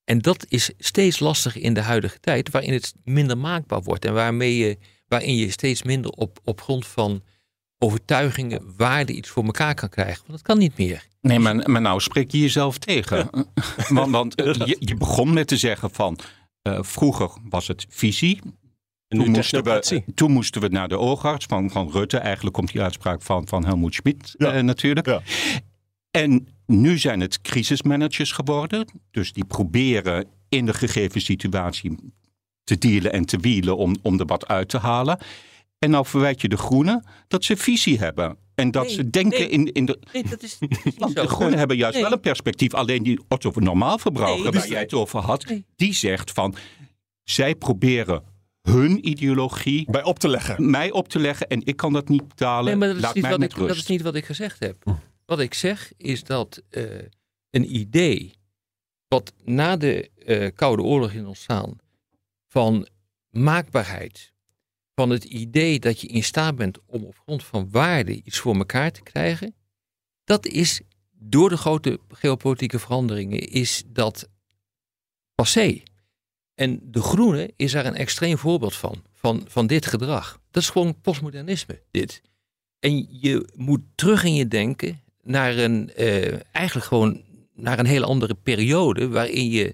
En 0.03 0.19
dat 0.19 0.45
is 0.49 0.71
steeds 0.77 1.19
lastiger 1.19 1.61
in 1.61 1.73
de 1.73 1.81
huidige 1.81 2.19
tijd, 2.19 2.51
waarin 2.51 2.73
het 2.73 2.93
minder 3.03 3.37
maakbaar 3.37 3.81
wordt. 3.81 4.05
En 4.05 4.13
waarmee 4.13 4.57
je, 4.57 4.77
waarin 5.07 5.35
je 5.35 5.51
steeds 5.51 5.83
minder 5.83 6.11
op, 6.11 6.39
op 6.43 6.61
grond 6.61 6.87
van 6.87 7.21
overtuigingen, 7.77 8.73
waarde 8.77 9.13
iets 9.13 9.29
voor 9.29 9.43
elkaar 9.43 9.75
kan 9.75 9.89
krijgen. 9.89 10.17
Want 10.17 10.31
dat 10.31 10.41
kan 10.41 10.57
niet 10.57 10.77
meer. 10.77 11.07
Nee, 11.21 11.39
maar, 11.39 11.69
maar 11.69 11.81
nou 11.81 11.99
spreek 12.01 12.31
je 12.31 12.39
jezelf 12.39 12.77
tegen. 12.77 13.29
want 13.89 14.11
want 14.11 14.35
eh, 14.35 14.53
je, 14.53 14.75
je 14.79 14.95
begon 14.95 15.33
met 15.33 15.47
te 15.47 15.57
zeggen 15.57 15.91
van... 15.91 16.17
eh, 16.61 16.77
vroeger 16.81 17.29
was 17.49 17.67
het 17.67 17.85
visie. 17.89 18.39
En 19.07 19.17
nu 19.17 19.23
Toen 19.23 19.33
moesten, 19.33 19.63
we, 19.63 20.03
toen 20.15 20.31
moesten 20.31 20.61
we 20.61 20.67
naar 20.67 20.87
de 20.87 20.97
oogarts 20.97 21.45
van, 21.45 21.69
van 21.71 21.91
Rutte. 21.91 22.17
Eigenlijk 22.17 22.55
komt 22.55 22.71
die 22.71 22.81
uitspraak 22.81 23.21
van, 23.21 23.47
van 23.47 23.65
Helmoet 23.65 23.93
Schmid 23.93 24.33
Ja. 24.37 24.53
eh, 24.53 24.63
natuurlijk. 24.63 25.05
Ja. 25.05 25.21
En 26.17 26.47
nu 26.65 26.97
zijn 26.97 27.19
het 27.19 27.41
crisismanagers 27.41 28.31
geworden. 28.31 28.87
Dus 29.11 29.33
die 29.33 29.45
proberen 29.45 30.27
in 30.49 30.65
de 30.65 30.73
gegeven 30.73 31.21
situatie 31.21 31.95
te 32.63 32.77
dealen 32.77 33.11
en 33.13 33.25
te 33.25 33.37
wielen 33.37 33.77
om, 33.77 33.95
om 34.01 34.19
er 34.19 34.25
wat 34.25 34.47
uit 34.47 34.69
te 34.69 34.77
halen. 34.77 35.17
En 35.79 35.89
nou 35.89 36.05
verwijt 36.05 36.41
je 36.41 36.47
de 36.49 36.57
Groenen 36.57 37.05
dat 37.27 37.43
ze 37.43 37.57
visie 37.57 37.97
hebben. 37.99 38.37
En 38.55 38.71
dat 38.71 38.85
Nee, 38.85 38.93
ze 38.93 39.09
denken 39.09 39.39
nee. 39.39 39.49
in, 39.49 39.71
in 39.71 39.85
de... 39.85 39.99
Nee, 40.13 40.23
dat 40.29 40.43
is, 40.43 40.57
dat 40.97 41.13
de 41.15 41.27
Groenen 41.27 41.57
hebben 41.57 41.77
juist 41.77 41.93
Nee. 41.93 42.03
wel 42.03 42.11
een 42.13 42.19
perspectief. 42.19 42.73
Alleen 42.73 43.03
die 43.03 43.19
Otto 43.27 43.51
Normaalverbruiker, 43.55 44.43
Nee, 44.43 44.51
waar 44.51 44.67
jij 44.69 44.81
het 44.81 44.93
over 44.93 45.19
had, 45.19 45.45
Nee. 45.45 45.65
die 45.75 45.93
zegt 45.93 46.31
van... 46.31 46.55
Zij 47.23 47.55
proberen 47.55 48.23
hun 48.61 49.07
ideologie 49.09 49.91
Bij 49.91 50.03
op 50.03 50.19
te 50.19 50.27
leggen. 50.27 50.69
mij 50.69 50.91
op 50.91 51.07
te 51.09 51.19
leggen 51.19 51.47
en 51.47 51.61
ik 51.65 51.75
kan 51.75 51.93
dat 51.93 52.09
niet 52.09 52.27
betalen. 52.27 52.65
Nee, 52.65 52.75
maar 52.75 52.87
dat 52.87 52.97
is, 52.97 53.03
Laat 53.03 53.13
niet 53.13 53.21
mij 53.23 53.31
wat 53.31 53.39
met 53.39 53.51
ik, 53.51 53.57
rust. 53.57 53.67
dat 53.69 53.77
is 53.77 53.87
niet 53.87 54.01
wat 54.01 54.15
ik 54.15 54.25
gezegd 54.25 54.59
heb. 54.59 54.83
Wat 55.33 55.41
ik 55.41 55.53
zeg 55.53 55.91
is 55.97 56.23
dat 56.23 56.63
eh, 56.69 56.83
een 57.49 57.75
idee, 57.75 58.33
wat 59.07 59.33
na 59.43 59.77
de 59.77 60.09
eh, 60.09 60.51
Koude 60.55 60.81
Oorlog 60.81 61.11
is 61.11 61.23
ontstaan, 61.23 61.77
van 62.47 62.87
maakbaarheid, 63.29 64.33
van 64.95 65.09
het 65.09 65.23
idee 65.23 65.79
dat 65.79 66.01
je 66.01 66.07
in 66.07 66.23
staat 66.23 66.55
bent 66.55 66.77
om 66.85 67.03
op 67.03 67.17
grond 67.17 67.43
van 67.43 67.69
waarde 67.71 68.21
iets 68.23 68.39
voor 68.39 68.55
elkaar 68.55 68.91
te 68.91 69.01
krijgen, 69.01 69.55
dat 70.23 70.45
is 70.45 70.81
door 71.11 71.49
de 71.49 71.57
grote 71.57 71.99
geopolitieke 72.09 72.79
veranderingen 72.79 73.39
is 73.39 73.83
dat 73.87 74.29
passé. 75.35 75.81
En 76.55 76.79
de 76.83 77.01
Groene 77.01 77.53
is 77.55 77.71
daar 77.71 77.85
een 77.85 77.95
extreem 77.95 78.37
voorbeeld 78.37 78.75
van, 78.75 79.03
van, 79.11 79.43
van 79.47 79.67
dit 79.67 79.85
gedrag. 79.85 80.39
Dat 80.51 80.63
is 80.63 80.69
gewoon 80.69 81.01
postmodernisme, 81.01 81.83
dit. 81.91 82.21
En 82.79 83.19
je 83.19 83.49
moet 83.55 83.81
terug 83.95 84.23
in 84.23 84.35
je 84.35 84.47
denken 84.47 85.02
naar 85.23 85.57
een, 85.57 85.93
eh, 85.93 86.33
eigenlijk 86.51 86.87
gewoon 86.87 87.21
naar 87.55 87.79
een 87.79 87.85
hele 87.85 88.05
andere 88.05 88.35
periode, 88.43 89.07
waarin 89.09 89.49
je 89.49 89.73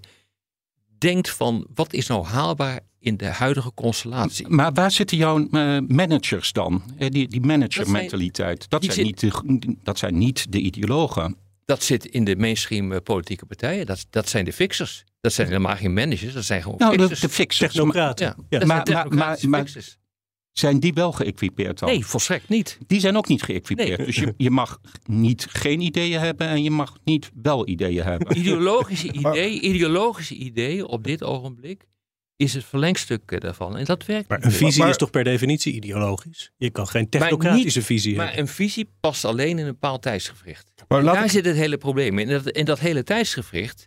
denkt 0.97 1.29
van, 1.29 1.67
wat 1.73 1.93
is 1.93 2.07
nou 2.07 2.25
haalbaar 2.25 2.79
in 2.99 3.17
de 3.17 3.25
huidige 3.25 3.71
constellatie? 3.73 4.47
Maar 4.47 4.73
waar 4.73 4.91
zitten 4.91 5.17
jouw 5.17 5.47
eh, 5.51 5.77
managers 5.87 6.51
dan? 6.53 6.83
Eh, 6.97 7.09
die, 7.09 7.27
die 7.27 7.41
managermentaliteit. 7.41 8.69
Dat, 8.69 8.81
die 8.81 8.91
zijn 8.91 9.05
zit- 9.05 9.21
niet 9.23 9.61
de, 9.61 9.75
dat 9.83 9.97
zijn 9.99 10.17
niet 10.17 10.51
de 10.51 10.59
ideologen. 10.59 11.35
Dat 11.65 11.83
zit 11.83 12.05
in 12.05 12.23
de 12.23 12.35
mainstream 12.35 13.01
politieke 13.03 13.45
partijen. 13.45 13.85
Dat, 13.85 14.05
dat 14.09 14.29
zijn 14.29 14.45
de 14.45 14.53
fixers. 14.53 15.03
Dat 15.21 15.33
zijn 15.33 15.47
helemaal 15.47 15.75
geen 15.75 15.93
managers, 15.93 16.33
dat 16.33 16.43
zijn 16.43 16.61
gewoon 16.61 16.77
Nou, 16.77 16.91
de, 16.97 16.99
fixers. 17.03 17.19
de 17.21 17.29
fixers. 17.29 17.73
ja, 17.73 17.77
Technocraten. 17.79 18.25
Ja. 18.25 18.33
dat 18.35 18.49
Maar- 18.49 18.59
zijn 18.59 18.67
maar- 18.67 18.83
technocratische 18.83 19.47
maar- 19.47 19.59
maar- 19.59 19.69
fixers. 19.69 19.97
Zijn 20.59 20.79
die 20.79 20.93
wel 20.93 21.11
geëquipeerd 21.11 21.79
dan? 21.79 21.89
Nee, 21.89 22.05
volstrekt 22.05 22.49
niet. 22.49 22.77
Die 22.87 22.99
zijn 22.99 23.17
ook 23.17 23.27
niet 23.27 23.43
geëquipeerd. 23.43 23.97
Nee. 23.97 24.05
Dus 24.05 24.15
je, 24.15 24.33
je 24.37 24.49
mag 24.49 24.79
niet 25.05 25.47
geen 25.49 25.81
ideeën 25.81 26.19
hebben 26.19 26.47
en 26.47 26.63
je 26.63 26.71
mag 26.71 26.97
niet 27.03 27.31
wel 27.41 27.67
ideeën 27.67 28.03
hebben. 28.03 28.37
Ideologische 28.39 29.11
ideeën, 29.11 29.65
ideologische 29.65 30.35
ideeën 30.35 30.85
op 30.85 31.03
dit 31.03 31.23
ogenblik 31.23 31.87
is 32.35 32.53
het 32.53 32.63
verlengstuk 32.65 33.41
daarvan. 33.41 33.77
En 33.77 33.85
dat 33.85 34.05
werkt. 34.05 34.29
Maar 34.29 34.41
een 34.41 34.47
niet. 34.47 34.57
visie 34.57 34.81
Maar- 34.81 34.89
is 34.89 34.97
toch 34.97 35.09
per 35.09 35.23
definitie 35.23 35.73
ideologisch? 35.73 36.51
Je 36.57 36.69
kan 36.69 36.87
geen 36.87 37.07
Maar 37.09 37.19
technocratische 37.21 37.77
niet- 37.77 37.87
visie 37.87 38.15
Maar 38.15 38.25
hebben. 38.25 38.43
een 38.43 38.49
visie 38.51 38.89
past 38.99 39.25
alleen 39.25 39.49
in 39.49 39.65
een 39.65 39.71
bepaald 39.71 40.01
tijdsgevricht. 40.01 40.71
Maar 40.87 41.03
Daar 41.03 41.23
ik- 41.23 41.31
zit 41.31 41.45
het 41.45 41.55
hele 41.55 41.77
probleem 41.77 42.19
in. 42.19 42.29
En 42.29 42.43
dat, 42.43 42.53
in 42.55 42.65
dat 42.65 42.79
hele 42.79 43.03
tijdsgevricht, 43.03 43.85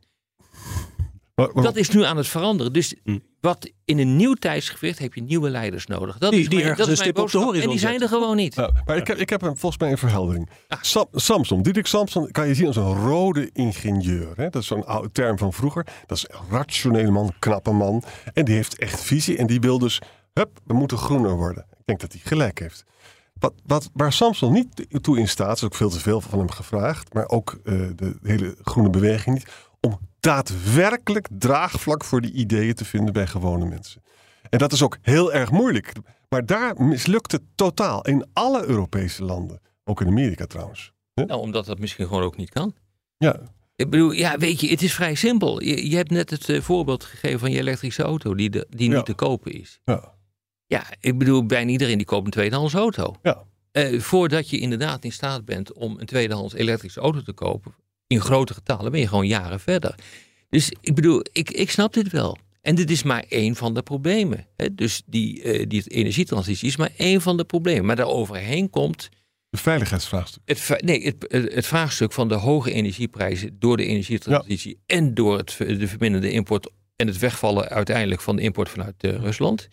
maar- 1.34 1.62
dat 1.62 1.76
is 1.76 1.90
nu 1.90 2.04
aan 2.04 2.16
het 2.16 2.28
veranderen. 2.28 2.72
Dus 2.72 2.94
Hm. 3.04 3.18
wat 3.40 3.70
in 3.84 3.98
een 3.98 4.16
nieuw 4.16 4.34
tijdsgevricht 4.34 4.98
heb 4.98 5.14
je 5.14 5.22
nieuwe 5.22 5.50
leiders 5.50 5.86
nodig. 5.86 6.18
Dat 6.18 6.30
Die- 6.30 6.40
is 6.40 6.48
die 6.48 6.58
mijn, 6.58 6.68
ergens 6.70 6.86
dat 6.86 6.96
is 6.96 7.06
een 7.06 7.12
mijn 7.14 7.28
stip 7.28 7.38
op 7.38 7.40
de 7.40 7.46
horizon 7.46 7.64
En 7.64 7.70
die 7.70 7.86
zijn 7.88 8.00
er 8.02 8.08
gewoon 8.08 8.36
niet. 8.36 8.54
Ja, 8.54 8.70
maar 8.84 8.96
ik 8.96 9.06
heb, 9.06 9.16
ik 9.18 9.30
heb 9.30 9.40
volgens 9.40 9.78
mij 9.78 9.90
een 9.90 9.98
verheldering. 9.98 10.50
Sam, 10.80 11.06
Samson, 11.12 11.62
Diederik 11.62 11.86
Samson 11.88 12.30
kan 12.30 12.48
je 12.48 12.54
zien 12.54 12.66
als 12.66 12.76
een 12.76 12.96
rode 13.06 13.50
ingenieur. 13.52 14.32
Hè? 14.36 14.48
Dat 14.48 14.62
is 14.62 14.68
zo'n 14.68 14.86
oude 14.86 15.10
term 15.12 15.38
van 15.38 15.52
vroeger. 15.52 15.86
Dat 16.06 16.16
is 16.16 16.24
een 16.28 16.50
rationele 16.56 17.10
man, 17.10 17.32
knappe 17.38 17.70
man. 17.72 18.02
En 18.32 18.44
die 18.44 18.54
heeft 18.54 18.78
echt 18.78 19.00
visie. 19.00 19.36
En 19.36 19.46
die 19.46 19.60
wil 19.60 19.78
dus, 19.78 20.00
hup, 20.32 20.60
we 20.64 20.74
moeten 20.74 20.98
groener 20.98 21.36
worden. 21.36 21.66
Ik 21.70 21.86
denk 21.86 22.00
dat 22.00 22.12
hij 22.12 22.20
gelijk 22.24 22.58
heeft. 22.58 22.84
Wat, 23.38 23.52
wat, 23.66 23.90
waar 23.94 24.12
Samson 24.12 24.52
niet 24.52 24.86
toe 25.02 25.18
in 25.18 25.28
staat, 25.28 25.56
is 25.56 25.64
ook 25.64 25.74
veel 25.74 25.90
te 25.90 26.00
veel 26.00 26.20
van 26.20 26.38
hem 26.38 26.50
gevraagd. 26.50 27.14
Maar 27.14 27.28
ook 27.28 27.58
eh, 27.64 27.74
de 27.96 28.16
hele 28.22 28.56
groene 28.62 28.90
beweging 28.90 29.34
niet. 29.36 29.46
Om 29.80 29.98
daadwerkelijk 30.22 31.28
draagvlak 31.38 32.04
voor 32.04 32.20
die 32.20 32.32
ideeën 32.32 32.74
te 32.74 32.84
vinden 32.84 33.12
bij 33.12 33.26
gewone 33.26 33.64
mensen. 33.66 34.02
En 34.50 34.58
dat 34.58 34.72
is 34.72 34.82
ook 34.82 34.98
heel 35.02 35.32
erg 35.32 35.50
moeilijk. 35.50 35.92
Maar 36.28 36.46
daar 36.46 36.82
mislukt 36.82 37.32
het 37.32 37.42
totaal. 37.54 38.02
In 38.02 38.26
alle 38.32 38.64
Europese 38.64 39.24
landen. 39.24 39.60
Ook 39.84 40.00
in 40.00 40.06
Amerika 40.06 40.46
trouwens. 40.46 40.92
Nou, 41.14 41.40
omdat 41.40 41.66
dat 41.66 41.78
misschien 41.78 42.06
gewoon 42.06 42.22
ook 42.22 42.36
niet 42.36 42.50
kan. 42.50 42.74
Ja, 43.16 43.40
Ik 43.76 43.90
bedoel, 43.90 44.10
ja, 44.12 44.38
weet 44.38 44.60
je, 44.60 44.68
het 44.68 44.82
is 44.82 44.94
vrij 44.94 45.14
simpel. 45.14 45.62
Je, 45.62 45.88
je 45.90 45.96
hebt 45.96 46.10
net 46.10 46.30
het 46.30 46.48
eh, 46.48 46.60
voorbeeld 46.60 47.04
gegeven 47.04 47.38
van 47.38 47.50
je 47.50 47.58
elektrische 47.58 48.02
auto 48.02 48.34
die, 48.34 48.50
de, 48.50 48.66
die 48.70 48.90
Ja. 48.90 48.96
niet 48.96 49.04
te 49.04 49.14
kopen 49.14 49.52
is. 49.52 49.80
ja, 49.84 50.14
Ja, 50.66 50.84
ik 51.00 51.18
bedoel, 51.18 51.46
bijna 51.46 51.70
iedereen 51.70 51.96
die 51.96 52.06
koopt 52.06 52.24
een 52.24 52.30
tweedehands 52.30 52.74
auto. 52.74 53.14
ja. 53.22 53.42
Eh, 53.72 54.00
voordat 54.00 54.50
je 54.50 54.58
inderdaad 54.58 55.04
in 55.04 55.12
staat 55.12 55.44
bent 55.44 55.72
om 55.72 55.98
een 56.00 56.06
tweedehands 56.06 56.54
elektrische 56.54 57.00
auto 57.00 57.20
te 57.22 57.32
kopen, 57.32 57.74
in 58.12 58.20
grote 58.20 58.54
getallen, 58.54 58.90
ben 58.90 59.00
je 59.00 59.08
gewoon 59.08 59.26
jaren 59.26 59.60
verder. 59.60 59.94
Dus 60.48 60.72
ik 60.80 60.94
bedoel, 60.94 61.24
ik, 61.32 61.50
ik 61.50 61.70
snap 61.70 61.92
dit 61.92 62.10
wel. 62.10 62.38
En 62.60 62.74
dit 62.74 62.90
is 62.90 63.02
maar 63.02 63.24
één 63.28 63.56
van 63.56 63.74
de 63.74 63.82
problemen. 63.82 64.46
Hè? 64.56 64.74
Dus 64.74 65.02
die, 65.06 65.42
eh, 65.42 65.64
die 65.68 65.82
energietransitie 65.88 66.68
is 66.68 66.76
maar 66.76 66.90
één 66.96 67.20
van 67.20 67.36
de 67.36 67.44
problemen. 67.44 67.84
Maar 67.84 67.96
daaroverheen 67.96 68.70
komt 68.70 69.08
De 69.50 69.58
veiligheidsvraagstuk. 69.58 70.42
het, 70.44 70.82
nee, 70.84 71.04
het, 71.04 71.24
het 71.28 71.54
het 71.54 71.66
vraagstuk 71.66 72.12
van 72.12 72.28
de 72.28 72.34
hoge 72.34 72.72
energieprijzen 72.72 73.58
door 73.58 73.76
de 73.76 73.84
energietransitie 73.84 74.78
en 74.86 75.14
door 75.14 75.38
het, 75.38 75.54
de 75.58 75.88
verminderde 75.88 76.30
import 76.30 76.70
en 76.96 77.06
het 77.06 77.18
wegvallen 77.18 77.68
uiteindelijk 77.68 78.20
van 78.20 78.36
de 78.36 78.42
import 78.42 78.68
vanuit 78.68 79.04
eh, 79.04 79.14
Rusland. 79.14 79.68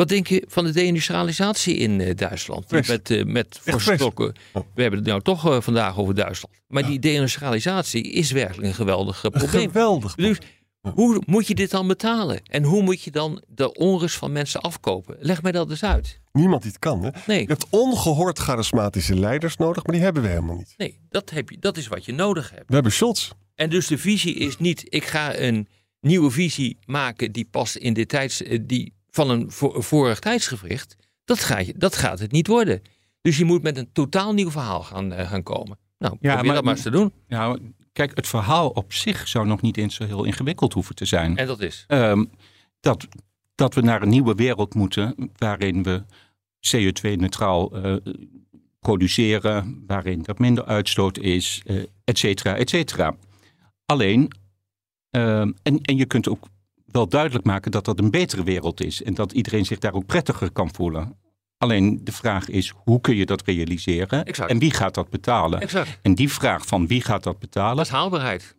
Wat 0.00 0.08
denk 0.08 0.26
je 0.26 0.44
van 0.48 0.64
de 0.64 0.72
deindustrialisatie 0.72 1.76
in 1.76 2.00
eh, 2.00 2.16
Duitsland? 2.16 2.68
Die 2.68 2.82
met, 2.88 3.10
eh, 3.10 3.24
met 3.24 3.58
verstokken. 3.62 4.34
We 4.52 4.82
hebben 4.82 4.98
het 4.98 5.08
nou 5.08 5.22
toch 5.22 5.50
eh, 5.50 5.60
vandaag 5.60 5.98
over 5.98 6.14
Duitsland. 6.14 6.54
Maar 6.68 6.86
die 6.86 6.98
deindustrialisatie 6.98 8.02
is 8.02 8.30
werkelijk 8.30 8.68
een 8.68 8.74
geweldig 8.74 9.20
probleem. 9.20 9.48
Geweldig. 9.48 10.14
Dus 10.14 10.38
hoe 10.80 11.22
moet 11.26 11.46
je 11.46 11.54
dit 11.54 11.70
dan 11.70 11.86
betalen? 11.86 12.40
En 12.44 12.62
hoe 12.62 12.82
moet 12.82 13.02
je 13.02 13.10
dan 13.10 13.42
de 13.48 13.74
onrust 13.74 14.16
van 14.16 14.32
mensen 14.32 14.60
afkopen? 14.60 15.16
Leg 15.18 15.42
mij 15.42 15.52
dat 15.52 15.70
eens 15.70 15.84
uit. 15.84 16.20
Niemand 16.32 16.62
die 16.62 16.70
het 16.70 16.80
kan. 16.80 17.02
Hè? 17.02 17.10
Nee. 17.26 17.40
Je 17.40 17.46
hebt 17.46 17.66
ongehoord 17.70 18.38
charismatische 18.38 19.18
leiders 19.18 19.56
nodig, 19.56 19.84
maar 19.84 19.94
die 19.94 20.04
hebben 20.04 20.22
we 20.22 20.28
helemaal 20.28 20.56
niet. 20.56 20.74
Nee, 20.76 20.98
dat, 21.08 21.30
heb 21.30 21.50
je, 21.50 21.58
dat 21.58 21.76
is 21.76 21.88
wat 21.88 22.04
je 22.04 22.12
nodig 22.12 22.50
hebt. 22.50 22.68
We 22.68 22.74
hebben 22.74 22.92
Scholz. 22.92 23.30
En 23.54 23.70
dus 23.70 23.86
de 23.86 23.98
visie 23.98 24.34
is 24.34 24.58
niet, 24.58 24.84
ik 24.88 25.04
ga 25.04 25.36
een 25.36 25.68
nieuwe 26.00 26.30
visie 26.30 26.78
maken 26.86 27.32
die 27.32 27.48
past 27.50 27.76
in 27.76 27.92
dit 27.92 28.08
tijds, 28.08 28.42
die 28.60 28.98
van 29.10 29.30
een 29.30 29.50
vo- 29.50 29.80
vorig 29.80 30.18
tijdsgevricht. 30.18 30.96
Dat, 31.24 31.38
ga 31.40 31.58
je, 31.58 31.74
dat 31.76 31.96
gaat 31.96 32.18
het 32.18 32.32
niet 32.32 32.46
worden. 32.46 32.82
Dus 33.22 33.36
je 33.38 33.44
moet 33.44 33.62
met 33.62 33.76
een 33.76 33.92
totaal 33.92 34.34
nieuw 34.34 34.50
verhaal 34.50 34.82
gaan, 34.82 35.12
eh, 35.12 35.28
gaan 35.30 35.42
komen. 35.42 35.78
Nou, 35.98 36.16
Ja, 36.20 36.28
probeer 36.32 36.44
maar- 36.46 36.54
dat 36.54 36.64
maar 36.64 36.74
eens 36.74 36.82
te 36.82 36.90
doen. 36.90 37.12
Ja, 37.26 37.56
kijk, 37.92 38.16
het 38.16 38.26
verhaal 38.28 38.68
op 38.68 38.92
zich 38.92 39.28
zou 39.28 39.46
nog 39.46 39.60
niet 39.60 39.76
eens 39.76 39.94
zo 39.94 40.04
heel 40.04 40.24
ingewikkeld 40.24 40.72
hoeven 40.72 40.94
te 40.94 41.04
zijn. 41.04 41.36
En 41.36 41.46
dat 41.46 41.60
is. 41.60 41.84
Ehm, 41.86 42.24
dat, 42.80 43.06
dat 43.54 43.74
we 43.74 43.80
naar 43.80 44.02
een 44.02 44.08
nieuwe 44.08 44.34
wereld 44.34 44.74
moeten 44.74 45.30
waarin 45.36 45.82
we 45.82 46.02
CO2-neutraal 46.60 47.70
eh, 47.82 47.96
produceren, 48.80 49.84
waarin 49.86 50.24
er 50.26 50.34
minder 50.38 50.64
uitstoot 50.64 51.18
is, 51.18 51.62
eh 51.66 51.82
et 52.04 52.18
cetera, 52.18 52.56
et 52.56 52.70
cetera. 52.70 53.16
Alleen, 53.86 54.30
ehm, 55.10 55.52
en, 55.62 55.80
en 55.82 55.96
je 55.96 56.04
kunt 56.06 56.28
ook 56.28 56.46
wel 56.92 57.08
duidelijk 57.08 57.44
maken 57.44 57.70
dat 57.70 57.84
dat 57.84 57.98
een 57.98 58.10
betere 58.10 58.42
wereld 58.42 58.84
is 58.84 59.02
en 59.02 59.14
dat 59.14 59.32
iedereen 59.32 59.64
zich 59.64 59.78
daar 59.78 59.92
ook 59.94 60.06
prettiger 60.06 60.50
kan 60.52 60.74
voelen. 60.74 61.16
Alleen 61.58 62.00
de 62.04 62.12
vraag 62.12 62.48
is, 62.48 62.72
hoe 62.84 63.00
kun 63.00 63.16
je 63.16 63.26
dat 63.26 63.42
realiseren 63.42 64.24
Exact. 64.24 64.50
en 64.50 64.58
wie 64.58 64.70
gaat 64.74 64.94
dat 64.94 65.10
betalen? 65.10 65.60
Exact. 65.60 65.98
En 66.02 66.14
die 66.14 66.32
vraag 66.32 66.66
van 66.66 66.86
wie 66.86 67.02
gaat 67.02 67.22
dat 67.22 67.38
betalen, 67.38 67.76
Dat 67.76 67.86
is 67.86 67.92
haalbaarheid. 67.92 68.56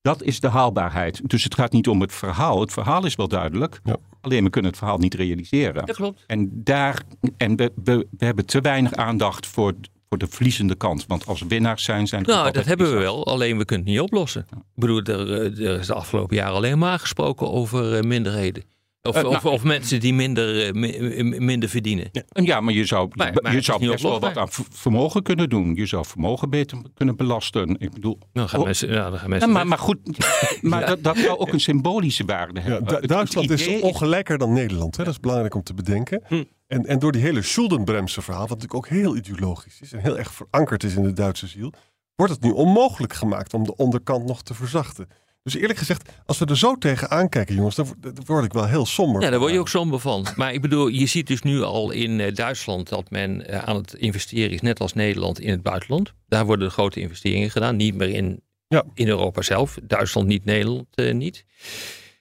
dat 0.00 0.22
is 0.22 0.40
de 0.40 0.48
haalbaarheid. 0.48 1.28
Dus 1.28 1.44
het 1.44 1.54
gaat 1.54 1.72
niet 1.72 1.88
om 1.88 2.00
het 2.00 2.12
verhaal. 2.14 2.60
Het 2.60 2.72
verhaal 2.72 3.04
is 3.06 3.14
wel 3.14 3.28
duidelijk. 3.28 3.80
Ja. 3.84 3.96
Alleen 4.20 4.44
we 4.44 4.50
kunnen 4.50 4.70
het 4.70 4.78
verhaal 4.80 4.98
niet 4.98 5.14
realiseren. 5.14 5.86
Dat 5.86 5.96
klopt. 5.96 6.24
En, 6.26 6.50
daar, 6.64 7.02
en 7.36 7.56
we, 7.56 7.72
we, 7.84 8.06
we 8.18 8.24
hebben 8.24 8.46
te 8.46 8.60
weinig 8.60 8.92
aandacht 8.94 9.46
voor, 9.46 9.74
voor 10.10 10.18
de 10.18 10.28
verliezende 10.28 10.74
kant. 10.74 11.06
Want 11.06 11.26
als 11.26 11.42
winnaars 11.48 11.84
zijn, 11.84 12.06
zijn 12.06 12.22
Nou, 12.22 12.50
dat 12.50 12.64
hebben 12.64 12.92
we 12.92 12.98
wel, 12.98 13.26
alleen 13.26 13.58
we 13.58 13.64
kunnen 13.64 13.86
het 13.86 13.94
niet 13.94 14.04
oplossen. 14.04 14.46
Ik 14.50 14.58
bedoel, 14.74 15.02
er, 15.02 15.32
eh, 15.32 15.68
er 15.68 15.78
is 15.78 15.86
de 15.86 15.94
afgelopen 15.94 16.36
jaren 16.36 16.54
alleen 16.54 16.78
maar 16.78 16.98
gesproken 16.98 17.50
over 17.50 17.96
eh, 17.96 18.02
minderheden. 18.02 18.62
Of, 19.02 19.14
Eh, 19.16 19.22
nou- 19.22 19.34
of, 19.34 19.44
of 19.44 19.62
mensen 19.64 20.00
die 20.00 20.14
minder, 20.14 20.66
eh, 20.66 20.72
mi- 20.72 21.38
minder 21.38 21.68
verdienen. 21.68 22.10
En 22.28 22.44
Ja, 22.44 22.60
maar 22.60 22.74
je 22.74 22.84
zou, 22.84 23.08
Maar- 23.14 23.38
maar 23.42 23.54
je 23.54 23.60
zou 23.60 23.86
best 23.88 24.02
wel 24.02 24.20
wat 24.20 24.36
aan 24.36 24.48
vermogen 24.70 25.22
kunnen 25.22 25.48
doen. 25.48 25.74
Je 25.74 25.86
zou 25.86 26.04
vermogen 26.06 26.50
beter 26.50 26.78
kunnen 26.94 27.16
belasten. 27.16 27.76
Ik 27.78 27.90
bedoel, 27.92 28.18
Dan 28.32 28.48
gaan 28.48 28.60
Oh. 28.60 28.66
mensen, 28.66 28.88
ja, 28.88 29.02
dan 29.10 29.12
gaan 29.12 29.20
ja, 29.22 29.28
mensen 29.28 29.52
maar, 29.52 29.66
maar 29.66 29.78
goed, 29.78 29.98
maar 30.60 30.86
dat, 30.86 31.02
dat 31.02 31.16
zou 31.16 31.38
ook 31.38 31.52
een 31.52 31.60
symbolische 31.60 32.24
waarde 32.24 32.60
hebben. 32.60 33.06
Duitsland 33.08 33.50
is 33.50 33.80
ongelijker 33.80 34.38
dan 34.38 34.52
Nederland. 34.52 34.96
Hè? 34.96 35.04
Dat 35.04 35.12
is 35.12 35.20
belangrijk 35.20 35.54
om 35.54 35.62
te 35.62 35.74
bedenken. 35.74 36.22
Hm. 36.26 36.44
En, 36.66 36.86
en 36.86 36.98
door 36.98 37.12
die 37.12 37.22
hele 37.22 37.42
Schuldenbremse 37.42 38.22
verhaal, 38.22 38.46
wat 38.46 38.58
natuurlijk 38.58 38.74
ook 38.74 38.88
heel 38.88 39.16
ideologisch 39.16 39.80
is 39.80 39.92
en 39.92 39.98
heel 40.00 40.18
erg 40.18 40.32
verankerd 40.32 40.84
is 40.84 40.94
in 40.94 41.02
de 41.02 41.12
Duitse 41.12 41.46
ziel, 41.46 41.72
wordt 42.16 42.32
het 42.32 42.42
nu 42.42 42.50
onmogelijk 42.50 43.12
gemaakt 43.12 43.54
om 43.54 43.64
de 43.64 43.76
onderkant 43.76 44.26
nog 44.26 44.42
te 44.42 44.54
verzachten. 44.54 45.08
Dus 45.42 45.54
eerlijk 45.54 45.78
gezegd, 45.78 46.08
als 46.26 46.38
we 46.38 46.44
er 46.46 46.58
zo 46.58 46.74
tegen 46.76 47.10
aankijken, 47.10 47.54
jongens, 47.54 47.74
dan, 47.74 47.86
wo- 47.86 47.94
dan 48.12 48.24
word 48.26 48.44
ik 48.44 48.52
wel 48.52 48.66
heel 48.66 48.86
somber. 48.86 49.22
Ja, 49.22 49.30
daar 49.30 49.38
word 49.38 49.52
je 49.52 49.58
ook 49.58 49.68
somber 49.68 50.00
van. 50.00 50.26
Maar 50.36 50.52
ik 50.52 50.60
bedoel, 50.60 50.88
je 50.88 51.06
ziet 51.06 51.26
dus 51.26 51.42
nu 51.42 51.62
al 51.62 51.90
in 51.90 52.20
eh, 52.20 52.34
Duitsland 52.34 52.88
dat 52.88 53.10
men 53.10 53.46
eh, 53.46 53.58
aan 53.62 53.76
het 53.76 53.94
investeren 53.94 54.50
is, 54.50 54.60
net 54.60 54.80
als 54.80 54.92
Nederland, 54.92 55.40
in 55.40 55.50
het 55.50 55.62
buitenland. 55.62 56.12
Daar 56.28 56.46
worden 56.46 56.66
de 56.68 56.72
grote 56.74 57.00
investeringen 57.00 57.50
gedaan, 57.50 57.76
niet 57.76 57.94
meer 57.94 58.08
in, 58.08 58.40
Ja. 58.68 58.84
in 58.94 59.08
Europa 59.08 59.42
zelf. 59.42 59.78
Duitsland 59.82 60.26
niet, 60.26 60.44
Nederland 60.44 60.86
eh, 60.94 61.14
niet. 61.14 61.44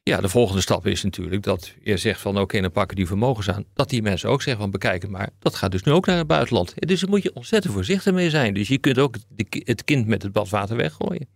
Ja, 0.04 0.22
de 0.22 0.30
volgende 0.30 0.62
stap 0.62 0.88
is 0.88 1.04
natuurlijk 1.04 1.44
dat 1.44 1.74
je 1.84 1.98
zegt 1.98 2.22
van 2.22 2.40
oké, 2.40 2.62
dan 2.62 2.72
pakken 2.72 2.96
die 2.96 3.08
vermogens 3.08 3.50
aan. 3.50 3.66
Dat 3.74 3.90
die 3.90 4.02
mensen 4.02 4.30
ook 4.30 4.42
zeggen 4.42 4.62
van 4.62 4.72
bekijk 4.72 5.02
het 5.02 5.12
maar. 5.12 5.30
Dat 5.40 5.56
gaat 5.56 5.72
dus 5.72 5.84
nu 5.84 5.92
ook 5.92 6.06
naar 6.06 6.18
het 6.18 6.28
buitenland. 6.28 6.74
Dus 6.76 7.00
daar 7.00 7.10
moet 7.10 7.24
je 7.24 7.34
ontzettend 7.36 7.74
voorzichtig 7.74 8.14
mee 8.14 8.30
zijn. 8.30 8.54
Dus 8.54 8.68
je 8.68 8.78
kunt 8.78 8.98
ook 8.98 9.16
de 9.28 9.62
het 9.66 9.84
kind 9.84 10.08
met 10.08 10.24
het 10.24 10.32
badwater 10.32 10.76
weggooien. 10.76 11.28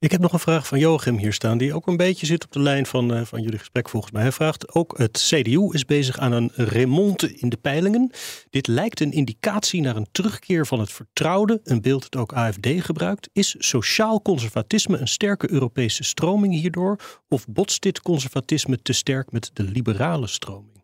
Ik 0.00 0.10
heb 0.10 0.20
nog 0.20 0.32
een 0.32 0.38
vraag 0.38 0.66
van 0.66 0.78
Joachim 0.78 1.16
hier 1.18 1.32
staan, 1.32 1.58
die 1.58 1.74
ook 1.74 1.86
een 1.86 1.96
beetje 1.96 2.26
zit 2.26 2.44
op 2.44 2.52
de 2.52 2.60
lijn 2.60 2.86
van, 2.86 3.14
eh, 3.14 3.24
van 3.24 3.42
jullie 3.42 3.58
gesprek 3.58 3.88
volgens 3.88 4.12
mij. 4.12 4.22
Hij 4.22 4.32
vraagt 4.32 4.74
ook, 4.74 4.98
het 4.98 5.26
CDU 5.28 5.68
is 5.72 5.84
bezig 5.84 6.18
aan 6.18 6.32
een 6.32 6.50
remonte 6.54 7.34
in 7.34 7.48
de 7.48 7.56
peilingen. 7.56 8.10
Dit 8.50 8.66
lijkt 8.66 9.00
een 9.00 9.12
indicatie 9.12 9.80
naar 9.80 9.96
een 9.96 10.06
terugkeer 10.12 10.66
van 10.66 10.80
het 10.80 10.92
vertrouwde, 10.92 11.60
een 11.64 11.80
beeld 11.82 12.10
dat 12.10 12.20
ook 12.22 12.32
AFD 12.32 12.66
gebruikt. 12.78 13.28
Is 13.32 13.54
sociaal 13.58 14.22
conservatisme 14.22 14.98
een 14.98 15.08
sterke 15.08 15.50
Europese 15.50 16.02
stroming 16.04 16.54
hierdoor? 16.54 17.20
Of 17.28 17.46
botst 17.48 17.82
dit 17.82 18.00
conservatisme 18.02 18.82
te 18.82 18.92
sterk 18.92 19.32
met 19.32 19.50
de 19.52 19.62
liberale 19.62 20.26
stroming? 20.26 20.82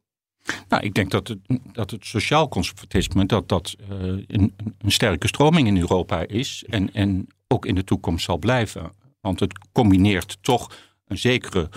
Nou, 0.69 0.83
ik 0.83 0.95
denk 0.95 1.11
dat 1.11 1.29
het, 1.29 1.39
dat 1.73 1.91
het 1.91 2.05
sociaal 2.07 2.49
conservatisme 2.49 3.27
dat 3.27 3.49
dat, 3.49 3.75
eh, 3.91 3.97
een, 3.99 4.25
een- 4.27 4.53
een 4.79 4.93
sterke 4.93 5.27
stroming 5.27 5.67
in 5.67 5.77
Europa 5.79 6.27
is. 6.27 6.65
En, 6.69 6.93
en 6.93 7.27
ook 7.49 7.67
in 7.67 7.75
de 7.75 7.85
toekomst 7.85 8.25
zal 8.25 8.39
blijven. 8.39 9.03
Want 9.25 9.41
het 9.41 9.59
combineert 9.73 10.39
toch 10.41 10.77
een 11.07 11.19
zekere, 11.19 11.69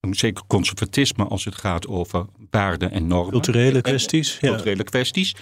een 0.00 0.14
zeker 0.14 0.42
conservatisme 0.46 1.24
als 1.24 1.44
het 1.44 1.54
gaat 1.54 1.86
over 1.86 2.26
waarden 2.50 2.90
en 2.90 3.06
normen. 3.06 3.30
Culturele 3.30 3.76
En- 3.76 3.82
kwesties? 3.82 4.38
Ja. 4.40 4.48
culturele 4.48 4.84
kwesties. 4.84 5.34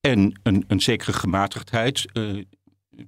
En 0.00 0.40
een, 0.42 0.64
een 0.66 0.80
zekere 0.80 1.12
gematigdheid. 1.12 2.06
eh, 2.12 2.24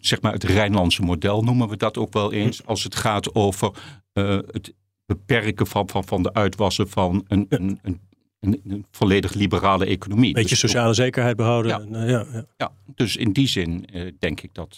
zeg 0.00 0.20
maar 0.20 0.32
het 0.32 0.44
Rijnlandse 0.44 1.02
model 1.02 1.42
noemen 1.42 1.68
we 1.68 1.76
dat 1.76 1.98
ook 1.98 2.12
wel 2.12 2.32
eens. 2.32 2.64
Als 2.66 2.82
het 2.84 2.94
gaat 2.94 3.34
over 3.34 3.70
eh, 4.12 4.38
het 4.50 4.74
beperken 5.06 5.66
van, 5.66 5.88
van, 5.88 6.04
van 6.04 6.22
de 6.22 6.32
uitwassen 6.34 6.88
van 6.88 7.24
een, 7.28 7.46
een, 7.48 7.78
een, 7.82 8.00
een, 8.40 8.60
een 8.68 8.86
volledig 8.90 9.32
liberale 9.34 9.86
economie. 9.86 10.32
Beetje 10.32 10.48
Dus- 10.48 10.58
sociale 10.58 10.94
zekerheid 10.94 11.36
behouden. 11.36 11.70
Ja. 11.70 11.80
En, 11.80 11.94
eh, 12.04 12.10
ja, 12.10 12.26
ja. 12.32 12.44
Ja, 12.56 12.72
dus 12.94 13.16
in 13.16 13.32
die 13.32 13.48
zin 13.48 13.88
denk 14.18 14.40
ik 14.40 14.54
dat, 14.54 14.76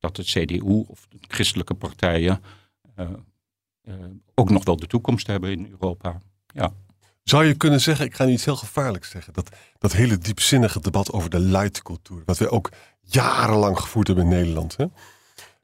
dat 0.00 0.16
het 0.16 0.26
CDU 0.26 0.84
of 0.86 1.06
de 1.08 1.18
christelijke 1.20 1.74
partijen 1.74 2.42
eh, 2.94 3.06
eh, 3.82 3.94
ook 4.34 4.50
nog 4.50 4.64
wel 4.64 4.76
de 4.76 4.86
toekomst 4.86 5.26
hebben 5.26 5.50
in 5.50 5.68
Europa. 5.70 6.20
Ja. 6.46 6.72
Zou 7.22 7.44
je 7.44 7.54
kunnen 7.54 7.80
zeggen, 7.80 8.06
ik 8.06 8.14
ga 8.14 8.24
nu 8.24 8.32
iets 8.32 8.44
heel 8.44 8.56
gevaarlijks 8.56 9.10
zeggen, 9.10 9.32
dat 9.32 9.50
dat 9.78 9.92
hele 9.92 10.18
diepzinnige 10.18 10.80
debat 10.80 11.12
over 11.12 11.30
de 11.30 11.38
lightcultuur, 11.38 12.22
wat 12.24 12.38
we 12.38 12.50
ook 12.50 12.70
jarenlang 13.00 13.78
gevoerd 13.78 14.06
hebben 14.06 14.24
in 14.24 14.30
Nederland, 14.30 14.76
hè? 14.76 14.86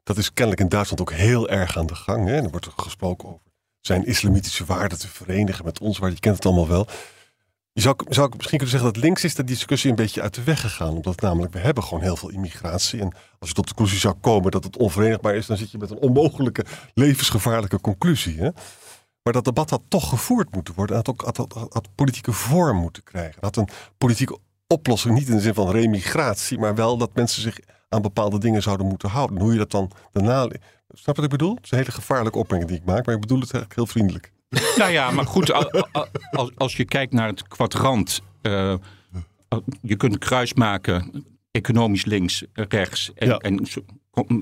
dat 0.03 0.17
is 0.17 0.33
kennelijk 0.33 0.61
in 0.61 0.69
Duitsland 0.69 1.01
ook 1.01 1.11
heel 1.11 1.49
erg 1.49 1.77
aan 1.77 1.85
de 1.85 1.95
gang. 1.95 2.27
Hè? 2.27 2.35
Er 2.35 2.49
wordt 2.49 2.65
er 2.65 2.71
gesproken 2.75 3.27
over 3.27 3.41
zijn 3.81 4.05
islamitische 4.05 4.65
waarden 4.65 4.99
te 4.99 5.07
verenigen 5.07 5.65
met 5.65 5.79
ons, 5.79 5.97
waar 5.97 6.09
je 6.09 6.19
kent 6.19 6.35
het 6.35 6.45
allemaal 6.45 6.67
wel. 6.67 6.87
Je 7.77 7.83
zou, 7.83 7.95
zou 8.09 8.29
misschien 8.35 8.57
kunnen 8.57 8.77
zeggen 8.77 8.93
dat 8.93 9.03
links 9.03 9.23
is 9.23 9.35
dat 9.35 9.47
discussie 9.47 9.89
een 9.89 9.95
beetje 9.95 10.21
uit 10.21 10.33
de 10.33 10.43
weg 10.43 10.61
gegaan. 10.61 10.95
Omdat 10.95 11.21
namelijk 11.21 11.53
we 11.53 11.59
hebben 11.59 11.83
gewoon 11.83 12.03
heel 12.03 12.15
veel 12.15 12.29
immigratie. 12.29 12.99
En 12.99 13.13
als 13.39 13.49
je 13.49 13.55
tot 13.55 13.67
de 13.67 13.73
conclusie 13.73 13.99
zou 13.99 14.13
komen 14.21 14.51
dat 14.51 14.63
het 14.63 14.77
onverenigbaar 14.77 15.35
is, 15.35 15.45
dan 15.45 15.57
zit 15.57 15.71
je 15.71 15.77
met 15.77 15.91
een 15.91 15.97
onmogelijke, 15.97 16.65
levensgevaarlijke 16.93 17.81
conclusie. 17.81 18.37
Hè? 18.37 18.49
Maar 19.23 19.33
dat 19.33 19.45
debat 19.45 19.69
had 19.69 19.81
toch 19.87 20.09
gevoerd 20.09 20.55
moeten 20.55 20.73
worden. 20.73 20.95
Had 20.95 21.09
ook 21.09 21.21
had, 21.21 21.95
politieke 21.95 22.31
vorm 22.31 22.77
moeten 22.77 23.03
krijgen. 23.03 23.37
Had 23.39 23.55
een 23.55 23.69
politieke 23.97 24.37
oplossing, 24.67 25.13
niet 25.13 25.27
in 25.27 25.35
de 25.35 25.41
zin 25.41 25.53
van 25.53 25.71
remigratie, 25.71 26.59
maar 26.59 26.75
wel 26.75 26.97
dat 26.97 27.15
mensen 27.15 27.41
zich 27.41 27.59
aan 27.89 28.01
bepaalde 28.01 28.39
dingen 28.39 28.61
zouden 28.61 28.87
moeten 28.87 29.09
houden. 29.09 29.39
Hoe 29.39 29.51
je 29.51 29.57
dat 29.57 29.71
dan 29.71 29.91
daarna. 30.11 30.49
Snap 30.89 31.15
wat 31.15 31.25
ik 31.25 31.31
bedoel? 31.31 31.55
Het 31.55 31.63
is 31.63 31.71
een 31.71 31.77
hele 31.77 31.91
gevaarlijke 31.91 32.39
opmerking 32.39 32.69
die 32.69 32.79
ik 32.79 32.85
maak, 32.85 33.05
maar 33.05 33.15
ik 33.15 33.21
bedoel 33.21 33.39
het 33.39 33.53
eigenlijk 33.53 33.75
heel 33.75 33.87
vriendelijk. 33.93 34.35
Nou 34.77 34.91
ja, 34.91 35.11
maar 35.11 35.25
goed, 35.25 35.51
als, 36.31 36.51
als 36.55 36.75
je 36.75 36.85
kijkt 36.85 37.13
naar 37.13 37.27
het 37.27 37.47
kwadrant. 37.47 38.21
Uh, 38.41 38.75
je 39.81 39.95
kunt 39.95 40.17
kruis 40.17 40.53
maken, 40.53 41.25
economisch 41.51 42.05
links, 42.05 42.43
rechts. 42.53 43.11
En, 43.15 43.27
Ja. 43.27 43.37
en 43.37 43.67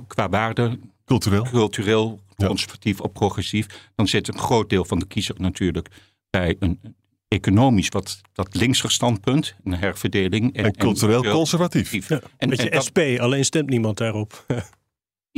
qua 0.08 0.30
waarde, 0.30 0.80
Cultureel. 1.06 1.44
cultureel, 1.44 2.20
Ja. 2.36 2.48
conservatief 2.48 3.00
of 3.02 3.12
progressief. 3.12 3.90
Dan 3.96 4.08
zit 4.08 4.28
een 4.28 4.38
groot 4.40 4.70
deel 4.70 4.86
van 4.86 5.00
de 5.00 5.08
kiezer 5.08 5.36
natuurlijk 5.38 5.88
bij 6.30 6.56
een 6.60 6.80
economisch 7.28 7.90
wat 7.90 8.22
dat 8.34 8.56
linkser 8.56 8.92
standpunt. 8.92 9.56
Een 9.64 9.74
herverdeling. 9.76 10.54
En 10.56 10.76
cultureel 10.76 11.24
conservatief. 11.24 12.10
En, 12.10 12.22
Een 12.38 12.50
beetje 12.50 12.70
en 12.70 12.76
dat- 12.76 12.84
SP, 12.88 13.00
alleen 13.20 13.46
stemt 13.46 13.70
niemand 13.70 13.98
daarop. 13.98 14.46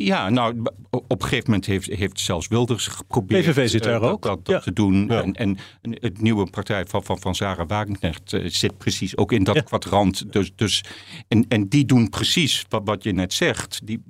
Ja, 0.06 0.30
nou, 0.30 0.62
op 0.90 1.12
een 1.12 1.22
gegeven 1.22 1.44
moment 1.46 1.66
heeft, 1.66 1.86
heeft 1.88 2.20
zelfs 2.20 2.48
Wilders 2.48 2.88
geprobeerd 2.88 3.46
PVV 3.46 3.70
zit 3.70 3.86
eh, 3.86 3.92
daar 3.92 4.00
dat, 4.00 4.12
ook. 4.12 4.22
dat, 4.22 4.46
dat 4.46 4.56
Ja. 4.56 4.60
te 4.62 4.74
doen. 4.74 5.08
Ja. 5.08 5.24
En, 5.24 5.34
en 5.34 5.58
het 5.82 6.22
nieuwe 6.22 6.50
partij 6.50 6.86
van, 6.86 7.04
van, 7.04 7.20
van 7.20 7.36
Sarah 7.36 7.68
Wagenknecht 7.68 8.34
eh, 8.34 8.46
zit 8.46 8.78
precies 8.78 9.18
ook 9.18 9.32
in 9.32 9.44
dat 9.44 9.56
Ja. 9.56 9.62
kwadrant. 9.62 10.32
Dus, 10.34 10.52
dus, 10.56 10.84
en, 11.28 11.46
en 11.48 11.68
die 11.68 11.86
doen 11.86 12.10
precies 12.10 12.66
wat, 12.70 12.82
wat 12.86 13.04
je 13.04 13.12
net 13.12 13.34
zegt. 13.34 13.80
Die 13.84 14.04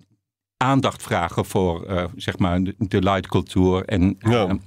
aandacht 0.57 1.03
vragen 1.03 1.45
voor 1.45 1.85
eh, 1.85 2.05
zeg 2.15 2.38
maar 2.38 2.63
de, 2.63 2.75
de 2.77 3.01
lightcultuur. 3.01 3.85
En, 3.85 4.15
Ja. 4.19 4.57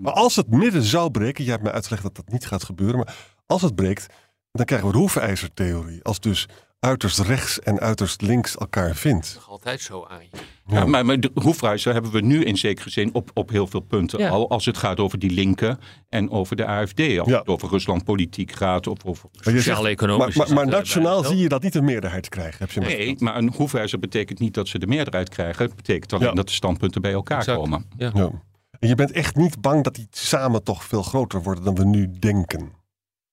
Maar 0.00 0.12
als 0.12 0.36
het 0.36 0.48
midden 0.50 0.82
zou 0.82 1.10
breken, 1.10 1.42
jij 1.44 1.52
hebt 1.52 1.64
mij 1.64 1.72
uitgelegd 1.72 2.02
dat 2.02 2.16
dat 2.16 2.28
niet 2.28 2.46
gaat 2.46 2.64
gebeuren, 2.64 2.96
maar 2.96 3.16
als 3.46 3.62
het 3.62 3.74
breekt, 3.74 4.06
dan 4.52 4.64
krijgen 4.64 4.86
we 4.88 4.92
de 4.92 4.98
hoefijzertheorie. 5.00 6.02
Als 6.02 6.20
dus 6.20 6.48
uiterst 6.86 7.18
rechts 7.18 7.60
en 7.60 7.80
uiterst 7.80 8.20
links 8.22 8.56
elkaar 8.56 8.94
vindt. 8.94 9.32
Nog 9.34 9.48
altijd 9.50 9.80
zo 9.80 10.04
aan 10.08 10.22
je. 10.30 10.38
Ja, 10.66 10.84
maar, 10.86 11.06
maar 11.06 11.20
de 11.20 11.30
hoefreizen 11.34 11.92
hebben 11.92 12.10
we 12.10 12.20
nu 12.20 12.44
in 12.44 12.56
zekere 12.56 12.90
zin 12.90 13.14
op, 13.14 13.30
op 13.34 13.48
heel 13.50 13.66
veel 13.66 13.80
punten 13.80 14.18
Ja. 14.18 14.28
al. 14.28 14.50
Als 14.50 14.64
het 14.66 14.76
gaat 14.78 14.98
over 15.00 15.18
die 15.18 15.30
linken 15.30 15.78
en 16.08 16.30
over 16.30 16.56
de 16.56 16.66
AFD. 16.66 17.00
Als 17.18 17.28
Ja. 17.28 17.38
het 17.38 17.46
over 17.46 17.68
Rusland 17.68 18.04
politiek 18.04 18.52
gaat. 18.52 18.86
Of 18.86 19.04
over 19.04 19.28
Sociaal-economisch 19.32 20.36
maar, 20.36 20.52
maar, 20.52 20.66
nationaal 20.66 21.24
zie 21.24 21.36
je 21.36 21.48
dat 21.48 21.62
niet 21.62 21.74
een 21.74 21.84
meerderheid 21.84 22.28
krijgen. 22.28 22.56
Heb 22.58 22.70
je 22.70 22.80
Nee, 22.80 23.16
maar 23.18 23.36
een 23.36 23.52
hoefijzer 23.56 23.98
betekent 23.98 24.38
niet 24.38 24.54
dat 24.54 24.68
ze 24.68 24.78
de 24.78 24.86
meerderheid 24.86 25.28
krijgen. 25.28 25.64
Het 25.64 25.76
betekent 25.76 26.12
alleen 26.12 26.28
Ja. 26.28 26.34
dat 26.34 26.46
de 26.46 26.52
standpunten 26.54 27.02
bij 27.02 27.12
elkaar 27.12 27.38
Exact. 27.38 27.58
komen. 27.58 27.86
Ja. 27.96 28.10
Ja. 28.14 28.30
En 28.78 28.88
je 28.88 28.94
bent 28.94 29.10
echt 29.12 29.36
niet 29.36 29.60
bang 29.60 29.84
dat 29.84 29.94
die 29.94 30.06
samen 30.10 30.62
toch 30.62 30.84
veel 30.84 31.02
groter 31.02 31.42
worden 31.42 31.64
dan 31.64 31.74
we 31.74 31.84
nu 31.84 32.10
denken. 32.18 32.72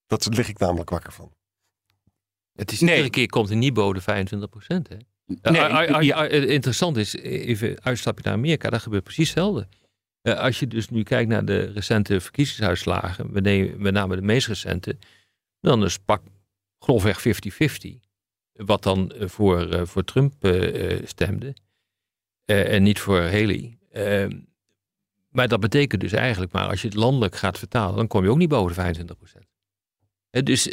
Dat 0.07 0.27
lig 0.35 0.49
ik 0.49 0.59
namelijk 0.59 0.89
wakker 0.89 1.11
van. 1.13 1.31
Het 2.59 2.71
is 2.71 2.79
Nee. 2.79 2.89
iedere 2.89 3.09
keer 3.09 3.27
komt 3.29 3.49
een 3.49 3.59
Nibo 3.59 3.93
de 3.93 4.01
25 4.01 4.49
procent. 4.49 4.89
Nee, 4.89 5.53
ja. 5.53 5.67
ah, 6.13 6.31
interessant 6.31 6.97
is, 6.97 7.15
even 7.15 7.83
uitstapje 7.83 8.23
naar 8.23 8.33
Amerika, 8.33 8.69
daar 8.69 8.79
gebeurt 8.79 9.03
precies 9.03 9.29
hetzelfde. 9.29 9.67
Als 10.21 10.59
je 10.59 10.67
dus 10.67 10.89
nu 10.89 11.03
kijkt 11.03 11.29
naar 11.29 11.45
de 11.45 11.59
recente 11.71 12.19
verkiezingsuitslagen, 12.21 13.31
met 13.31 13.43
name- 13.43 13.73
met 13.77 13.93
name 13.93 14.15
de 14.15 14.21
meest 14.21 14.47
recente, 14.47 14.97
dan 15.61 15.83
is 15.83 15.97
pak 15.97 16.21
grofweg 16.79 17.21
50-50. 17.21 17.99
Wat 18.53 18.83
dan 18.83 19.13
voor, 19.17 19.87
voor 19.87 20.03
Trump 20.03 20.33
stemde 21.03 21.53
en 22.45 22.83
niet 22.83 22.99
voor 22.99 23.21
Haley. 23.21 23.77
Ehm, 23.91 24.39
maar 25.29 25.47
dat 25.47 25.59
betekent 25.59 26.01
dus 26.01 26.11
eigenlijk 26.11 26.51
maar, 26.51 26.67
als 26.67 26.81
je 26.81 26.87
het 26.87 26.97
landelijk 26.97 27.35
gaat 27.35 27.57
vertalen, 27.59 27.95
dan 27.95 28.07
kom 28.07 28.23
je 28.23 28.29
ook 28.29 28.37
niet 28.37 28.49
boven 28.49 28.67
de 28.67 28.73
25 28.73 29.17
procent. 29.17 29.45
dus 30.45 30.67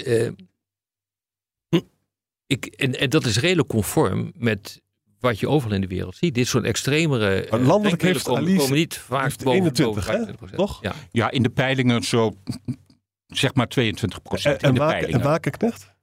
ik, 2.47 2.67
en, 2.67 2.99
en 2.99 3.11
dat 3.11 3.25
is 3.27 3.39
redelijk 3.39 3.69
conform 3.69 4.33
met 4.37 4.81
wat 5.21 5.39
je 5.39 5.49
overal 5.49 5.75
in 5.75 5.81
de 5.81 5.87
wereld 5.87 6.17
ziet. 6.17 6.35
Dit 6.35 6.47
soort 6.47 6.65
extremere 6.65 7.41
eh, 7.41 7.51
Maar 7.51 7.61
landelijk 7.61 8.03
heeft 8.03 8.23
komen, 8.23 8.43
Alice- 8.43 8.59
komen 8.59 8.77
niet 8.77 8.99
vaak 8.99 9.23
heeft 9.23 9.45
boven, 9.45 9.59
21, 9.61 10.07
boven 10.07 10.27
hè? 10.27 10.53
25%. 10.53 10.55
Toch? 10.57 10.79
Ja. 10.83 10.95
Ja, 11.11 11.31
in 11.31 11.43
de 11.43 11.49
peilingen 11.51 12.03
zo 12.03 12.37
zeg 13.27 13.55
maar 13.55 13.69
22 13.69 14.23
procent 14.23 14.63
En, 14.63 14.69
in 14.69 14.75
de 14.75 14.81
Waken- 14.81 14.95
en 14.97 15.01
peilingen. 15.03 15.27
Wagenknecht? 15.31 15.95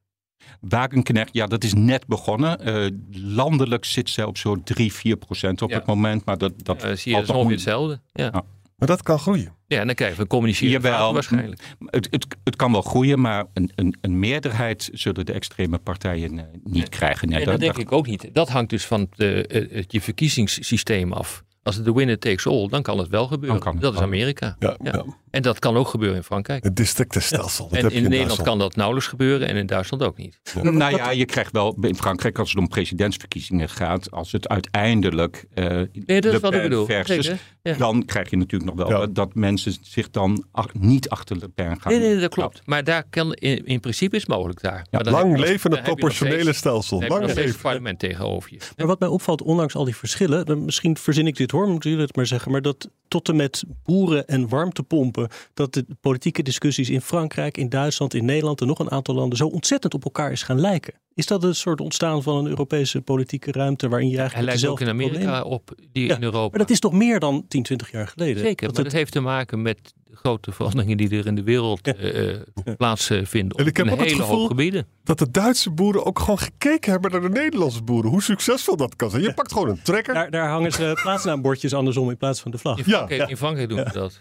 Wagenknecht, 0.60 1.30
ja, 1.34 1.46
dat 1.48 1.64
is 1.64 1.74
net 1.74 2.08
begonnen. 2.08 2.60
Eh, 2.60 2.88
landelijk 3.12 3.86
zit 3.86 4.10
zij 4.10 4.24
op 4.24 4.38
zo'n 4.38 4.64
3, 4.64 4.94
4 4.94 5.18
procent 5.18 5.62
op 5.62 5.70
Ja. 5.70 5.76
het 5.78 5.86
moment. 5.86 6.26
Maar 6.26 6.38
dat, 6.38 6.54
dat 6.58 6.84
Eh, 6.84 6.96
zie 6.96 7.12
je, 7.12 7.18
dat 7.20 7.30
is 7.30 7.36
ongeveer 7.36 7.52
hetzelfde. 7.52 8.02
Ja. 8.12 8.30
Ja. 8.34 8.44
Maar 8.78 8.88
dat 8.88 9.04
kan 9.04 9.20
groeien. 9.20 9.54
ja, 9.68 9.80
en 9.80 9.86
dan 9.86 9.96
krijgen 9.96 10.18
we 10.18 10.24
een 10.24 10.28
communicerende 10.30 10.88
Jawel. 10.90 11.14
waarschijnlijk. 11.14 11.62
Het, 11.86 12.08
het, 12.12 12.26
het 12.44 12.56
kan 12.56 12.72
wel 12.72 12.82
groeien, 12.82 13.22
maar 13.22 13.46
een, 13.54 13.72
een, 13.76 13.98
een 14.02 14.20
meerderheid 14.20 14.90
zullen 14.94 15.26
de 15.26 15.34
extreme 15.34 15.78
partijen 15.78 16.40
eh, 16.40 16.46
niet 16.64 16.90
krijgen. 16.90 17.28
Nee, 17.30 17.38
en 17.40 17.44
dat- 17.44 17.52
dat 17.54 17.62
denk 17.62 17.74
dat- 17.74 17.84
ik 17.84 17.92
ook 17.92 18.08
niet. 18.08 18.30
Dat 18.34 18.50
hangt 18.50 18.70
dus 18.70 18.86
van 18.86 19.00
het, 19.00 19.20
eh, 19.20 19.40
eh, 19.62 19.72
het 19.72 19.92
je 19.92 20.02
verkiezingssysteem 20.02 21.14
af. 21.14 21.44
Als 21.64 21.76
het 21.76 21.86
de 21.86 21.94
winner 21.94 22.20
takes 22.20 22.48
all, 22.48 22.68
dan 22.68 22.82
kan 22.82 22.98
het 22.98 23.08
wel 23.08 23.28
gebeuren. 23.28 23.50
Dan 23.60 23.60
kan 23.60 23.74
het 23.74 23.82
dat 23.82 23.94
is. 23.94 24.00
Amerika. 24.00 24.56
Ja, 24.60 24.78
Ja. 24.84 24.92
ja. 24.92 25.06
En 25.34 25.42
dat 25.42 25.60
kan 25.60 25.78
ook 25.78 25.88
gebeuren 25.88 26.18
in 26.18 26.24
Frankrijk. 26.24 26.64
Het 26.64 26.76
districtenstelsel. 26.76 27.68
dat 27.68 27.78
en 27.78 27.84
heb 27.84 27.92
je 27.92 27.98
in 27.98 28.04
Nederland 28.04 28.28
Duitsland. 28.28 28.50
kan 28.50 28.68
dat 28.68 28.76
nauwelijks 28.76 29.10
gebeuren 29.10 29.48
en 29.48 29.56
in 29.56 29.66
Duitsland 29.66 30.04
ook 30.04 30.18
niet. 30.18 30.40
Nou 30.62 30.96
ja, 30.96 31.10
je 31.12 31.26
krijgt 31.26 31.52
wel 31.52 31.78
in 31.82 31.96
Frankrijk 31.96 32.40
als 32.40 32.50
het 32.50 32.60
om 32.60 32.68
presidentsverkiezingen 32.68 33.70
gaat, 33.70 34.12
als 34.12 34.32
het 34.32 34.48
uiteindelijk 34.48 35.46
eh 35.54 35.66
Nee, 36.06 36.22
dat 36.22 36.34
is 36.34 36.40
wat 36.40 36.54
ik 36.54 36.62
bedoel. 36.62 36.86
versus, 36.86 37.32
ja. 37.62 37.74
dan 37.74 38.06
krijg 38.06 38.30
je 38.30 38.38
natuurlijk 38.38 38.76
nog 38.76 38.88
wel 38.88 39.00
Ja. 39.02 39.08
dat, 39.08 39.36
mensen 39.36 39.74
zich 39.82 40.10
dan 40.10 40.46
ach- 40.52 40.74
niet 40.74 41.10
achter 41.10 41.38
Le 41.38 41.48
Pen 41.48 41.82
gaan. 41.82 41.92
Nee, 41.92 42.02
nee, 42.02 42.20
dat 42.20 42.34
klopt. 42.34 42.62
Maar 42.66 42.84
daar 42.84 43.04
kan, 43.10 43.34
in, 43.34 43.66
in 43.66 43.80
principe 43.80 44.16
is 44.16 44.26
mogelijk 44.26 44.62
daar. 44.62 44.86
Maar 44.92 45.04
Lang 45.10 45.38
leven 45.38 45.72
het 45.72 45.84
proportionele 45.84 46.42
steeds- 46.42 46.58
stelsel. 46.58 47.00
Dan 47.00 47.10
Lang 47.10 47.22
steeds 47.24 47.38
het 47.38 47.46
leven. 47.46 47.62
parlement 47.62 48.00
tegenover 48.00 48.52
je. 48.54 48.58
Maar 48.78 48.88
wat 48.88 49.00
mij 49.00 49.10
opvalt, 49.10 49.42
ondanks 49.42 49.76
al 49.76 49.86
die 49.86 49.96
verschillen, 49.96 50.46
dan 50.46 50.66
misschien 50.66 50.98
verzin 50.98 51.28
ik 51.28 51.36
dit 51.38 51.52
hoor, 51.52 51.68
moeten 51.68 51.90
jullie 51.90 52.06
het 52.06 52.16
maar 52.16 52.26
zeggen, 52.26 52.52
maar 52.52 52.62
dat 52.62 52.90
tot 53.08 53.30
en 53.30 53.36
met 53.36 53.64
boeren 53.84 54.28
en 54.28 54.48
warmtepompen, 54.50 55.23
dat 55.54 55.74
de 55.74 55.86
politieke 56.02 56.44
discussies 56.44 56.90
in 56.90 57.02
Frankrijk, 57.02 57.58
in 57.58 57.70
Duitsland, 57.70 58.14
in 58.14 58.26
Nederland 58.26 58.62
en 58.62 58.68
nog 58.68 58.80
een 58.80 58.92
aantal 58.92 59.16
landen 59.16 59.38
zo 59.38 59.48
ontzettend 59.48 59.94
op 59.94 60.04
elkaar 60.04 60.32
is 60.32 60.44
gaan 60.44 60.60
lijken. 60.60 60.94
Is 61.14 61.26
dat 61.26 61.44
een 61.44 61.56
soort 61.56 61.82
ontstaan 61.82 62.24
van 62.24 62.36
een 62.38 62.48
Europese 62.48 63.02
politieke 63.02 63.52
ruimte 63.52 63.90
waarin 63.90 64.08
je 64.10 64.14
Hij 64.18 64.22
eigenlijk 64.22 64.52
lijkt 64.52 64.68
ook 64.70 64.78
dezelfde 64.78 65.04
in 65.06 65.08
Amerika 65.08 65.40
problemen- 65.40 65.58
op 65.58 65.72
die 65.92 66.08
Ja, 66.08 66.16
in 66.16 66.24
Europa. 66.24 66.50
Maar 66.50 66.60
dat 66.60 66.70
is 66.70 66.80
toch 66.80 66.94
meer 66.94 67.20
dan 67.20 67.46
10, 67.48 67.64
20 67.64 67.92
jaar 67.92 68.08
geleden? 68.08 68.38
Zeker, 68.44 68.68
Dat 68.68 68.76
maar 68.76 68.84
het- 68.84 68.84
dat 68.92 68.94
heeft 69.02 69.12
te 69.12 69.20
maken 69.20 69.62
met 69.62 69.94
de 70.04 70.16
grote 70.16 70.52
veranderingen 70.52 70.98
die 70.98 71.10
er 71.10 71.26
in 71.26 71.36
de 71.36 71.44
wereld 71.44 71.80
Ja. 71.86 71.94
eh, 71.96 72.30
eh, 72.34 72.42
plaatsvinden. 72.78 73.58
En 73.58 73.66
ik 73.66 73.70
Op 73.70 73.76
heb 73.78 73.86
een 73.86 73.92
ook 73.92 74.00
het 74.00 74.08
hele 74.08 74.22
gevoel- 74.22 74.38
hoop 74.40 74.48
gebieden. 74.48 74.88
Dat 75.04 75.20
de 75.20 75.32
Duitse 75.32 75.72
boeren 75.72 76.06
ook 76.06 76.20
gewoon 76.20 76.40
gekeken 76.40 76.92
hebben 76.92 77.12
naar 77.12 77.22
de 77.22 77.30
Nederlandse 77.30 77.82
boeren. 77.84 78.10
Hoe 78.12 78.22
succesvol 78.24 78.76
dat 78.78 78.96
kan 78.96 79.10
zijn. 79.10 79.22
Je 79.22 79.34
pakt 79.34 79.52
gewoon 79.54 79.70
een 79.70 79.82
trekker. 79.84 80.14
daar, 80.14 80.32
daar 80.32 80.50
hangen 80.50 80.72
ze 80.72 80.92
plaatsnaambordjes 81.04 81.74
andersom 81.74 82.10
in 82.10 82.18
plaats 82.18 82.40
van 82.42 82.52
de 82.52 82.58
vlag. 82.58 82.78
In 82.78 82.84
Ja, 82.88 82.92
Frankrijk, 82.96 83.22
ja. 83.22 83.28
in 83.28 83.38
Frankrijk 83.38 83.70
doen 83.70 83.84
we 83.84 83.90
dat. 83.94 84.20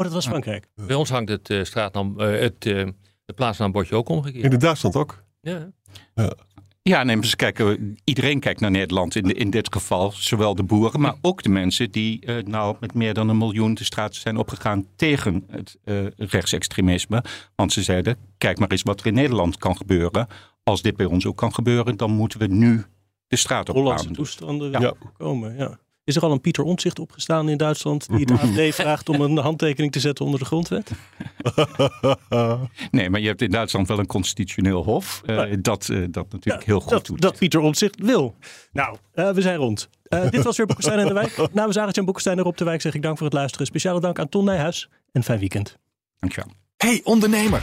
Oh, 0.00 0.06
dat 0.06 0.14
was 0.14 0.26
Frankrijk. 0.26 0.66
Bij 0.74 0.96
ons 0.96 1.10
hangt 1.10 1.28
het, 1.30 1.50
eh, 1.50 1.64
straatnaam, 1.64 2.20
eh, 2.20 2.40
het, 2.40 2.66
eh, 2.66 2.84
het 3.26 3.34
plaatsnaambordje 3.36 3.94
ook 3.94 4.08
omgekeerd. 4.08 4.52
In 4.52 4.58
Duitsland 4.58 4.96
ook. 4.96 5.24
Ja. 5.40 5.68
Ja, 6.82 7.02
nee, 7.02 7.16
maar 7.16 7.26
ze 7.26 7.36
kijken, 7.36 7.96
iedereen 8.04 8.40
kijkt 8.40 8.60
naar 8.60 8.70
Nederland 8.70 9.14
in, 9.16 9.36
in 9.36 9.50
dit 9.50 9.72
geval. 9.72 10.12
Zowel 10.12 10.54
de 10.54 10.62
boeren, 10.62 11.00
maar 11.00 11.14
ook 11.20 11.42
de 11.42 11.48
mensen 11.48 11.90
die 11.90 12.20
eh, 12.26 12.44
nou 12.44 12.76
met 12.80 12.94
meer 12.94 13.14
dan 13.14 13.28
een 13.28 13.38
miljoen 13.38 13.74
de 13.74 13.84
straat 13.84 14.14
zijn 14.14 14.36
opgegaan 14.36 14.86
tegen 14.96 15.44
het 15.50 15.78
eh, 15.84 16.06
rechtsextremisme. 16.16 17.24
Want 17.54 17.72
ze 17.72 17.82
zeiden, 17.82 18.16
kijk 18.38 18.58
maar 18.58 18.68
eens 18.68 18.82
wat 18.82 19.00
er 19.00 19.06
in 19.06 19.14
Nederland 19.14 19.56
kan 19.56 19.76
gebeuren. 19.76 20.26
Als 20.62 20.82
dit 20.82 20.96
bij 20.96 21.06
ons 21.06 21.26
ook 21.26 21.36
kan 21.36 21.54
gebeuren, 21.54 21.96
dan 21.96 22.10
moeten 22.10 22.38
we 22.38 22.46
nu 22.46 22.84
de 23.26 23.36
straat 23.36 23.68
op 23.68 23.74
Hollandse 23.74 24.04
gaan. 24.04 24.14
toestanden 24.14 24.70
Ja. 24.70 24.92
komen. 25.18 25.56
Ja. 25.56 25.78
Is 26.10 26.16
er 26.16 26.22
al 26.22 26.32
een 26.32 26.40
Pieter 26.40 26.64
Omtzigt 26.64 26.98
opgestaan 26.98 27.48
in 27.48 27.56
Duitsland 27.56 28.08
die 28.16 28.26
de 28.26 28.32
AFD 28.32 28.74
vraagt 28.80 29.08
om 29.08 29.20
een 29.20 29.36
handtekening 29.36 29.92
te 29.92 30.00
zetten 30.00 30.24
onder 30.24 30.40
de 30.40 30.46
grondwet? 30.46 30.90
Nee, 32.90 33.10
maar 33.10 33.20
je 33.20 33.26
hebt 33.26 33.42
in 33.42 33.50
Duitsland 33.50 33.88
wel 33.88 33.98
een 33.98 34.06
constitutioneel 34.06 34.84
hof. 34.84 35.22
eh, 35.26 35.52
dat, 35.60 35.88
eh, 35.88 36.04
dat 36.10 36.32
natuurlijk 36.32 36.64
heel 36.64 36.80
goed 36.80 36.90
dat, 36.90 37.06
doet. 37.06 37.20
dat 37.20 37.38
Pieter 37.38 37.60
Omtzigt 37.60 38.00
wil. 38.00 38.34
Nou, 38.72 38.96
eh, 39.12 39.30
we 39.30 39.40
zijn 39.40 39.56
rond. 39.56 39.88
Uh, 40.08 40.30
dit 40.30 40.42
was 40.42 40.56
weer 40.56 40.66
Boekenstein 40.66 40.98
en 40.98 41.06
de 41.06 41.12
Wijk. 41.12 41.48
Namens 41.52 41.78
Arend 41.78 41.96
en 41.98 42.04
Boekenstein 42.04 42.38
en 42.38 42.44
Rob 42.44 42.56
de 42.56 42.64
Wijk 42.64 42.80
zeg 42.80 42.94
ik 42.94 43.02
dank 43.02 43.16
voor 43.16 43.26
het 43.26 43.34
luisteren. 43.34 43.66
Speciale 43.66 44.00
dank 44.00 44.18
aan 44.18 44.28
Ton 44.28 44.44
Nijhuis 44.44 44.88
en 45.12 45.22
fijn 45.22 45.38
weekend. 45.38 45.76
Dankjewel. 46.18 46.52
Hey 46.76 47.00
ondernemer, 47.04 47.62